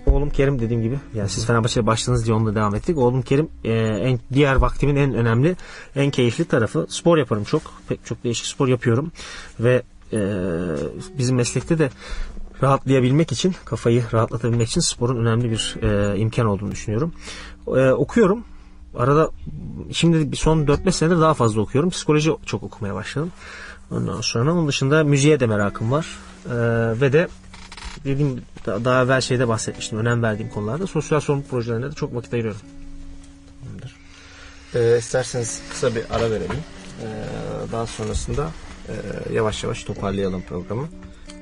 oğlum 0.06 0.30
Kerim 0.30 0.60
dediğim 0.60 0.82
gibi 0.82 0.98
yani 1.14 1.28
siz 1.28 1.46
Fenerbahçe'ye 1.46 1.86
başladınız 1.86 2.26
diye 2.26 2.36
onunla 2.36 2.54
devam 2.54 2.74
ettik. 2.74 2.98
Oğlum 2.98 3.22
Kerim 3.22 3.48
e, 3.64 3.72
en 3.72 4.20
diğer 4.32 4.54
vaktimin 4.54 4.96
en 4.96 5.14
önemli, 5.14 5.56
en 5.96 6.10
keyifli 6.10 6.44
tarafı 6.44 6.86
spor 6.88 7.18
yaparım 7.18 7.44
çok. 7.44 7.62
Pek 7.88 8.06
çok 8.06 8.24
değişik 8.24 8.46
spor 8.46 8.68
yapıyorum 8.68 9.12
ve 9.60 9.82
e, 10.12 10.18
bizim 11.18 11.36
meslekte 11.36 11.78
de 11.78 11.90
rahatlayabilmek 12.62 13.32
için, 13.32 13.54
kafayı 13.64 14.04
rahatlatabilmek 14.12 14.68
için 14.68 14.80
sporun 14.80 15.26
önemli 15.26 15.50
bir 15.50 15.76
e, 15.82 16.18
imkan 16.18 16.46
olduğunu 16.46 16.70
düşünüyorum. 16.70 17.12
E, 17.66 17.90
okuyorum. 17.90 18.44
Arada 18.96 19.30
şimdi 19.92 20.36
son 20.36 20.66
4-5 20.66 20.92
senedir 20.92 21.20
daha 21.20 21.34
fazla 21.34 21.60
okuyorum. 21.60 21.90
Psikoloji 21.90 22.30
çok 22.46 22.62
okumaya 22.62 22.94
başladım. 22.94 23.32
Ondan 23.90 24.20
sonra 24.20 24.52
onun 24.52 24.68
dışında 24.68 25.04
müziğe 25.04 25.40
de 25.40 25.46
merakım 25.46 25.92
var. 25.92 26.06
E, 26.46 26.54
ve 27.00 27.12
de 27.12 27.28
dediğim 28.04 28.42
daha 28.66 29.02
evvel 29.02 29.20
şeyde 29.20 29.48
bahsetmiştim. 29.48 29.98
Önem 29.98 30.22
verdiğim 30.22 30.50
konularda 30.50 30.86
sosyal 30.86 31.20
sorumluluk 31.20 31.50
projelerine 31.50 31.90
de 31.90 31.94
çok 31.94 32.14
vakit 32.14 32.34
ayırıyorum. 32.34 32.60
Ee, 34.74 34.98
isterseniz 34.98 35.62
kısa 35.70 35.94
bir 35.94 36.04
ara 36.10 36.30
verelim. 36.30 36.56
Ee, 37.02 37.24
daha 37.72 37.86
sonrasında 37.86 38.50
e, 38.88 38.92
yavaş 39.34 39.64
yavaş 39.64 39.84
toparlayalım 39.84 40.42
programı. 40.42 40.88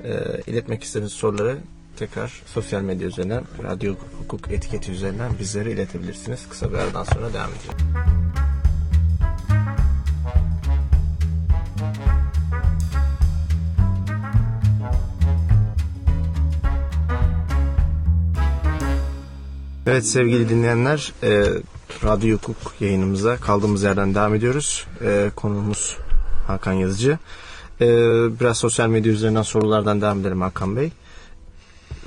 Ee, 0.07 0.41
iletmek 0.47 0.85
istediğiniz 0.85 1.13
soruları 1.13 1.59
tekrar 1.97 2.43
sosyal 2.47 2.83
medya 2.83 3.09
üzerinden, 3.09 3.45
radyo 3.63 3.95
hukuk 4.19 4.53
etiketi 4.53 4.93
üzerinden 4.93 5.33
bizlere 5.41 5.73
iletebilirsiniz. 5.73 6.49
Kısa 6.49 6.73
bir 6.73 6.79
aradan 6.79 7.05
sonra 7.05 7.33
devam 7.35 7.51
edeceğiz. 7.51 7.77
Evet 19.87 20.07
sevgili 20.07 20.49
dinleyenler, 20.49 21.13
e, 21.23 21.45
Radyo 22.05 22.37
Hukuk 22.37 22.75
yayınımıza 22.81 23.37
kaldığımız 23.37 23.83
yerden 23.83 24.15
devam 24.15 24.35
ediyoruz. 24.35 24.87
Ee, 25.05 25.31
konuğumuz 25.37 25.97
Hakan 26.47 26.73
Yazıcı. 26.73 27.19
Ee, 27.81 27.87
biraz 28.41 28.59
sosyal 28.59 28.89
medya 28.89 29.13
üzerinden 29.13 29.43
sorulardan 29.43 30.01
devam 30.01 30.21
edelim 30.21 30.41
Hakan 30.41 30.77
Bey. 30.77 30.91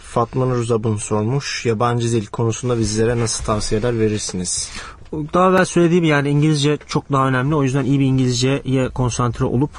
Fatma 0.02 0.46
Nur 0.46 0.64
Zabun 0.64 0.98
sormuş. 0.98 1.66
Yabancı 1.66 2.12
dil 2.12 2.26
konusunda 2.26 2.80
bizlere 2.80 3.20
nasıl 3.20 3.44
tavsiyeler 3.46 4.00
verirsiniz? 4.00 4.70
Daha 5.14 5.50
evvel 5.50 5.66
söylediğim 5.66 6.04
yani 6.04 6.30
İngilizce 6.30 6.78
çok 6.88 7.12
daha 7.12 7.28
önemli. 7.28 7.56
O 7.56 7.64
yüzden 7.64 7.86
iyi 7.86 8.00
bir 8.00 8.06
İngilizceye 8.06 8.90
konsantre 8.90 9.46
olup 9.46 9.72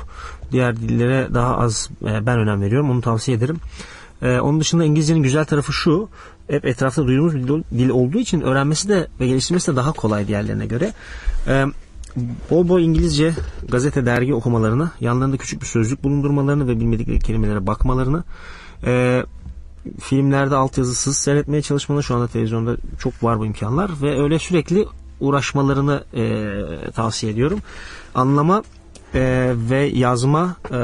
diğer 0.53 0.77
dillere 0.77 1.29
daha 1.35 1.57
az 1.59 1.91
e, 2.03 2.27
ben 2.27 2.39
önem 2.39 2.61
veriyorum. 2.63 2.91
Onu 2.91 3.01
tavsiye 3.01 3.37
ederim. 3.37 3.57
E, 4.23 4.41
onun 4.41 4.61
dışında 4.61 4.85
İngilizcenin 4.85 5.23
güzel 5.23 5.45
tarafı 5.45 5.73
şu. 5.73 6.09
Hep 6.51 6.65
etrafta 6.65 7.07
duyduğumuz 7.07 7.35
bir 7.35 7.79
dil- 7.79 7.89
olduğu 7.91 8.19
için 8.19 8.41
öğrenmesi 8.41 8.89
de 8.89 9.09
ve 9.21 9.27
geliştirmesi 9.27 9.73
de 9.73 9.77
daha 9.77 9.93
kolay 9.93 10.29
diğerlerine 10.29 10.67
göre. 10.67 10.93
E, 11.47 11.65
bol 12.51 12.69
bol 12.69 12.81
İngilizce 12.81 13.35
gazete, 13.69 14.07
dergi 14.07 14.35
okumalarını, 14.35 14.91
yanlarında 15.01 15.37
küçük 15.37 15.61
bir 15.61 15.67
sözlük 15.67 16.05
bulundurmalarını 16.05 16.69
ve 16.69 16.81
bilmedikleri 16.81 17.19
kelimelere 17.19 17.67
bakmalarını, 17.67 18.25
e, 18.85 19.23
filmlerde 20.01 20.55
altyazısız 20.55 21.19
seyretmeye 21.19 21.63
çalışmaları 21.63 22.03
şu 22.03 22.15
anda 22.15 22.29
televizyonda 22.29 22.77
çok 22.99 23.25
var 23.25 23.39
bu 23.39 23.47
imkanlar 23.47 23.91
ve 24.03 24.23
öyle 24.23 24.39
sürekli 24.39 24.87
uğraşmalarını 25.21 26.05
e, 26.15 26.91
tavsiye 26.91 27.33
ediyorum. 27.33 27.59
Anlama 28.15 28.63
e, 29.15 29.53
ve 29.71 29.79
yazma 29.95 30.57
e, 30.65 30.79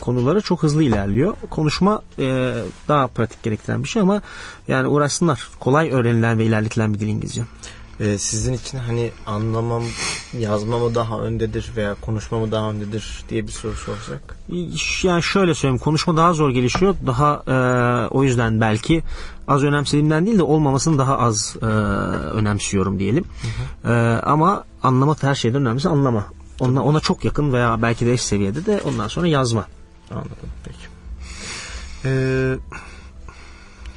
konuları 0.00 0.40
çok 0.40 0.62
hızlı 0.62 0.82
ilerliyor. 0.82 1.34
Konuşma 1.50 2.02
e, 2.18 2.54
daha 2.88 3.06
pratik 3.06 3.42
gerektiren 3.42 3.82
bir 3.82 3.88
şey 3.88 4.02
ama 4.02 4.22
yani 4.68 4.88
uğraşsınlar. 4.88 5.48
Kolay 5.60 5.90
öğrenilen 5.90 6.38
ve 6.38 6.44
ilerletilen 6.44 6.94
bir 6.94 7.00
dil 7.00 7.08
İngilizce. 7.08 7.42
Ee, 8.02 8.18
sizin 8.18 8.52
için 8.52 8.78
hani 8.78 9.10
anlamam, 9.26 9.82
yazma 10.38 10.78
mı 10.78 10.94
daha 10.94 11.20
öndedir 11.20 11.72
veya 11.76 11.94
konuşma 12.00 12.38
mı 12.38 12.52
daha 12.52 12.70
öndedir 12.70 13.24
diye 13.28 13.46
bir 13.46 13.52
soru 13.52 13.74
sorsak. 13.74 14.36
Yani 15.02 15.22
şöyle 15.22 15.54
söyleyeyim 15.54 15.78
konuşma 15.78 16.16
daha 16.16 16.32
zor 16.32 16.50
gelişiyor. 16.50 16.94
Daha 17.06 17.42
e, 17.46 17.56
o 18.08 18.24
yüzden 18.24 18.60
belki 18.60 19.02
az 19.48 19.64
önemsediğimden 19.64 20.26
değil 20.26 20.38
de 20.38 20.42
olmamasını 20.42 20.98
daha 20.98 21.18
az 21.18 21.56
e, 21.62 21.66
önemsiyorum 21.66 22.98
diyelim. 22.98 23.24
E, 23.84 23.90
ama 24.22 24.64
anlamak 24.82 25.22
her 25.22 25.34
şeyden 25.34 25.62
önemlisi 25.62 25.88
anlama. 25.88 26.26
Ona, 26.60 26.84
ona 26.84 27.00
çok 27.00 27.24
yakın 27.24 27.52
veya 27.52 27.82
belki 27.82 28.06
de 28.06 28.12
eş 28.12 28.22
seviyede 28.22 28.66
de 28.66 28.80
ondan 28.84 29.08
sonra 29.08 29.26
yazma. 29.26 29.66
Anladım 30.10 30.30
peki. 30.64 30.78
Ee, 32.04 32.54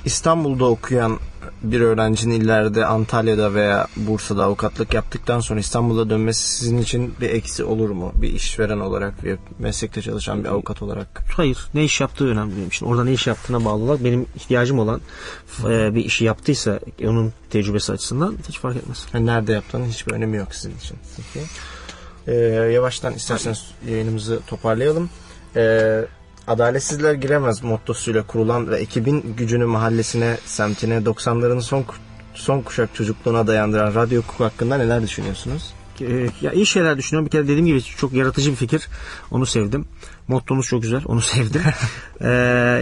İstanbul'da 0.06 0.66
okuyan 0.66 1.20
bir 1.64 1.82
öğrencinin 1.82 2.42
ileride 2.42 2.86
Antalya'da 2.86 3.54
veya 3.54 3.88
Bursa'da 3.96 4.44
avukatlık 4.44 4.94
yaptıktan 4.94 5.40
sonra 5.40 5.60
İstanbul'a 5.60 6.10
dönmesi 6.10 6.58
sizin 6.58 6.78
için 6.78 7.14
bir 7.22 7.30
eksi 7.30 7.64
olur 7.64 7.90
mu? 7.90 8.12
Bir 8.16 8.34
işveren 8.34 8.80
olarak 8.80 9.24
ve 9.24 9.38
meslekte 9.60 10.02
çalışan 10.02 10.44
bir 10.44 10.50
avukat 10.50 10.82
olarak. 10.82 11.24
Hayır. 11.36 11.68
Ne 11.74 11.84
iş 11.84 12.02
yaptığı 12.02 12.28
önemli 12.28 12.56
benim 12.56 12.68
için. 12.68 12.86
Orada 12.86 13.04
ne 13.04 13.14
iş 13.14 13.28
yaptığına 13.28 13.66
bağlı 13.66 13.84
olarak 13.84 14.04
benim 14.04 14.26
ihtiyacım 14.36 14.80
olan 14.80 15.02
e, 15.64 15.96
bir 15.96 16.06
işi 16.06 16.26
yaptıysa 16.26 16.80
onun 17.04 17.34
tecrübesi 17.50 17.92
açısından 17.92 18.36
hiç 18.48 18.60
fark 18.60 18.78
etmez. 18.78 19.06
Yani 19.14 19.26
nerede 19.26 19.54
yaptığının 19.54 19.86
hiçbir 19.86 20.12
önemi 20.12 20.38
yok 20.38 20.56
sizin 20.56 20.78
için. 20.78 20.98
Peki. 21.34 21.46
Ee, 22.28 22.34
yavaştan 22.74 23.14
isterseniz 23.14 23.66
yayınımızı 23.90 24.40
toparlayalım. 24.48 25.10
Ee, 25.56 26.06
Adaletsizler 26.48 27.14
giremez 27.14 27.64
mottosuyla 27.64 28.28
kurulan 28.28 28.70
ve 28.70 28.78
ekibin 28.78 29.36
gücünü 29.38 29.66
mahallesine, 29.66 30.38
semtine, 30.46 30.98
90'ların 30.98 31.62
son 31.62 31.86
son 32.34 32.62
kuşak 32.62 32.96
çocukluğuna 32.96 33.48
dayandıran 33.48 33.96
radyo 33.96 34.22
hukuk 34.22 34.40
hakkında 34.40 34.78
neler 34.78 35.02
düşünüyorsunuz? 35.04 35.74
Ee, 36.02 36.30
ya 36.42 36.52
iyi 36.52 36.66
şeyler 36.66 36.98
düşünüyorum. 36.98 37.26
Bir 37.26 37.32
kere 37.32 37.44
dediğim 37.44 37.66
gibi 37.66 37.82
çok 37.82 38.14
yaratıcı 38.14 38.52
bir 38.52 38.56
fikir. 38.56 38.88
Onu 39.32 39.46
sevdim. 39.46 39.86
Mottomuz 40.28 40.66
çok 40.66 40.82
güzel. 40.82 41.02
Onu 41.06 41.22
sevdim. 41.22 41.62
Ee, 42.22 42.28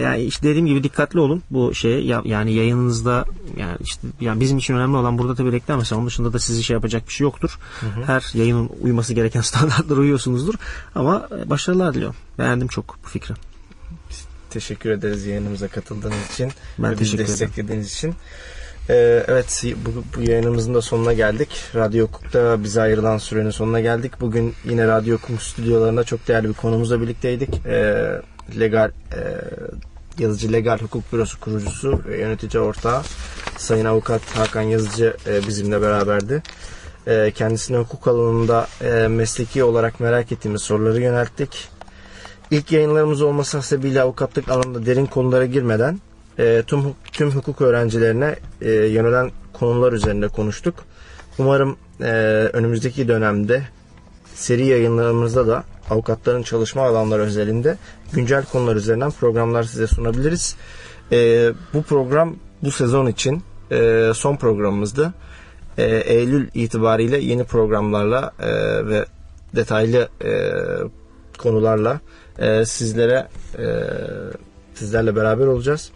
yani 0.04 0.22
işte 0.22 0.48
dediğim 0.48 0.66
gibi 0.66 0.82
dikkatli 0.84 1.20
olun 1.20 1.42
bu 1.50 1.74
şeye. 1.74 2.00
Ya- 2.00 2.22
yani 2.24 2.52
yayınınızda 2.52 3.24
yani 3.56 3.76
işte 3.80 4.08
yani 4.20 4.40
bizim 4.40 4.58
için 4.58 4.74
önemli 4.74 4.96
olan 4.96 5.18
burada 5.18 5.34
tabii 5.34 5.52
reklam 5.52 5.78
mesela 5.78 5.98
onun 5.98 6.06
dışında 6.06 6.32
da 6.32 6.38
sizi 6.38 6.64
şey 6.64 6.74
yapacak 6.74 7.08
bir 7.08 7.12
şey 7.12 7.24
yoktur. 7.24 7.58
Her 8.06 8.30
yayının 8.34 8.70
uyması 8.82 9.14
gereken 9.14 9.40
standartlara 9.50 10.00
uyuyorsunuzdur. 10.00 10.54
Ama 10.94 11.28
başarılar 11.46 11.94
diliyorum. 11.94 12.16
Beğendim 12.38 12.68
çok 12.68 12.96
bu 13.04 13.08
fikri. 13.08 13.34
Teşekkür 14.54 14.90
ederiz 14.90 15.26
yayınımıza 15.26 15.68
katıldığınız 15.68 16.30
için 16.32 16.52
Ben 16.78 16.90
ve 16.90 17.00
bizi 17.00 17.18
desteklediğiniz 17.18 17.92
için. 17.92 18.14
Ee, 18.88 19.24
evet 19.28 19.64
bu, 19.86 20.04
bu 20.16 20.22
yayınımızın 20.22 20.74
da 20.74 20.82
sonuna 20.82 21.12
geldik. 21.12 21.48
Radyo 21.74 22.06
Hukuk'ta 22.06 22.64
bize 22.64 22.80
ayrılan 22.80 23.18
sürenin 23.18 23.50
sonuna 23.50 23.80
geldik. 23.80 24.12
Bugün 24.20 24.54
yine 24.64 24.86
Radyo 24.86 25.18
Hukuk 25.18 25.42
stüdyolarında 25.42 26.04
çok 26.04 26.28
değerli 26.28 26.48
bir 26.48 26.54
konumuzla 26.54 27.00
birlikteydik. 27.00 27.66
Ee, 27.66 28.22
legal 28.60 28.90
e, 29.12 29.20
Yazıcı 30.18 30.52
Legal 30.52 30.78
Hukuk 30.78 31.12
Bürosu 31.12 31.40
kurucusu 31.40 32.00
ve 32.06 32.20
yönetici 32.20 32.62
ortağı 32.62 33.02
Sayın 33.56 33.84
Avukat 33.84 34.36
Hakan 34.36 34.62
Yazıcı 34.62 35.16
e, 35.26 35.46
bizimle 35.46 35.82
beraberdi. 35.82 36.42
E, 37.06 37.30
kendisine 37.34 37.76
hukuk 37.76 38.08
alanında 38.08 38.66
e, 38.84 39.08
mesleki 39.08 39.64
olarak 39.64 40.00
merak 40.00 40.32
ettiğimiz 40.32 40.62
soruları 40.62 41.00
yönelttik. 41.00 41.73
İlk 42.54 42.72
yayınlarımız 42.72 43.22
olması 43.22 43.56
hasebiyle 43.56 44.02
avukatlık 44.02 44.48
alanında 44.48 44.86
derin 44.86 45.06
konulara 45.06 45.46
girmeden 45.46 46.00
e, 46.38 46.62
tüm, 46.66 46.82
tüm 47.12 47.30
hukuk 47.30 47.60
öğrencilerine 47.60 48.36
e, 48.60 48.70
yönelen 48.72 49.30
konular 49.52 49.92
üzerinde 49.92 50.28
konuştuk. 50.28 50.74
Umarım 51.38 51.76
e, 52.00 52.10
önümüzdeki 52.52 53.08
dönemde 53.08 53.62
seri 54.34 54.66
yayınlarımızda 54.66 55.46
da 55.46 55.64
avukatların 55.90 56.42
çalışma 56.42 56.82
alanları 56.82 57.22
özelinde 57.22 57.78
güncel 58.12 58.44
konular 58.44 58.76
üzerinden 58.76 59.10
programlar 59.10 59.62
size 59.62 59.86
sunabiliriz. 59.86 60.56
E, 61.12 61.50
bu 61.74 61.82
program 61.82 62.36
bu 62.62 62.70
sezon 62.70 63.06
için 63.06 63.42
e, 63.70 64.10
son 64.14 64.36
programımızdı. 64.36 65.14
E, 65.78 65.84
Eylül 65.96 66.48
itibariyle 66.54 67.18
yeni 67.18 67.44
programlarla 67.44 68.32
e, 68.40 68.50
ve 68.86 69.06
detaylı 69.54 70.08
e, 70.24 70.52
konularla 71.38 72.00
e, 72.38 72.64
sizlere 72.64 73.28
e, 73.58 73.66
sizlerle 74.74 75.16
beraber 75.16 75.46
olacağız. 75.46 75.90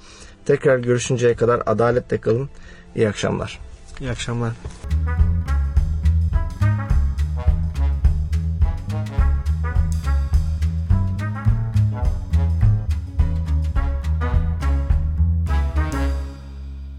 Tekrar 0.44 0.78
görüşünceye 0.78 1.34
kadar 1.34 1.62
adaletle 1.66 2.20
kalın. 2.20 2.50
İyi 2.96 3.08
akşamlar. 3.08 3.58
İyi 4.00 4.10
akşamlar. 4.10 4.52